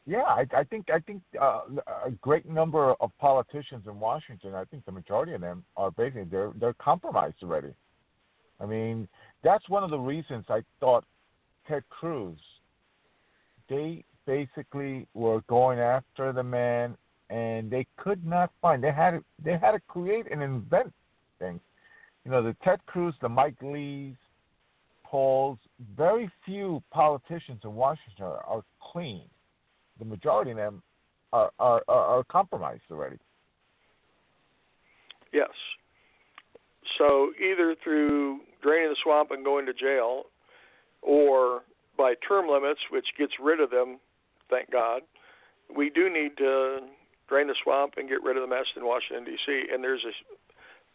Yeah, 0.04 0.22
I, 0.22 0.46
I 0.52 0.64
think 0.64 0.90
I 0.90 0.98
think 0.98 1.22
uh, 1.40 1.60
a 2.04 2.10
great 2.20 2.44
number 2.48 2.94
of 2.94 3.16
politicians 3.18 3.86
in 3.86 4.00
Washington. 4.00 4.52
I 4.54 4.64
think 4.64 4.84
the 4.84 4.90
majority 4.92 5.32
of 5.32 5.40
them 5.40 5.64
are 5.76 5.92
basically 5.92 6.24
they're 6.24 6.50
they're 6.56 6.74
compromised 6.74 7.36
already. 7.42 7.72
I 8.60 8.66
mean, 8.66 9.08
that's 9.44 9.68
one 9.68 9.84
of 9.84 9.90
the 9.90 9.98
reasons 9.98 10.44
I 10.48 10.62
thought 10.80 11.04
Ted 11.68 11.84
Cruz. 11.88 12.38
They 13.68 14.04
basically 14.26 15.06
were 15.14 15.40
going 15.48 15.78
after 15.78 16.32
the 16.32 16.42
man, 16.42 16.96
and 17.30 17.70
they 17.70 17.86
could 17.96 18.24
not 18.26 18.50
find. 18.60 18.82
They 18.82 18.92
had 18.92 19.12
to, 19.12 19.24
they 19.44 19.52
had 19.52 19.72
to 19.72 19.80
create 19.86 20.26
and 20.30 20.42
invent 20.42 20.92
things. 21.38 21.60
You 22.24 22.30
know, 22.30 22.42
the 22.42 22.56
Ted 22.64 22.84
Cruz, 22.86 23.14
the 23.20 23.28
Mike 23.28 23.56
Lees, 23.62 24.14
Pauls. 25.12 25.58
Very 25.94 26.28
few 26.46 26.82
politicians 26.90 27.60
in 27.62 27.74
Washington 27.74 28.24
are, 28.24 28.42
are 28.46 28.62
clean 28.80 29.28
the 29.98 30.04
majority 30.04 30.50
of 30.50 30.56
them 30.56 30.82
are, 31.32 31.50
are, 31.58 31.82
are 31.88 32.24
compromised 32.24 32.82
already. 32.90 33.18
Yes. 35.32 35.50
So 36.98 37.32
either 37.40 37.74
through 37.82 38.40
draining 38.62 38.90
the 38.90 38.96
swamp 39.02 39.30
and 39.30 39.44
going 39.44 39.66
to 39.66 39.72
jail, 39.72 40.24
or 41.00 41.62
by 41.96 42.14
term 42.26 42.48
limits, 42.48 42.80
which 42.90 43.06
gets 43.18 43.32
rid 43.40 43.60
of 43.60 43.70
them, 43.70 43.98
thank 44.50 44.70
God, 44.70 45.02
we 45.74 45.88
do 45.90 46.12
need 46.12 46.36
to 46.38 46.80
drain 47.28 47.46
the 47.46 47.54
swamp 47.62 47.94
and 47.96 48.08
get 48.08 48.22
rid 48.22 48.36
of 48.36 48.42
the 48.42 48.48
mess 48.48 48.66
in 48.76 48.84
Washington 48.84 49.24
D.C. 49.24 49.64
And 49.72 49.82
there's 49.82 50.04
as 50.06 50.14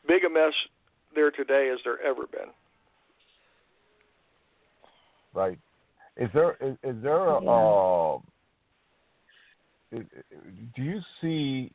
big 0.07 0.24
a 0.24 0.30
mess 0.30 0.53
there 1.15 1.32
today 1.32 1.72
as 1.74 1.80
there 1.84 2.01
ever 2.01 2.28
been. 2.28 2.51
Right. 5.38 5.59
Is 6.17 6.29
there 6.33 6.57
is, 6.59 6.75
is 6.81 6.95
there 7.03 7.27
a 7.27 7.39
Yeah. 7.39 8.17
uh, 9.93 9.99
do 10.75 10.81
you 10.81 10.99
see 11.21 11.71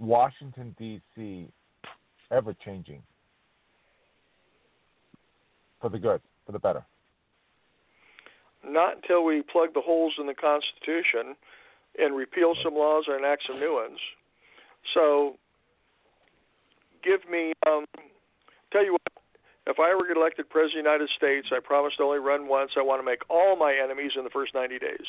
Washington 0.00 0.74
D.C. 0.76 1.48
ever 2.32 2.52
changing 2.64 3.04
for 5.80 5.90
the 5.90 5.98
good, 5.98 6.20
for 6.44 6.50
the 6.50 6.58
better? 6.58 6.84
Not 8.66 8.96
until 8.96 9.22
we 9.22 9.42
plug 9.42 9.72
the 9.72 9.80
holes 9.80 10.14
in 10.18 10.26
the 10.26 10.34
Constitution 10.34 11.36
and 12.00 12.16
repeal 12.16 12.56
some 12.64 12.74
laws 12.74 13.04
or 13.06 13.16
enact 13.16 13.44
some 13.46 13.60
new 13.60 13.74
ones. 13.74 14.00
So, 14.92 15.36
give 17.04 17.20
me. 17.30 17.52
Um, 17.64 17.84
tell 18.72 18.84
you 18.84 18.94
what. 18.94 19.23
If 19.66 19.78
I 19.80 19.90
ever 19.92 20.06
get 20.06 20.16
elected 20.16 20.50
president 20.50 20.80
of 20.80 20.84
the 20.84 20.90
United 20.90 21.10
States, 21.16 21.48
I 21.50 21.60
promise 21.60 21.94
to 21.96 22.02
only 22.04 22.18
run 22.18 22.48
once. 22.48 22.72
I 22.76 22.82
want 22.82 23.00
to 23.00 23.04
make 23.04 23.20
all 23.30 23.56
my 23.56 23.74
enemies 23.82 24.12
in 24.16 24.24
the 24.24 24.30
first 24.30 24.54
90 24.54 24.78
days. 24.78 25.06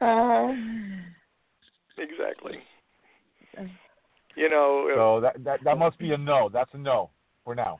uh, 0.00 0.48
exactly. 1.98 2.58
You 4.36 4.50
know, 4.50 4.90
so 4.96 5.20
that, 5.20 5.44
that 5.44 5.62
that 5.62 5.78
must 5.78 5.96
be 5.96 6.10
a 6.10 6.18
no. 6.18 6.50
That's 6.52 6.70
a 6.74 6.78
no 6.78 7.10
for 7.44 7.54
now. 7.54 7.78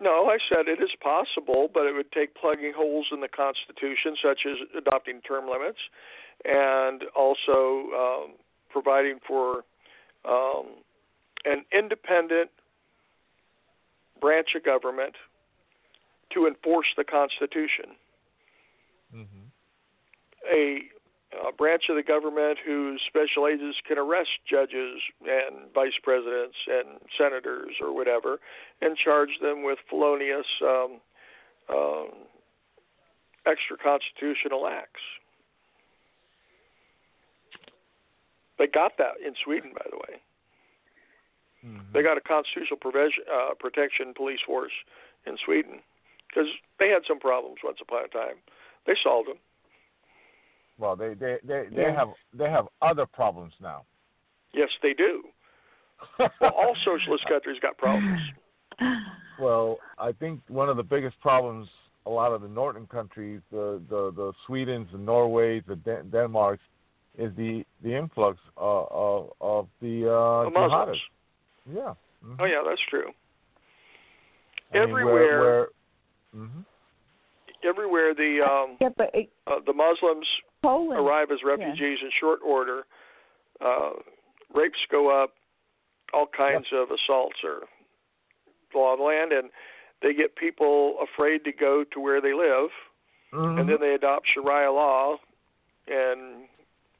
No, 0.00 0.26
I 0.30 0.38
said 0.48 0.68
it 0.68 0.80
is 0.80 0.90
possible, 1.00 1.68
but 1.72 1.86
it 1.86 1.94
would 1.94 2.12
take 2.12 2.34
plugging 2.34 2.72
holes 2.74 3.06
in 3.12 3.20
the 3.20 3.28
Constitution, 3.28 4.16
such 4.22 4.40
as 4.46 4.56
adopting 4.76 5.20
term 5.22 5.48
limits, 5.48 5.78
and 6.44 7.02
also 7.16 7.88
um, 7.96 8.32
providing 8.70 9.18
for 9.26 9.64
um, 10.24 10.66
an 11.44 11.64
independent 11.72 12.50
branch 14.20 14.48
of 14.54 14.64
government 14.64 15.14
to 16.32 16.46
enforce 16.46 16.86
the 16.96 17.04
Constitution. 17.04 17.96
Mm-hmm. 19.14 19.48
A, 20.52 20.82
a 21.32 21.52
branch 21.52 21.84
of 21.90 21.96
the 21.96 22.02
government 22.02 22.58
whose 22.64 23.02
special 23.06 23.46
agents 23.46 23.78
can 23.86 23.98
arrest 23.98 24.30
judges 24.48 25.00
and 25.20 25.72
vice 25.74 25.98
presidents 26.02 26.56
and 26.66 27.00
senators 27.18 27.76
or 27.80 27.94
whatever 27.94 28.38
and 28.80 28.96
charge 28.96 29.30
them 29.42 29.62
with 29.62 29.78
felonious 29.90 30.46
um, 30.62 31.00
um, 31.68 32.08
extra 33.46 33.76
constitutional 33.76 34.66
acts. 34.66 35.02
They 38.58 38.66
got 38.66 38.98
that 38.98 39.20
in 39.24 39.34
Sweden, 39.44 39.72
by 39.74 39.84
the 39.90 39.96
way. 39.96 40.20
Mm-hmm. 41.64 41.92
They 41.92 42.02
got 42.02 42.16
a 42.16 42.20
constitutional 42.20 42.78
provision, 42.78 43.24
uh, 43.30 43.54
protection 43.58 44.14
police 44.16 44.40
force 44.44 44.72
in 45.26 45.36
Sweden 45.44 45.80
because 46.28 46.48
they 46.78 46.88
had 46.88 47.02
some 47.06 47.20
problems 47.20 47.58
once 47.62 47.78
upon 47.80 48.04
a 48.04 48.08
time. 48.08 48.36
They 48.86 48.94
solved 49.02 49.28
them. 49.28 49.38
Well, 50.78 50.96
they 50.96 51.14
they 51.14 51.38
they, 51.44 51.64
they 51.74 51.82
Yeah. 51.82 51.94
have 51.96 52.08
they 52.32 52.48
have 52.50 52.66
other 52.82 53.06
problems 53.06 53.52
now. 53.60 53.84
Yes, 54.52 54.68
they 54.82 54.94
do. 54.94 55.22
Well, 56.18 56.30
all 56.56 56.74
socialist 56.84 57.24
countries 57.28 57.58
got 57.60 57.76
problems. 57.76 58.20
Well, 59.40 59.78
I 59.98 60.12
think 60.12 60.40
one 60.48 60.68
of 60.68 60.76
the 60.76 60.82
biggest 60.84 61.20
problems 61.20 61.68
a 62.06 62.10
lot 62.10 62.32
of 62.32 62.40
the 62.42 62.48
northern 62.48 62.86
countries, 62.86 63.40
the 63.50 63.82
the, 63.90 64.12
the 64.14 64.32
Swedens, 64.48 64.90
the 64.92 64.98
Norways, 64.98 65.62
the 65.66 65.76
Den- 65.76 66.08
Denmarks, 66.10 66.62
is 67.18 67.34
the 67.36 67.64
the 67.82 67.94
influx 67.94 68.38
uh, 68.56 68.84
of 68.90 69.32
of 69.40 69.68
the 69.82 70.08
uh, 70.08 70.44
The 70.44 70.50
Muslims. 70.50 70.96
jihadists. 70.96 71.74
Yeah. 71.74 71.94
Mhm. 72.24 72.36
Oh 72.40 72.44
yeah, 72.44 72.62
that's 72.66 72.80
true. 72.88 73.10
I 74.72 74.74
mean, 74.78 74.82
everywhere- 74.88 75.14
Where, 75.14 75.40
where, 75.40 75.66
mhm. 76.36 76.64
Everywhere 77.64 78.14
the 78.14 78.40
um, 78.48 78.76
yeah, 78.80 78.90
but 78.96 79.10
it, 79.14 79.30
uh, 79.48 79.56
the 79.66 79.72
Muslims 79.72 80.26
Poland. 80.62 80.98
arrive 80.98 81.30
as 81.30 81.38
refugees 81.44 81.98
in 82.02 82.10
short 82.18 82.40
order, 82.44 82.84
uh, 83.60 83.90
rapes 84.54 84.78
go 84.90 85.08
up, 85.10 85.34
all 86.12 86.26
kinds 86.26 86.66
of 86.72 86.90
assaults 86.90 87.36
are 87.44 87.62
law 88.74 88.92
of 88.92 88.98
the 88.98 89.04
land, 89.04 89.32
and 89.32 89.50
they 90.02 90.12
get 90.14 90.36
people 90.36 90.96
afraid 91.00 91.44
to 91.44 91.52
go 91.52 91.84
to 91.84 92.00
where 92.00 92.20
they 92.20 92.32
live, 92.32 92.70
Mhm. 93.32 93.60
and 93.60 93.68
then 93.68 93.80
they 93.80 93.94
adopt 93.94 94.26
Sharia 94.28 94.70
law 94.70 95.18
and 95.86 96.48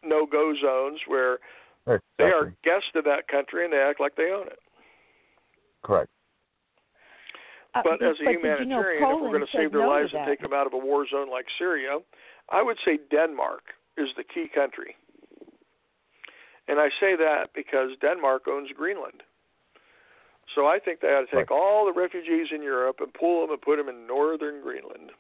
no-go 0.03 0.55
zones 0.55 1.01
where 1.07 1.39
they 2.17 2.31
are 2.31 2.53
guests 2.63 2.95
of 2.95 3.05
that 3.05 3.29
country 3.29 3.65
and 3.65 3.73
they 3.73 3.81
act 3.81 3.99
like 4.01 4.15
they 4.15 4.31
own 4.31 4.47
it. 4.47 4.59
correct. 5.83 6.11
Uh, 7.75 7.83
But 7.83 8.03
as 8.03 8.19
a 8.21 8.25
did 8.25 8.33
you 8.33 8.43
know 8.43 8.51
humanitarian, 8.83 9.03
if 9.03 9.21
we're 9.21 9.29
going 9.29 9.47
to 9.47 9.53
save 9.53 9.73
their 9.73 9.83
no 9.83 9.87
to 9.87 9.93
lives 9.93 10.13
and 10.13 10.27
take 10.27 10.41
them 10.41 10.53
out 10.53 10.67
of 10.67 10.73
a 10.75 10.79
war 10.79 11.07
zone 11.07 11.29
like 11.29 11.47
Syria, 11.59 12.01
I 12.51 12.63
would 12.63 12.79
say 12.85 12.99
Denmark 13.11 13.63
is 13.97 14.09
the 14.17 14.25
key 14.25 14.49
country. 14.53 14.97
And 16.67 16.79
I 16.79 16.89
say 17.01 17.17
that 17.17 17.51
because 17.55 17.91
Denmark 18.01 18.47
owns 18.49 18.71
Greenland. 18.77 19.23
So 20.55 20.67
I 20.67 20.79
think 20.79 21.01
they 21.01 21.09
ought 21.09 21.21
to 21.21 21.27
take 21.27 21.51
Right. 21.51 21.59
all 21.59 21.85
the 21.87 21.93
refugees 21.99 22.49
in 22.53 22.63
Europe 22.63 23.01
and 23.01 23.13
pull 23.13 23.41
them 23.43 23.51
and 23.51 23.61
put 23.61 23.77
them 23.77 23.89
in 23.89 24.07
northern 24.07 24.61
Greenland. 24.63 25.13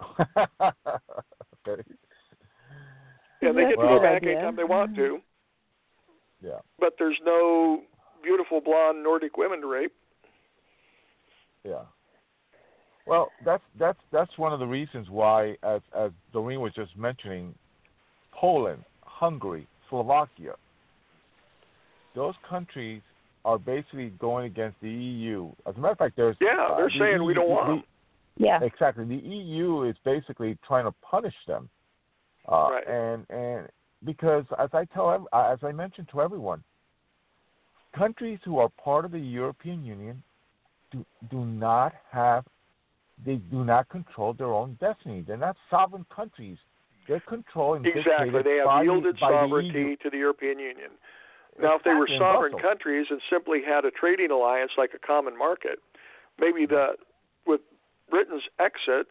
okay. 1.66 1.82
And 3.42 3.56
they 3.56 3.64
That's 3.64 3.76
get 3.76 3.80
to 3.80 3.88
go 3.88 4.00
back 4.00 4.22
idea. 4.22 4.32
anytime 4.36 4.56
they 4.56 4.64
want 4.64 4.94
to, 4.96 5.20
Yeah. 6.40 6.60
but 6.78 6.94
there's 6.98 7.18
no 7.24 7.82
beautiful 8.22 8.60
blonde 8.60 9.02
Nordic 9.02 9.36
women 9.36 9.60
to 9.62 9.66
rape. 9.66 9.92
Yeah. 11.64 11.84
Well, 13.06 13.30
that's 13.44 13.62
that's 13.78 13.98
that's 14.12 14.36
one 14.38 14.52
of 14.52 14.60
the 14.60 14.66
reasons 14.66 15.08
why, 15.10 15.56
as 15.62 15.80
as 15.96 16.10
Doreen 16.32 16.60
was 16.60 16.72
just 16.74 16.96
mentioning, 16.96 17.54
Poland, 18.32 18.84
Hungary, 19.02 19.66
Slovakia, 19.88 20.54
those 22.14 22.34
countries 22.48 23.02
are 23.44 23.58
basically 23.58 24.10
going 24.18 24.46
against 24.46 24.76
the 24.80 24.90
EU. 24.90 25.50
As 25.66 25.74
a 25.76 25.80
matter 25.80 25.92
of 25.92 25.98
fact, 25.98 26.16
there's 26.16 26.36
Yeah, 26.40 26.66
uh, 26.70 26.76
they're 26.76 26.90
the 26.90 26.98
saying 26.98 27.24
we 27.24 27.34
don't 27.34 27.48
want 27.48 27.66
the- 27.66 27.72
'em. 27.74 27.84
Yeah. 28.36 28.62
Exactly. 28.62 29.04
The 29.04 29.16
EU 29.16 29.82
is 29.82 29.96
basically 30.04 30.56
trying 30.66 30.84
to 30.84 30.92
punish 31.02 31.34
them, 31.46 31.68
uh, 32.48 32.68
Right. 32.70 32.86
and 32.86 33.26
and 33.30 33.68
because 34.04 34.44
as 34.58 34.72
I 34.72 34.84
tell 34.86 35.26
uh, 35.32 35.48
as 35.52 35.62
I 35.64 35.72
mentioned 35.72 36.08
to 36.10 36.22
everyone, 36.22 36.62
countries 37.92 38.38
who 38.44 38.58
are 38.58 38.68
part 38.68 39.04
of 39.04 39.10
the 39.10 39.18
European 39.18 39.84
Union 39.84 40.22
do 40.90 41.04
do 41.28 41.44
not 41.44 41.94
have 42.10 42.44
they 43.24 43.36
do 43.36 43.64
not 43.64 43.88
control 43.88 44.32
their 44.32 44.52
own 44.52 44.76
destiny. 44.80 45.24
They're 45.26 45.36
not 45.36 45.56
sovereign 45.68 46.06
countries. 46.14 46.58
They're 47.08 47.20
controlled 47.20 47.78
and 47.78 47.86
Exactly. 47.86 48.42
They 48.42 48.56
have 48.56 48.66
by, 48.66 48.82
yielded 48.82 49.18
by 49.20 49.30
sovereignty 49.30 49.80
EU. 49.80 49.96
to 49.96 50.10
the 50.10 50.18
European 50.18 50.58
Union. 50.58 50.90
Now, 51.60 51.76
if 51.76 51.82
they 51.82 51.94
were 51.94 52.08
sovereign 52.18 52.56
countries 52.58 53.06
and 53.10 53.20
simply 53.28 53.60
had 53.66 53.84
a 53.84 53.90
trading 53.90 54.30
alliance 54.30 54.72
like 54.78 54.90
a 54.94 54.98
common 54.98 55.36
market, 55.36 55.80
maybe 56.38 56.64
the 56.64 56.94
with 57.46 57.60
Britain's 58.08 58.44
exit 58.58 59.08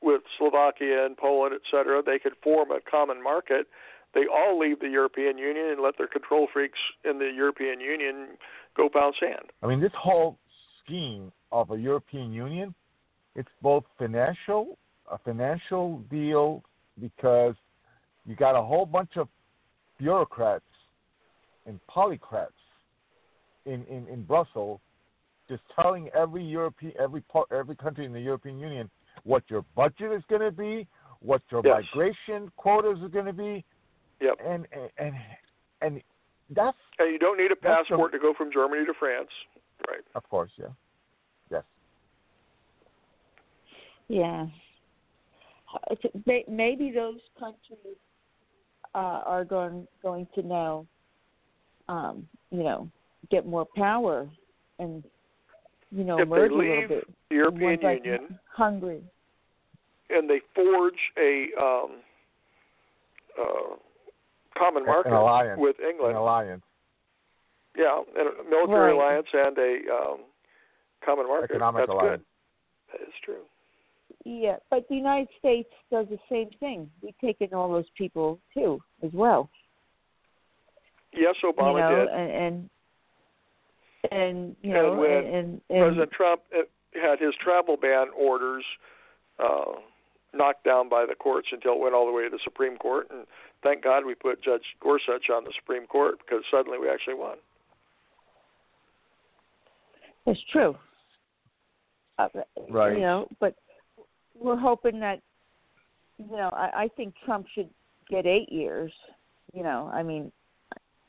with 0.00 0.22
Slovakia 0.36 1.04
and 1.06 1.16
Poland, 1.16 1.54
et 1.54 1.62
cetera, 1.70 2.02
they 2.02 2.18
could 2.18 2.34
form 2.42 2.70
a 2.70 2.80
common 2.80 3.22
market. 3.22 3.66
They 4.14 4.26
all 4.26 4.58
leave 4.58 4.80
the 4.80 4.88
European 4.88 5.38
Union 5.38 5.66
and 5.66 5.80
let 5.80 5.98
their 5.98 6.06
control 6.06 6.48
freaks 6.52 6.78
in 7.04 7.18
the 7.18 7.30
European 7.34 7.80
Union 7.80 8.38
go 8.76 8.88
pound 8.88 9.14
sand. 9.18 9.50
I 9.62 9.66
mean, 9.66 9.80
this 9.80 9.92
whole 9.98 10.38
scheme 10.84 11.32
of 11.50 11.70
a 11.70 11.78
European 11.78 12.32
Union, 12.32 12.74
it's 13.34 13.48
both 13.62 13.84
financial, 13.98 14.78
a 15.10 15.18
financial 15.18 15.98
deal 16.10 16.62
because 17.00 17.54
you 18.26 18.34
got 18.36 18.58
a 18.58 18.62
whole 18.62 18.86
bunch 18.86 19.16
of 19.16 19.28
bureaucrats 19.98 20.64
and 21.66 21.78
polycrats 21.88 22.48
in, 23.66 23.84
in, 23.84 24.06
in 24.08 24.22
Brussels 24.24 24.80
just 25.48 25.62
telling 25.80 26.08
every 26.14 26.44
European, 26.44 26.92
every 27.00 27.22
part, 27.22 27.48
every 27.52 27.76
country 27.76 28.04
in 28.04 28.12
the 28.12 28.20
European 28.20 28.58
Union 28.58 28.90
what 29.24 29.42
your 29.48 29.64
budget 29.74 30.12
is 30.12 30.22
going 30.28 30.42
to 30.42 30.52
be, 30.52 30.86
what 31.20 31.42
your 31.50 31.62
Yes. 31.64 31.82
migration 31.94 32.50
quotas 32.56 33.02
are 33.02 33.08
going 33.08 33.26
to 33.26 33.32
be, 33.32 33.64
Yep. 34.20 34.34
and 34.44 34.66
and 34.72 34.90
and, 34.98 35.14
and 35.80 36.02
that's 36.50 36.76
And 36.98 37.12
you 37.12 37.18
don't 37.18 37.38
need 37.38 37.50
a 37.50 37.56
passport 37.56 38.12
to 38.12 38.18
go 38.18 38.34
from 38.34 38.52
Germany 38.52 38.84
to 38.86 38.94
France. 38.94 39.30
Right. 39.88 40.00
of 40.14 40.28
course, 40.28 40.50
yeah, 40.56 40.66
yes. 41.50 41.64
Yeah. 44.08 44.46
So 46.02 46.08
may- 46.26 46.44
Maybe 46.48 46.90
those 46.90 47.20
countries 47.38 47.96
uh, 48.94 49.20
are 49.26 49.44
going 49.44 49.86
going 50.02 50.26
to 50.34 50.42
now, 50.42 50.86
um, 51.88 52.26
you 52.50 52.62
know, 52.62 52.88
get 53.30 53.46
more 53.46 53.66
power 53.76 54.28
and 54.78 55.04
you 55.90 56.04
know 56.04 56.18
If 56.18 56.28
they 56.28 56.36
merge 56.36 56.50
a 56.50 56.54
little 56.54 56.88
bit. 56.88 57.06
the 57.28 57.34
European 57.36 57.80
like 57.82 58.04
Union 58.04 58.38
Hungary. 58.50 59.02
and 60.10 60.28
they 60.28 60.40
forge 60.54 60.98
a 61.18 61.48
um, 61.62 61.90
uh, 63.38 63.76
common 64.56 64.86
market 64.86 65.12
alliance. 65.12 65.60
with 65.60 65.76
An 65.82 65.90
England, 65.90 66.16
alliance. 66.16 66.62
Yeah, 67.76 68.00
and 68.16 68.28
a 68.28 68.50
military 68.50 68.92
Right. 68.92 68.94
alliance 68.94 69.26
and 69.34 69.58
a 69.58 69.94
um, 69.94 70.18
common 71.04 71.26
market. 71.28 71.50
Economic 71.50 71.82
That's 71.82 71.90
alliance. 71.90 72.22
good. 72.90 73.00
That 73.00 73.08
is 73.08 73.14
true. 73.22 73.42
Yeah, 74.24 74.56
but 74.70 74.88
the 74.88 74.96
United 74.96 75.28
States 75.38 75.68
does 75.90 76.06
the 76.10 76.18
same 76.30 76.50
thing. 76.60 76.90
We 77.02 77.14
take 77.20 77.40
in 77.40 77.54
all 77.54 77.70
those 77.72 77.88
people 77.96 78.38
too, 78.54 78.80
as 79.02 79.10
well. 79.12 79.48
Yes, 81.12 81.34
Obama 81.44 81.74
you 81.74 81.78
know, 81.80 82.06
did. 82.06 82.08
and 82.08 82.30
and 82.30 82.70
and 84.12 84.56
you 84.62 84.74
And 84.76 84.86
know, 84.86 84.94
when 84.96 85.10
and, 85.10 85.26
and, 85.26 85.60
and 85.70 85.80
President 85.80 86.10
Trump 86.12 86.42
uh, 86.56 86.62
had 87.00 87.18
his 87.18 87.34
travel 87.42 87.76
ban 87.76 88.08
orders 88.16 88.64
uh, 89.38 89.72
knocked 90.34 90.64
down 90.64 90.88
by 90.88 91.06
the 91.06 91.14
courts 91.14 91.48
until 91.52 91.72
it 91.74 91.80
went 91.80 91.94
all 91.94 92.06
the 92.06 92.12
way 92.12 92.24
to 92.24 92.30
the 92.30 92.40
Supreme 92.44 92.76
Court. 92.76 93.08
And 93.10 93.26
thank 93.62 93.82
God 93.82 94.04
we 94.04 94.14
put 94.14 94.42
Judge 94.42 94.62
Gorsuch 94.80 95.30
on 95.34 95.44
the 95.44 95.52
Supreme 95.58 95.86
Court 95.86 96.18
because 96.18 96.44
suddenly 96.50 96.78
we 96.78 96.88
actually 96.88 97.14
won. 97.14 97.36
It's 100.26 100.40
true. 100.52 100.76
Uh, 102.18 102.28
Right. 102.68 102.94
You 102.94 103.00
know, 103.00 103.28
but 103.40 103.54
we're 104.40 104.56
hoping 104.56 105.00
that 105.00 105.20
you 106.18 106.36
know, 106.36 106.50
I, 106.52 106.82
I 106.84 106.88
think 106.96 107.14
Trump 107.24 107.46
should 107.54 107.68
get 108.10 108.26
eight 108.26 108.50
years. 108.50 108.92
You 109.54 109.62
know, 109.62 109.90
I 109.92 110.02
mean, 110.02 110.30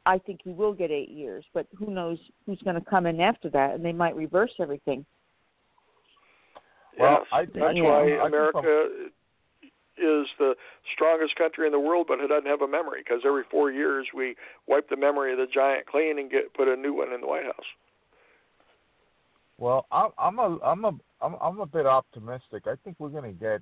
I 0.06 0.18
think 0.18 0.42
he 0.44 0.52
will 0.52 0.74
get 0.74 0.92
eight 0.92 1.10
years, 1.10 1.44
but 1.54 1.68
who 1.78 1.92
knows 1.92 2.18
who's 2.46 2.62
going 2.64 2.76
to 2.76 2.90
come 2.90 3.06
in 3.06 3.20
after 3.20 3.50
that, 3.50 3.76
and 3.76 3.84
they 3.84 3.92
might 3.92 4.16
reverse 4.16 4.52
everything. 4.60 5.06
Well, 6.98 7.20
yes, 7.20 7.28
I- 7.32 7.46
that's 7.60 7.76
you 7.76 7.84
why 7.84 7.90
know, 7.90 8.00
I 8.02 8.06
think 8.06 8.28
America 8.28 8.88
is 9.98 10.28
the 10.38 10.56
strongest 10.94 11.36
country 11.36 11.66
in 11.66 11.74
the 11.74 11.80
world, 11.80 12.06
but 12.08 12.20
it 12.20 12.28
doesn't 12.28 12.48
have 12.48 12.62
a 12.62 12.68
memory 12.68 13.02
because 13.04 13.22
every 13.26 13.44
four 13.52 13.70
years 13.70 14.08
we 14.16 14.36
wipe 14.66 14.88
the 14.90 14.96
memory 14.96 15.34
of 15.34 15.38
the 15.38 15.48
giant 15.48 15.86
clean 15.88 16.20
and 16.20 16.32
get 16.32 16.54
put 16.54 16.70
a 16.70 16.76
new 16.76 16.94
one 16.94 17.12
in 17.12 17.20
the 17.20 17.28
White 17.28 17.44
House. 17.44 17.66
Well, 19.60 19.86
I'm 19.92 20.12
I'm 20.18 20.40
a 20.40 20.58
I'm 20.64 20.86
a 20.86 20.92
I'm 21.22 21.36
I'm 21.42 21.60
a 21.60 21.66
bit 21.66 21.86
optimistic. 21.86 22.64
I 22.66 22.76
think 22.84 22.96
we're 22.98 23.10
going 23.10 23.32
to 23.32 23.38
get 23.40 23.62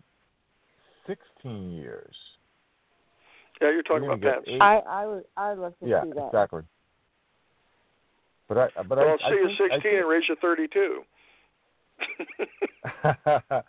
16 1.07 1.71
years. 1.71 2.15
Yeah, 3.59 3.71
you're 3.71 3.81
talking 3.81 4.05
about 4.05 4.21
gonna 4.21 4.33
Pence. 4.33 4.45
get 4.45 4.53
eight- 4.55 4.61
I 4.61 4.77
I 4.87 5.05
would 5.07 5.23
I 5.35 5.49
would 5.53 5.59
love 5.59 5.73
to 5.79 5.89
yeah, 5.89 6.03
see 6.03 6.11
that. 6.13 6.27
exactly. 6.27 6.61
But 8.47 8.57
I 8.57 8.83
but 8.83 8.97
well, 8.99 9.07
I, 9.07 9.11
I'll 9.11 9.17
I 9.23 9.29
see 9.31 9.37
you 9.37 9.47
think, 9.57 9.71
16 9.73 9.97
and 9.97 10.07
raise 10.07 10.23
you 10.29 10.35
32. 10.39 11.01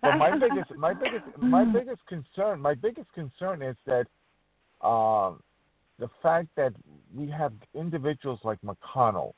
But 0.00 0.16
my 0.16 0.30
biggest 0.38 0.74
my 0.78 0.94
biggest 0.94 1.24
my 1.36 1.64
biggest 1.64 2.00
concern 2.06 2.60
my 2.60 2.74
biggest 2.74 3.12
concern 3.12 3.60
is 3.60 3.76
that 3.84 4.06
um, 4.86 5.42
the 5.98 6.08
fact 6.22 6.48
that 6.56 6.72
we 7.14 7.28
have 7.30 7.52
individuals 7.74 8.40
like 8.44 8.58
McConnell, 8.62 9.34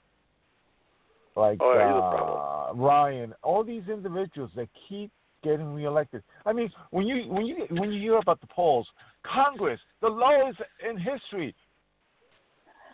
like 1.37 1.59
Oh, 1.61 1.75
yeah, 1.75 2.71
uh. 2.71 2.75
Ryan, 2.75 3.35
all 3.43 3.63
these 3.63 3.83
individuals 3.93 4.51
that 4.57 4.69
keep 4.89 5.11
getting 5.45 5.73
reelected. 5.73 6.23
I 6.45 6.53
mean, 6.53 6.71
when 6.91 7.07
you 7.07 7.29
when 7.29 7.47
you 7.47 7.67
when 7.71 7.93
you 7.93 8.01
hear 8.01 8.19
about 8.19 8.41
the 8.41 8.49
polls, 8.49 8.87
Congress, 9.23 9.81
the 10.01 10.09
lowest 10.09 10.59
in 10.89 10.99
history. 10.99 11.55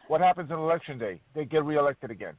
What 0.08 0.20
happens 0.20 0.50
on 0.50 0.58
election 0.58 0.98
day? 0.98 1.20
They 1.34 1.46
get 1.46 1.64
reelected 1.64 2.10
again 2.10 2.34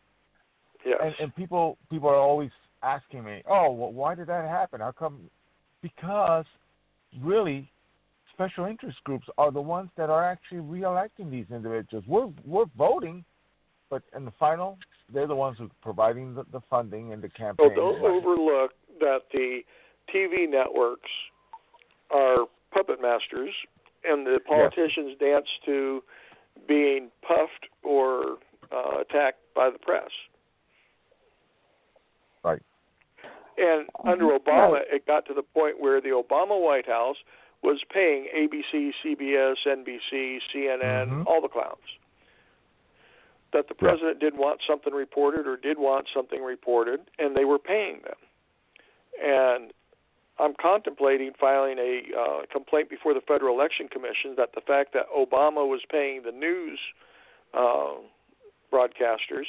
yes. 0.85 0.99
and, 1.03 1.13
and 1.19 1.35
people 1.35 1.77
people 1.89 2.09
are 2.09 2.17
always 2.17 2.51
asking 2.81 3.23
me, 3.23 3.41
"Oh, 3.49 3.71
well, 3.71 3.91
why 3.91 4.15
did 4.15 4.27
that 4.27 4.47
happen? 4.47 4.81
How 4.81 4.91
come?" 4.91 5.29
Because 5.81 6.45
really, 7.21 7.71
special 8.33 8.65
interest 8.65 8.97
groups 9.03 9.27
are 9.37 9.51
the 9.51 9.61
ones 9.61 9.89
that 9.97 10.09
are 10.09 10.23
actually 10.23 10.59
reelecting 10.59 11.29
these 11.29 11.45
individuals. 11.51 12.05
We're 12.07 12.29
we're 12.45 12.65
voting, 12.77 13.23
but 13.93 14.01
in 14.17 14.25
the 14.25 14.31
final, 14.39 14.79
they're 15.13 15.27
the 15.27 15.35
ones 15.35 15.57
who 15.59 15.65
are 15.65 15.69
providing 15.83 16.33
the, 16.33 16.43
the 16.51 16.61
funding 16.67 17.13
and 17.13 17.21
the 17.21 17.27
So 17.37 17.43
campaign. 17.43 17.75
don't 17.75 18.01
overlook 18.03 18.71
that 18.99 19.19
the 19.31 19.59
TV 20.11 20.49
networks 20.49 21.11
are 22.09 22.47
puppet 22.71 22.99
masters, 22.99 23.51
and 24.03 24.25
the 24.25 24.39
politicians 24.47 25.15
dance 25.19 25.45
to 25.67 26.01
being 26.67 27.09
puffed 27.21 27.67
or 27.83 28.37
uh, 28.71 29.01
attacked 29.01 29.37
by 29.55 29.69
the 29.69 29.77
press. 29.77 30.09
Right. 32.43 32.61
And 33.59 33.85
under 34.07 34.25
Obama, 34.25 34.79
it 34.91 35.05
got 35.05 35.27
to 35.27 35.35
the 35.35 35.43
point 35.43 35.79
where 35.79 36.01
the 36.01 36.09
Obama 36.09 36.59
White 36.59 36.87
House 36.87 37.17
was 37.61 37.79
paying 37.93 38.25
ABC, 38.35 38.91
CBS, 39.05 39.55
NBC, 39.67 40.39
CNN, 40.51 41.09
Mhm. 41.11 41.25
all 41.27 41.41
the 41.41 41.47
clowns. 41.47 41.77
That 43.53 43.67
the 43.67 43.75
Yeah. 43.75 43.89
president 43.89 44.19
did 44.19 44.35
want 44.35 44.61
something 44.67 44.93
reported 44.93 45.47
or 45.47 45.55
did 45.55 45.77
want 45.77 46.09
something 46.09 46.43
reported, 46.43 47.09
and 47.19 47.35
they 47.35 47.45
were 47.45 47.59
paying 47.59 48.01
them. 48.01 48.17
And 49.21 49.73
I'm 50.39 50.55
contemplating 50.55 51.33
filing 51.33 51.77
a 51.77 52.19
uh, 52.19 52.45
complaint 52.51 52.89
before 52.89 53.13
the 53.13 53.21
Federal 53.21 53.55
Election 53.55 53.87
Commission 53.87 54.35
that 54.35 54.53
the 54.53 54.61
fact 54.61 54.93
that 54.93 55.05
Obama 55.15 55.67
was 55.67 55.81
paying 55.89 56.23
the 56.23 56.31
news 56.31 56.79
uh, 57.53 57.93
broadcasters 58.71 59.45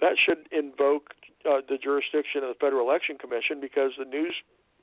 that 0.00 0.16
should 0.18 0.46
invoke 0.52 1.14
uh, 1.44 1.60
the 1.68 1.78
jurisdiction 1.78 2.42
of 2.44 2.48
the 2.48 2.58
Federal 2.60 2.88
Election 2.88 3.18
Commission 3.18 3.60
because 3.60 3.92
the 3.98 4.04
news 4.04 4.34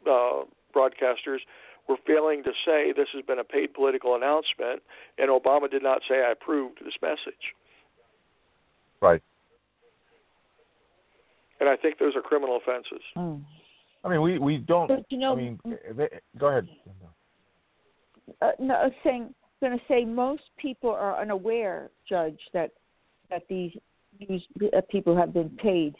uh, 0.05 0.43
broadcasters 0.76 1.39
were 1.88 1.98
failing 2.08 2.44
to 2.44 2.52
say 2.66 2.94
this 2.96 3.08
has 3.14 3.26
been 3.26 3.40
a 3.40 3.44
paid 3.44 3.74
political 3.74 4.16
announcement, 4.16 4.82
and 5.18 5.30
Obama 5.30 5.70
did 5.70 5.84
not 5.84 6.02
say 6.08 6.24
I 6.24 6.32
approved 6.32 6.80
this 6.84 6.94
message. 7.02 7.44
Right. 9.02 9.22
And 11.60 11.70
I 11.70 11.76
think 11.76 12.00
those 12.00 12.16
are 12.16 12.22
criminal 12.22 12.58
offenses. 12.58 13.04
Mm. 13.18 13.42
I 14.04 14.10
mean, 14.10 14.22
we 14.22 14.38
we 14.38 14.58
don't. 14.58 14.88
But 14.88 15.06
you 15.10 15.18
know, 15.18 15.34
I 15.34 15.36
mean, 15.36 15.60
they, 15.96 16.10
go 16.38 16.48
ahead. 16.48 16.68
uh, 18.42 18.52
no, 18.60 18.74
I 18.76 18.84
was 18.86 18.94
saying, 19.04 19.34
going 19.62 19.78
to 19.78 19.86
say 19.88 20.04
most 20.04 20.44
people 20.58 20.90
are 20.90 21.20
unaware, 21.22 21.90
Judge, 22.08 22.40
that 22.54 22.72
that 23.30 23.44
these 23.50 23.72
news 24.20 24.44
uh, 24.76 24.82
people 24.90 25.16
have 25.16 25.34
been 25.34 25.50
paid. 25.52 25.96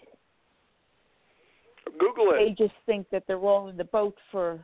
Google 2.00 2.32
it. 2.32 2.40
They 2.40 2.64
just 2.66 2.76
think 2.86 3.10
that 3.12 3.24
they're 3.28 3.38
all 3.38 3.70
in 3.70 3.78
the 3.78 3.86
boat 3.86 4.16
for. 4.32 4.60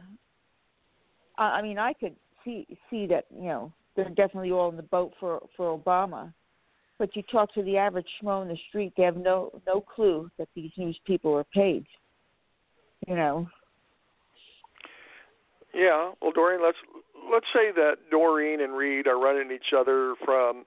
I 1.39 1.43
I 1.43 1.61
mean, 1.61 1.79
I 1.79 1.93
could 1.93 2.15
see 2.45 2.67
see 2.89 3.07
that 3.07 3.25
you 3.35 3.47
know 3.47 3.73
they're 3.95 4.09
definitely 4.09 4.51
all 4.51 4.69
in 4.69 4.77
the 4.77 4.83
boat 4.83 5.13
for 5.19 5.41
for 5.57 5.77
Obama, 5.77 6.31
but 6.99 7.15
you 7.15 7.23
talk 7.23 7.53
to 7.53 7.63
the 7.63 7.77
average 7.77 8.07
schmo 8.21 8.41
in 8.43 8.47
the 8.47 8.57
street, 8.67 8.93
they 8.95 9.03
have 9.03 9.17
no 9.17 9.51
no 9.65 9.81
clue 9.81 10.29
that 10.37 10.49
these 10.55 10.71
news 10.77 10.99
people 11.07 11.33
are 11.35 11.45
paid. 11.45 11.85
You 13.07 13.15
know. 13.15 13.47
Yeah. 15.73 16.11
Well, 16.21 16.31
Doreen, 16.31 16.61
let's 16.61 16.77
let's 17.31 17.45
say 17.53 17.71
that 17.75 17.97
Doreen 18.11 18.61
and 18.61 18.75
Reed 18.75 19.07
are 19.07 19.19
running 19.19 19.51
each 19.51 19.73
other 19.75 20.15
from 20.23 20.65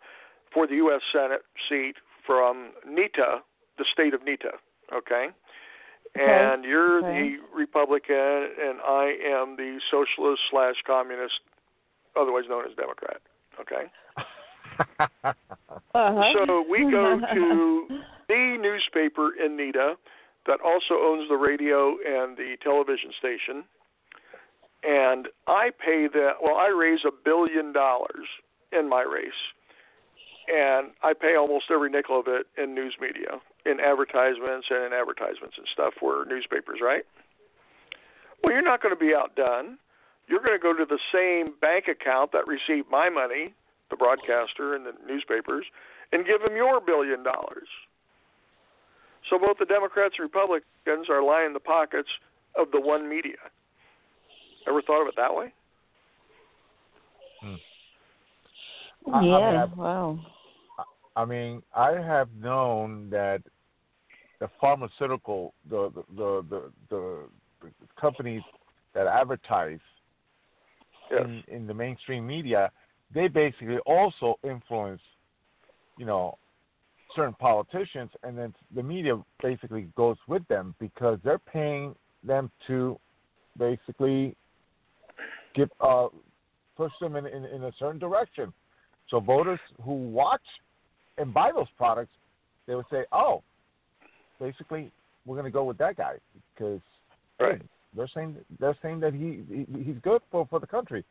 for 0.52 0.66
the 0.66 0.76
U.S. 0.76 1.00
Senate 1.12 1.42
seat 1.68 1.94
from 2.26 2.70
NITA, 2.88 3.40
the 3.78 3.84
state 3.92 4.14
of 4.14 4.22
NITA. 4.22 4.52
Okay. 4.94 5.28
And 6.14 6.64
you're 6.64 6.98
Okay. 6.98 7.36
the 7.36 7.56
Republican, 7.56 8.50
and 8.60 8.80
I 8.86 9.16
am 9.24 9.56
the 9.56 9.80
socialist 9.90 10.42
slash 10.50 10.76
communist, 10.86 11.40
otherwise 12.16 12.44
known 12.48 12.64
as 12.68 12.74
Democrat. 12.76 13.20
Okay. 13.60 13.90
Uh-huh. 15.94 16.32
So 16.46 16.64
we 16.68 16.90
go 16.90 17.20
to 17.34 17.86
the 18.28 18.56
newspaper 18.58 19.32
in 19.34 19.56
NITA 19.56 19.96
that 20.46 20.60
also 20.64 20.94
owns 20.94 21.28
the 21.28 21.36
radio 21.36 21.96
and 22.06 22.36
the 22.36 22.56
television 22.62 23.12
station. 23.18 23.64
And 24.82 25.28
I 25.46 25.70
pay 25.70 26.08
that, 26.12 26.32
well, 26.42 26.56
I 26.56 26.68
raise 26.68 27.00
a 27.06 27.10
billion 27.12 27.72
dollars 27.72 28.26
in 28.72 28.88
my 28.88 29.02
race. 29.02 29.32
And 30.48 30.92
I 31.02 31.12
pay 31.12 31.36
almost 31.36 31.66
every 31.70 31.90
nickel 31.90 32.18
of 32.18 32.26
it 32.26 32.46
in 32.56 32.74
news 32.74 32.94
media, 33.00 33.38
in 33.64 33.80
advertisements 33.80 34.66
and 34.70 34.84
in 34.86 34.92
advertisements 34.92 35.56
and 35.56 35.66
stuff 35.72 35.94
for 35.98 36.24
newspapers, 36.28 36.80
right? 36.82 37.04
Well, 38.42 38.52
you're 38.52 38.62
not 38.62 38.82
going 38.82 38.94
to 38.94 38.98
be 38.98 39.14
outdone. 39.14 39.78
You're 40.28 40.40
going 40.40 40.58
to 40.58 40.62
go 40.62 40.72
to 40.74 40.84
the 40.84 40.98
same 41.12 41.54
bank 41.60 41.86
account 41.88 42.32
that 42.32 42.46
received 42.46 42.90
my 42.90 43.08
money, 43.08 43.54
the 43.90 43.96
broadcaster 43.96 44.74
and 44.74 44.86
the 44.86 44.92
newspapers, 45.06 45.64
and 46.12 46.26
give 46.26 46.42
them 46.42 46.56
your 46.56 46.80
billion 46.80 47.22
dollars. 47.22 47.68
So 49.30 49.38
both 49.38 49.58
the 49.58 49.64
Democrats 49.66 50.14
and 50.18 50.24
Republicans 50.24 51.08
are 51.08 51.22
lining 51.22 51.52
the 51.52 51.60
pockets 51.60 52.08
of 52.56 52.70
the 52.72 52.80
one 52.80 53.08
media. 53.08 53.38
Ever 54.66 54.82
thought 54.82 55.02
of 55.02 55.08
it 55.08 55.14
that 55.16 55.34
way? 55.34 55.52
Hmm. 57.40 57.54
I- 59.06 59.18
I 59.18 59.20
mean, 59.20 59.30
yeah. 59.30 59.62
I've- 59.64 59.74
wow. 59.74 60.18
I 61.14 61.24
mean, 61.24 61.62
I 61.74 61.92
have 61.92 62.28
known 62.34 63.10
that 63.10 63.42
the 64.40 64.48
pharmaceutical, 64.60 65.54
the 65.68 65.90
the 65.94 66.02
the 66.16 66.44
the, 66.50 66.72
the, 66.90 67.26
the 67.60 67.70
companies 68.00 68.42
that 68.94 69.06
advertise 69.06 69.80
Yes. 71.12 71.26
in, 71.26 71.54
in 71.54 71.66
the 71.66 71.74
mainstream 71.74 72.26
media, 72.26 72.70
they 73.14 73.28
basically 73.28 73.78
also 73.84 74.38
influence, 74.42 75.00
you 75.98 76.06
know, 76.06 76.38
certain 77.14 77.34
politicians, 77.34 78.10
and 78.22 78.36
then 78.38 78.54
the 78.74 78.82
media 78.82 79.20
basically 79.42 79.88
goes 79.94 80.16
with 80.26 80.46
them 80.48 80.74
because 80.80 81.18
they're 81.22 81.38
paying 81.38 81.94
them 82.24 82.50
to 82.66 82.98
basically 83.58 84.34
give 85.54 85.68
uh, 85.80 86.08
push 86.76 86.92
them 87.00 87.16
in, 87.16 87.26
in, 87.26 87.44
in 87.44 87.64
a 87.64 87.72
certain 87.78 87.98
direction. 87.98 88.52
So 89.10 89.20
voters 89.20 89.60
who 89.84 89.92
watch 89.92 90.40
and 91.22 91.32
buy 91.32 91.50
those 91.54 91.68
products, 91.76 92.12
they 92.66 92.74
would 92.74 92.86
say, 92.90 93.04
"Oh, 93.12 93.42
basically, 94.40 94.90
we're 95.24 95.36
going 95.36 95.50
to 95.50 95.50
go 95.50 95.64
with 95.64 95.78
that 95.78 95.96
guy 95.96 96.16
because 96.54 96.80
right. 97.40 97.58
hey, 97.58 97.66
they're 97.96 98.10
saying 98.14 98.36
they're 98.60 98.76
saying 98.82 99.00
that 99.00 99.14
he, 99.14 99.42
he 99.48 99.82
he's 99.82 99.96
good 100.02 100.20
for 100.30 100.46
for 100.50 100.60
the 100.60 100.66
country." 100.66 101.04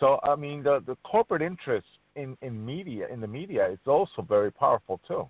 So 0.00 0.20
I 0.22 0.36
mean, 0.36 0.62
the 0.62 0.82
the 0.86 0.96
corporate 1.04 1.42
interest 1.42 1.86
in 2.16 2.36
in 2.42 2.64
media 2.64 3.06
in 3.10 3.20
the 3.20 3.26
media 3.26 3.68
is 3.70 3.78
also 3.86 4.22
very 4.28 4.50
powerful 4.50 5.00
too. 5.06 5.28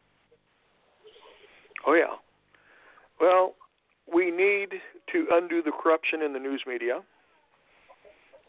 Oh 1.87 1.95
yeah. 1.95 2.16
Well, 3.20 3.55
we 4.12 4.30
need 4.30 4.70
to 5.12 5.26
undo 5.33 5.62
the 5.62 5.72
corruption 5.72 6.22
in 6.22 6.33
the 6.33 6.39
news 6.39 6.62
media. 6.66 7.01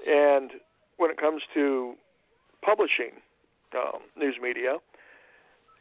And 0.08 0.52
when 0.98 1.12
it 1.12 1.18
comes 1.18 1.42
to 1.54 1.94
publishing 2.64 3.12
um, 3.76 4.02
news 4.18 4.36
media, 4.42 4.78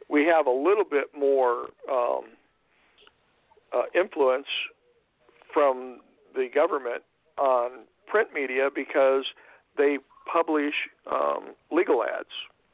we 0.09 0.25
have 0.25 0.47
a 0.47 0.51
little 0.51 0.83
bit 0.89 1.07
more 1.17 1.69
um, 1.91 2.23
uh, 3.73 3.83
influence 3.95 4.47
from 5.53 5.99
the 6.35 6.47
government 6.53 7.03
on 7.37 7.85
print 8.07 8.29
media 8.33 8.69
because 8.73 9.25
they 9.77 9.97
publish 10.31 10.73
um, 11.11 11.53
legal 11.71 12.03
ads, 12.03 12.29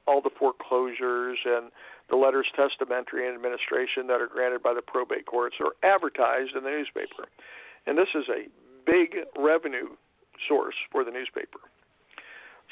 all 0.08 0.22
the 0.22 0.30
foreclosures 0.38 1.40
and 1.46 1.72
the 2.10 2.16
letters 2.16 2.48
testamentary 2.56 3.28
and 3.28 3.36
administration 3.36 4.08
that 4.08 4.20
are 4.22 4.28
granted 4.28 4.64
by 4.64 4.74
the 4.74 4.82
probate 4.82 5.26
courts 5.26 5.56
are 5.60 5.74
advertised 5.88 6.56
in 6.56 6.64
the 6.64 6.70
newspaper. 6.70 7.28
And 7.86 7.98
this 7.98 8.10
is 8.16 8.26
a 8.30 8.48
big 8.86 9.26
revenue 9.38 9.90
source 10.48 10.76
for 10.92 11.04
the 11.04 11.12
newspaper. 11.12 11.60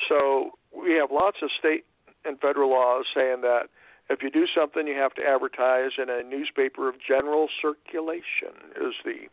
So 0.10 0.52
we 0.76 0.94
have 0.94 1.10
lots 1.12 1.38
of 1.42 1.50
state 1.58 1.86
and 2.26 2.40
federal 2.40 2.70
laws 2.70 3.06
saying 3.16 3.42
that 3.42 3.70
if 4.10 4.24
you 4.24 4.32
do 4.32 4.46
something, 4.56 4.88
you 4.88 4.96
have 4.96 5.14
to 5.16 5.24
advertise 5.24 5.92
in 6.02 6.10
a 6.10 6.24
newspaper 6.24 6.88
of 6.88 6.96
general 7.06 7.48
circulation, 7.62 8.56
is 8.80 8.94
the 9.04 9.28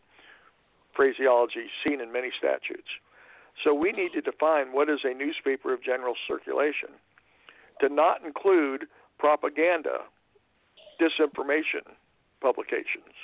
phraseology 0.95 1.67
seen 1.85 2.01
in 2.01 2.11
many 2.11 2.31
statutes. 2.37 2.89
So 3.63 3.73
we 3.73 3.91
need 3.91 4.11
to 4.13 4.21
define 4.21 4.73
what 4.73 4.89
is 4.89 4.99
a 5.03 5.13
newspaper 5.13 5.73
of 5.73 5.83
general 5.83 6.15
circulation 6.27 6.89
to 7.79 7.89
not 7.89 8.23
include 8.25 8.85
propaganda, 9.17 9.99
disinformation 10.99 11.87
publications. 12.41 13.15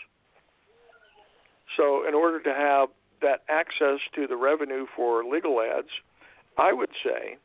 So, 1.78 2.06
in 2.08 2.14
order 2.14 2.42
to 2.42 2.54
have 2.54 2.90
that 3.22 3.44
access 3.48 4.00
to 4.16 4.28
the 4.28 4.36
revenue 4.36 4.88
for 4.94 5.24
legal 5.24 5.62
ads, 5.62 5.88
I 6.58 6.74
would 6.74 6.90
say 7.04 7.38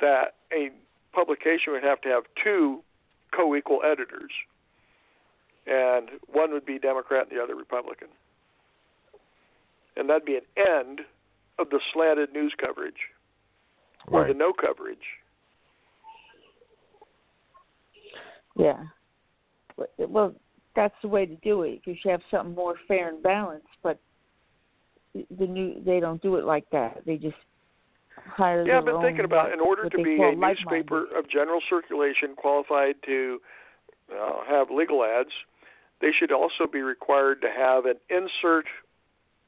that 0.00 0.34
a 0.52 0.70
publication 1.14 1.72
would 1.72 1.84
have 1.84 2.00
to 2.02 2.08
have 2.08 2.24
two 2.42 2.82
co 3.34 3.54
equal 3.56 3.80
editors, 3.84 4.30
and 5.66 6.10
one 6.32 6.52
would 6.52 6.66
be 6.66 6.78
Democrat 6.78 7.28
and 7.28 7.38
the 7.38 7.42
other 7.42 7.54
Republican. 7.54 8.08
And 9.96 10.08
that'd 10.08 10.24
be 10.24 10.36
an 10.36 10.42
end 10.56 11.00
of 11.58 11.70
the 11.70 11.80
slanted 11.92 12.32
news 12.32 12.54
coverage 12.58 13.10
or 14.08 14.20
Right. 14.20 14.28
the 14.28 14.34
no 14.34 14.52
coverage. 14.52 15.20
Yeah. 18.56 18.84
Well, 19.98 20.34
that's 20.74 20.94
the 21.02 21.08
way 21.08 21.26
to 21.26 21.36
do 21.36 21.62
it 21.62 21.82
because 21.84 22.02
you 22.04 22.10
have 22.10 22.22
something 22.30 22.54
more 22.54 22.76
fair 22.88 23.08
and 23.08 23.22
balanced. 23.22 23.68
But 23.82 23.98
the 25.14 25.46
new 25.46 25.80
they 25.84 26.00
don't 26.00 26.22
do 26.22 26.36
it 26.36 26.44
like 26.44 26.68
that. 26.70 27.04
They 27.04 27.16
just 27.16 27.36
hire. 28.16 28.66
Yeah, 28.66 28.78
I've 28.78 28.84
been 28.84 29.00
thinking 29.00 29.24
about 29.24 29.52
in 29.52 29.60
order 29.60 29.88
to 29.88 29.96
be 29.96 30.16
a 30.22 30.34
newspaper 30.34 31.04
of 31.16 31.28
general 31.28 31.60
circulation 31.68 32.34
qualified 32.36 32.96
to 33.06 33.40
uh, 34.12 34.44
have 34.48 34.70
legal 34.70 35.04
ads, 35.04 35.30
they 36.00 36.10
should 36.16 36.32
also 36.32 36.66
be 36.70 36.82
required 36.82 37.40
to 37.42 37.48
have 37.48 37.86
an 37.86 37.96
insert 38.10 38.66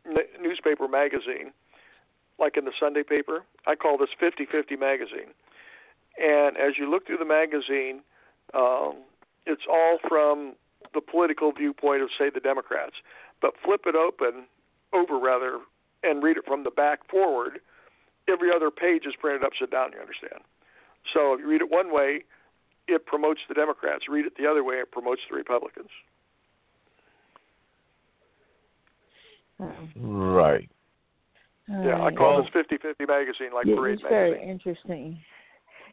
n- 0.07 0.17
newspaper 0.41 0.89
magazine, 0.89 1.53
like 2.39 2.57
in 2.57 2.65
the 2.65 2.73
Sunday 2.79 3.03
paper. 3.03 3.45
I 3.67 3.75
call 3.75 3.99
this 3.99 4.11
50-50 4.21 4.79
magazine. 4.79 5.35
And 6.17 6.57
as 6.57 6.79
you 6.79 6.91
look 6.91 7.07
through 7.07 7.19
the 7.19 7.25
magazine, 7.25 8.01
um, 8.55 9.03
it's 9.47 9.65
all 9.69 9.99
from 10.09 10.55
the 10.95 11.01
political 11.01 11.53
viewpoint 11.53 12.03
of, 12.03 12.11
say, 12.17 12.31
the 12.33 12.41
Democrats. 12.41 12.95
But 13.43 13.55
flip 13.65 13.83
it 13.87 13.97
open, 13.97 14.47
over 14.93 15.19
rather, 15.19 15.59
and 16.05 16.23
read 16.23 16.37
it 16.37 16.45
from 16.47 16.63
the 16.63 16.71
back 16.71 17.09
forward 17.11 17.59
every 18.29 18.51
other 18.55 18.71
page 18.71 19.03
is 19.07 19.15
printed 19.21 19.45
upside 19.45 19.71
down. 19.71 19.93
You 19.93 20.01
understand? 20.01 20.43
So 21.13 21.35
if 21.35 21.41
you 21.41 21.49
read 21.49 21.61
it 21.61 21.71
one 21.71 21.93
way, 21.93 22.25
it 22.89 23.07
promotes 23.07 23.41
the 23.49 23.55
Democrats. 23.55 24.05
Read 24.09 24.27
it 24.27 24.33
the 24.39 24.47
other 24.47 24.65
way, 24.65 24.77
it 24.77 24.91
promotes 24.91 25.21
the 25.31 25.37
Republicans. 25.37 25.89
Oh. 29.61 29.73
Right. 29.97 30.69
Yeah, 31.69 32.03
I 32.03 32.13
call 32.13 32.43
this 32.43 32.51
50-50 32.53 33.09
magazine 33.09 33.55
like 33.55 33.65
Yeah, 33.67 33.77
Parade 33.77 33.95
it's 33.95 34.03
very 34.03 34.43
interesting. 34.43 35.19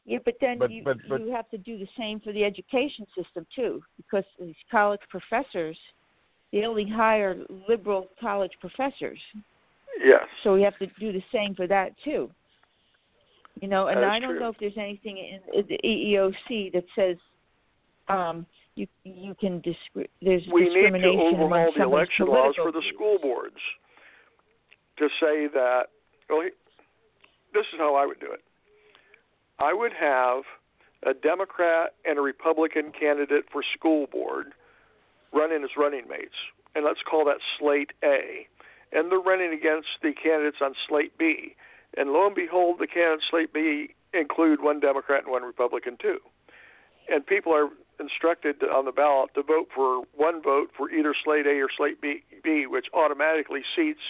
Yeah, 0.03 0.17
but 0.25 0.35
then 0.41 0.57
But- 0.57 0.71
you 0.71 0.83
but- 0.83 0.97
but- 1.07 1.21
you 1.21 1.31
have 1.31 1.49
to 1.51 1.57
do 1.57 1.77
the 1.77 1.87
same 1.97 2.19
for 2.19 2.33
the 2.33 2.43
education 2.43 3.05
system 3.15 3.45
too, 3.55 3.83
because 3.97 4.25
these 4.39 4.55
college 4.69 4.99
professors, 5.09 5.79
they 6.51 6.65
only 6.65 6.85
hire 6.89 7.35
liberal 7.69 8.09
college 8.19 8.51
professors, 8.59 9.21
Yes. 10.03 10.23
so 10.43 10.53
we 10.53 10.61
have 10.61 10.77
to 10.79 10.87
do 10.99 11.11
the 11.11 11.23
same 11.31 11.55
for 11.55 11.67
that 11.67 11.93
too. 12.03 12.29
You 13.59 13.67
know, 13.67 13.87
and 13.87 13.99
I 13.99 14.19
don't 14.19 14.31
true. 14.31 14.39
know 14.39 14.49
if 14.49 14.55
there's 14.59 14.77
anything 14.77 15.17
in 15.17 15.65
the 15.67 15.77
EEOC 15.83 16.73
that 16.73 16.85
says 16.95 17.17
um 18.07 18.45
you 18.75 18.87
you 19.03 19.35
can 19.35 19.61
discri- 19.61 20.07
there's 20.21 20.43
We 20.51 20.61
need 20.61 20.69
to 20.69 20.73
discrimination 20.73 21.19
overhaul 21.19 21.71
the 21.75 21.83
election 21.83 22.27
laws 22.27 22.55
for 22.55 22.71
the 22.71 22.81
school 22.93 23.17
boards 23.21 23.59
to 24.97 25.07
say 25.19 25.47
that. 25.53 25.87
Well, 26.29 26.41
he- 26.41 26.49
this 27.53 27.65
is 27.73 27.79
how 27.79 27.95
I 27.95 28.05
would 28.05 28.19
do 28.19 28.31
it. 28.31 28.41
I 29.59 29.73
would 29.73 29.93
have 29.93 30.43
a 31.03 31.13
Democrat 31.13 31.95
and 32.05 32.17
a 32.17 32.21
Republican 32.21 32.91
candidate 32.97 33.45
for 33.51 33.63
school 33.77 34.07
board 34.07 34.53
running 35.33 35.63
as 35.63 35.71
running 35.77 36.07
mates, 36.07 36.35
and 36.75 36.85
let's 36.85 37.01
call 37.03 37.25
that 37.25 37.37
slate 37.59 37.91
A. 38.03 38.47
And 38.91 39.11
they're 39.11 39.19
running 39.19 39.53
against 39.53 39.87
the 40.01 40.13
candidates 40.13 40.57
on 40.61 40.73
slate 40.87 41.17
B. 41.17 41.55
And 41.97 42.11
lo 42.11 42.25
and 42.25 42.35
behold, 42.35 42.79
the 42.79 42.87
candidates 42.87 43.25
slate 43.29 43.53
B 43.53 43.95
include 44.13 44.61
one 44.61 44.79
Democrat 44.79 45.23
and 45.23 45.31
one 45.31 45.43
Republican 45.43 45.97
too. 46.01 46.19
And 47.09 47.25
people 47.25 47.53
are 47.53 47.69
instructed 47.99 48.59
to, 48.59 48.67
on 48.67 48.85
the 48.85 48.91
ballot 48.91 49.33
to 49.35 49.43
vote 49.43 49.69
for 49.73 50.03
one 50.15 50.41
vote 50.41 50.71
for 50.75 50.89
either 50.89 51.13
slate 51.23 51.45
A 51.45 51.61
or 51.61 51.67
slate 51.75 52.01
B, 52.01 52.23
B, 52.43 52.65
which 52.67 52.87
automatically 52.93 53.61
seats 53.75 54.01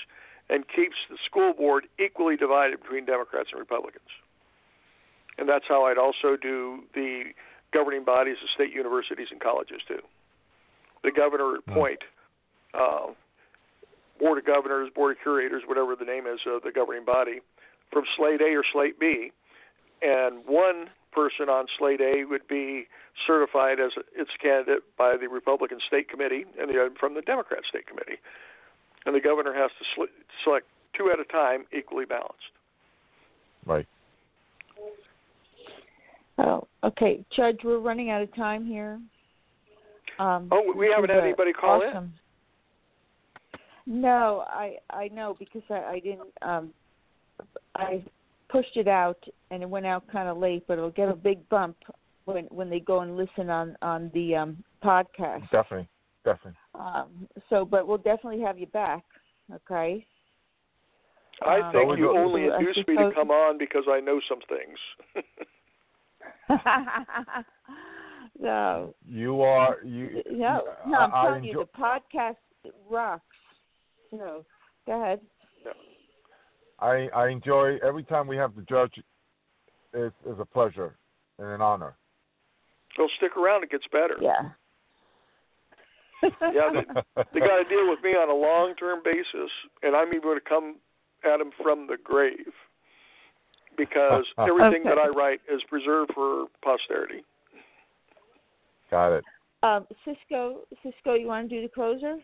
and 0.49 0.65
keeps 0.67 0.95
the 1.09 1.17
school 1.25 1.53
board 1.53 1.87
equally 1.99 2.35
divided 2.35 2.81
between 2.81 3.05
Democrats 3.05 3.49
and 3.51 3.59
Republicans. 3.59 4.09
And 5.37 5.47
that's 5.47 5.65
how 5.67 5.85
I'd 5.85 5.97
also 5.97 6.35
do 6.39 6.83
the 6.93 7.31
governing 7.73 8.03
bodies 8.03 8.37
of 8.43 8.49
state 8.53 8.73
universities 8.73 9.27
and 9.31 9.39
colleges 9.39 9.81
too. 9.87 10.01
The 11.03 11.11
governor 11.11 11.55
appoint 11.55 11.99
uh, 12.73 13.07
board 14.21 14.37
of 14.37 14.45
governors, 14.45 14.89
board 14.95 15.17
of 15.17 15.21
curators, 15.23 15.63
whatever 15.65 15.95
the 15.95 16.05
name 16.05 16.27
is 16.27 16.39
of 16.45 16.61
the 16.61 16.71
governing 16.71 17.03
body, 17.03 17.41
from 17.91 18.03
slate 18.15 18.39
A 18.39 18.53
or 18.55 18.63
slate 18.71 18.99
B, 18.99 19.31
and 20.01 20.45
one 20.45 20.87
person 21.11 21.49
on 21.49 21.65
slate 21.77 21.99
A 21.99 22.23
would 22.23 22.47
be 22.47 22.85
certified 23.27 23.79
as 23.79 23.91
its 24.15 24.29
candidate 24.41 24.83
by 24.97 25.17
the 25.19 25.27
Republican 25.27 25.79
State 25.87 26.07
Committee, 26.07 26.45
and 26.59 26.69
the 26.69 26.79
other 26.79 26.91
from 26.99 27.15
the 27.15 27.21
Democrat 27.21 27.59
State 27.67 27.87
Committee, 27.87 28.19
and 29.05 29.15
the 29.15 29.19
governor 29.19 29.53
has 29.53 29.71
to 29.79 29.85
sl- 29.95 30.13
select 30.43 30.67
two 30.95 31.09
at 31.11 31.19
a 31.19 31.25
time, 31.25 31.65
equally 31.75 32.05
balanced. 32.05 32.53
Right. 33.65 33.87
Oh, 36.37 36.67
okay, 36.83 37.23
Judge, 37.35 37.59
we're 37.63 37.79
running 37.79 38.09
out 38.09 38.21
of 38.21 38.33
time 38.35 38.65
here. 38.65 38.99
Um, 40.19 40.47
Oh, 40.51 40.73
we 40.75 40.91
haven't 40.93 41.09
had 41.09 41.23
anybody 41.23 41.53
call 41.53 41.81
in? 41.81 42.11
Awesome. 43.87 44.01
No, 44.01 44.45
I 44.47 44.77
I 44.89 45.09
know 45.09 45.35
because 45.37 45.63
I, 45.69 45.83
I 45.95 45.99
didn't. 45.99 46.29
Um, 46.41 46.73
I 47.75 48.03
pushed 48.49 48.77
it 48.77 48.87
out 48.87 49.17
and 49.49 49.63
it 49.63 49.69
went 49.69 49.85
out 49.85 50.03
kind 50.11 50.29
of 50.29 50.37
late, 50.37 50.63
but 50.67 50.77
it'll 50.77 50.89
get 50.91 51.09
a 51.09 51.15
big 51.15 51.47
bump 51.49 51.75
when 52.25 52.45
when 52.45 52.69
they 52.69 52.79
go 52.79 53.01
and 53.01 53.17
listen 53.17 53.49
on 53.49 53.75
on 53.81 54.11
the 54.13 54.35
um, 54.35 54.63
podcast. 54.83 55.49
Definitely. 55.51 55.87
Definitely. 56.23 56.57
Um, 56.75 57.27
so, 57.49 57.65
but 57.65 57.87
we'll 57.87 57.97
definitely 57.97 58.41
have 58.41 58.59
you 58.59 58.67
back. 58.67 59.03
Okay. 59.53 60.05
I 61.43 61.59
Um, 61.61 61.71
think 61.73 61.97
you 61.97 62.05
go- 62.13 62.17
only 62.17 62.51
I 62.51 62.59
induced 62.59 62.87
me 62.87 62.95
to 62.97 63.09
come 63.15 63.31
on 63.31 63.57
because 63.57 63.83
I 63.89 63.99
know 63.99 64.19
some 64.29 64.39
things. 64.47 64.77
No, 68.39 68.95
You 69.07 69.41
are 69.41 69.77
you. 69.83 70.21
no, 70.31 70.61
no. 70.87 70.97
I'm 70.97 71.13
I- 71.13 71.21
I 71.21 71.25
telling 71.25 71.43
you, 71.43 71.53
the 71.53 71.65
podcast 71.79 72.37
rocks. 72.89 73.23
No, 74.11 74.45
go 74.85 75.01
ahead. 75.01 75.19
I 76.79 77.07
I 77.15 77.29
enjoy 77.29 77.77
every 77.83 78.03
time 78.03 78.27
we 78.27 78.37
have 78.37 78.55
the 78.55 78.63
judge. 78.63 78.93
It's, 79.93 80.15
it's 80.25 80.39
a 80.39 80.45
pleasure 80.45 80.95
and 81.37 81.47
an 81.47 81.61
honor. 81.61 81.95
So 82.97 83.07
stick 83.17 83.37
around; 83.37 83.63
it 83.63 83.71
gets 83.71 83.85
better. 83.91 84.15
Yeah. 84.21 84.49
Yeah, 86.53 86.69
they, 86.71 87.23
they 87.33 87.39
got 87.39 87.57
to 87.57 87.67
deal 87.67 87.89
with 87.89 88.03
me 88.03 88.11
on 88.11 88.29
a 88.29 88.35
long-term 88.35 88.99
basis, 89.03 89.49
and 89.81 89.95
I'm 89.95 90.09
even 90.09 90.21
going 90.21 90.37
to 90.37 90.47
come 90.47 90.75
at 91.25 91.39
them 91.39 91.49
from 91.63 91.87
the 91.87 91.97
grave 92.03 92.53
because 93.75 94.25
everything 94.37 94.83
that 94.83 94.99
I 94.99 95.07
write 95.07 95.39
is 95.51 95.61
preserved 95.67 96.11
for 96.13 96.45
posterity. 96.63 97.23
Got 98.91 99.13
it. 99.13 99.23
um, 99.63 99.87
Cisco, 100.05 100.59
Cisco, 100.83 101.15
you 101.15 101.25
want 101.25 101.49
to 101.49 101.55
do 101.55 101.61
the 101.63 101.73
closer? 101.73 102.17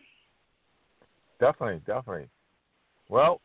Definitely, 1.40 1.80
definitely. 1.86 2.28
Well, 3.08 3.40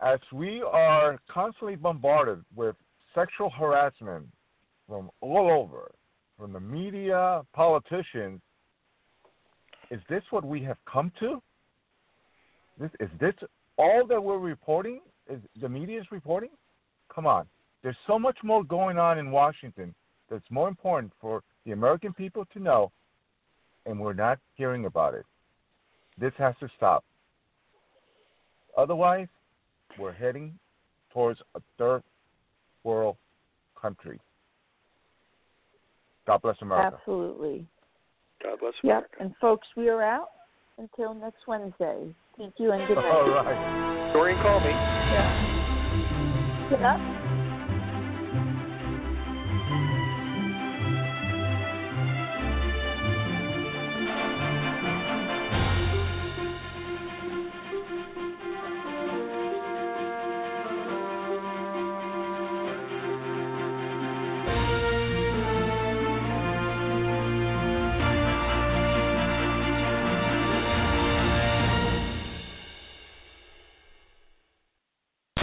as 0.00 0.18
we 0.32 0.62
are 0.62 1.18
constantly 1.30 1.76
bombarded 1.76 2.44
with 2.54 2.76
sexual 3.14 3.50
harassment 3.50 4.26
from 4.88 5.10
all 5.20 5.50
over, 5.50 5.92
from 6.38 6.52
the 6.52 6.60
media, 6.60 7.42
politicians, 7.54 8.40
is 9.90 10.00
this 10.08 10.22
what 10.30 10.44
we 10.44 10.62
have 10.62 10.78
come 10.90 11.12
to? 11.20 11.40
This 12.78 12.90
is 13.00 13.08
this 13.20 13.34
all 13.76 14.06
that 14.06 14.22
we're 14.22 14.38
reporting? 14.38 15.00
Is 15.30 15.40
the 15.60 15.68
media 15.68 16.00
is 16.00 16.06
reporting? 16.10 16.50
Come 17.14 17.26
on. 17.26 17.46
There's 17.82 17.96
so 18.06 18.18
much 18.18 18.38
more 18.42 18.64
going 18.64 18.98
on 18.98 19.18
in 19.18 19.30
Washington 19.30 19.94
that's 20.30 20.44
more 20.50 20.68
important 20.68 21.12
for 21.20 21.42
the 21.64 21.72
American 21.72 22.12
people 22.12 22.44
to 22.52 22.58
know, 22.58 22.90
and 23.86 23.98
we're 24.00 24.14
not 24.14 24.38
hearing 24.54 24.86
about 24.86 25.14
it. 25.14 25.26
This 26.18 26.32
has 26.38 26.54
to 26.60 26.68
stop. 26.76 27.04
Otherwise, 28.76 29.28
we're 29.98 30.12
heading 30.12 30.58
towards 31.12 31.40
a 31.54 31.60
third 31.78 32.02
world 32.84 33.16
country. 33.80 34.18
God 36.26 36.42
bless 36.42 36.56
America. 36.62 36.96
Absolutely. 36.98 37.66
God 38.42 38.58
bless 38.60 38.74
you. 38.82 38.90
Yep. 38.90 39.10
And 39.20 39.34
folks, 39.40 39.66
we 39.76 39.88
are 39.88 40.02
out 40.02 40.28
until 40.78 41.14
next 41.14 41.46
Wednesday. 41.46 42.14
Thank 42.38 42.54
you 42.58 42.72
and 42.72 42.86
good 42.88 42.96
night. 42.96 43.04
All 43.04 43.28
right. 43.28 44.12
Doreen, 44.12 44.36
call 44.42 44.60
me. 44.60 44.70
Yeah. 44.70 46.68
Get 46.70 46.82
up. 46.82 47.11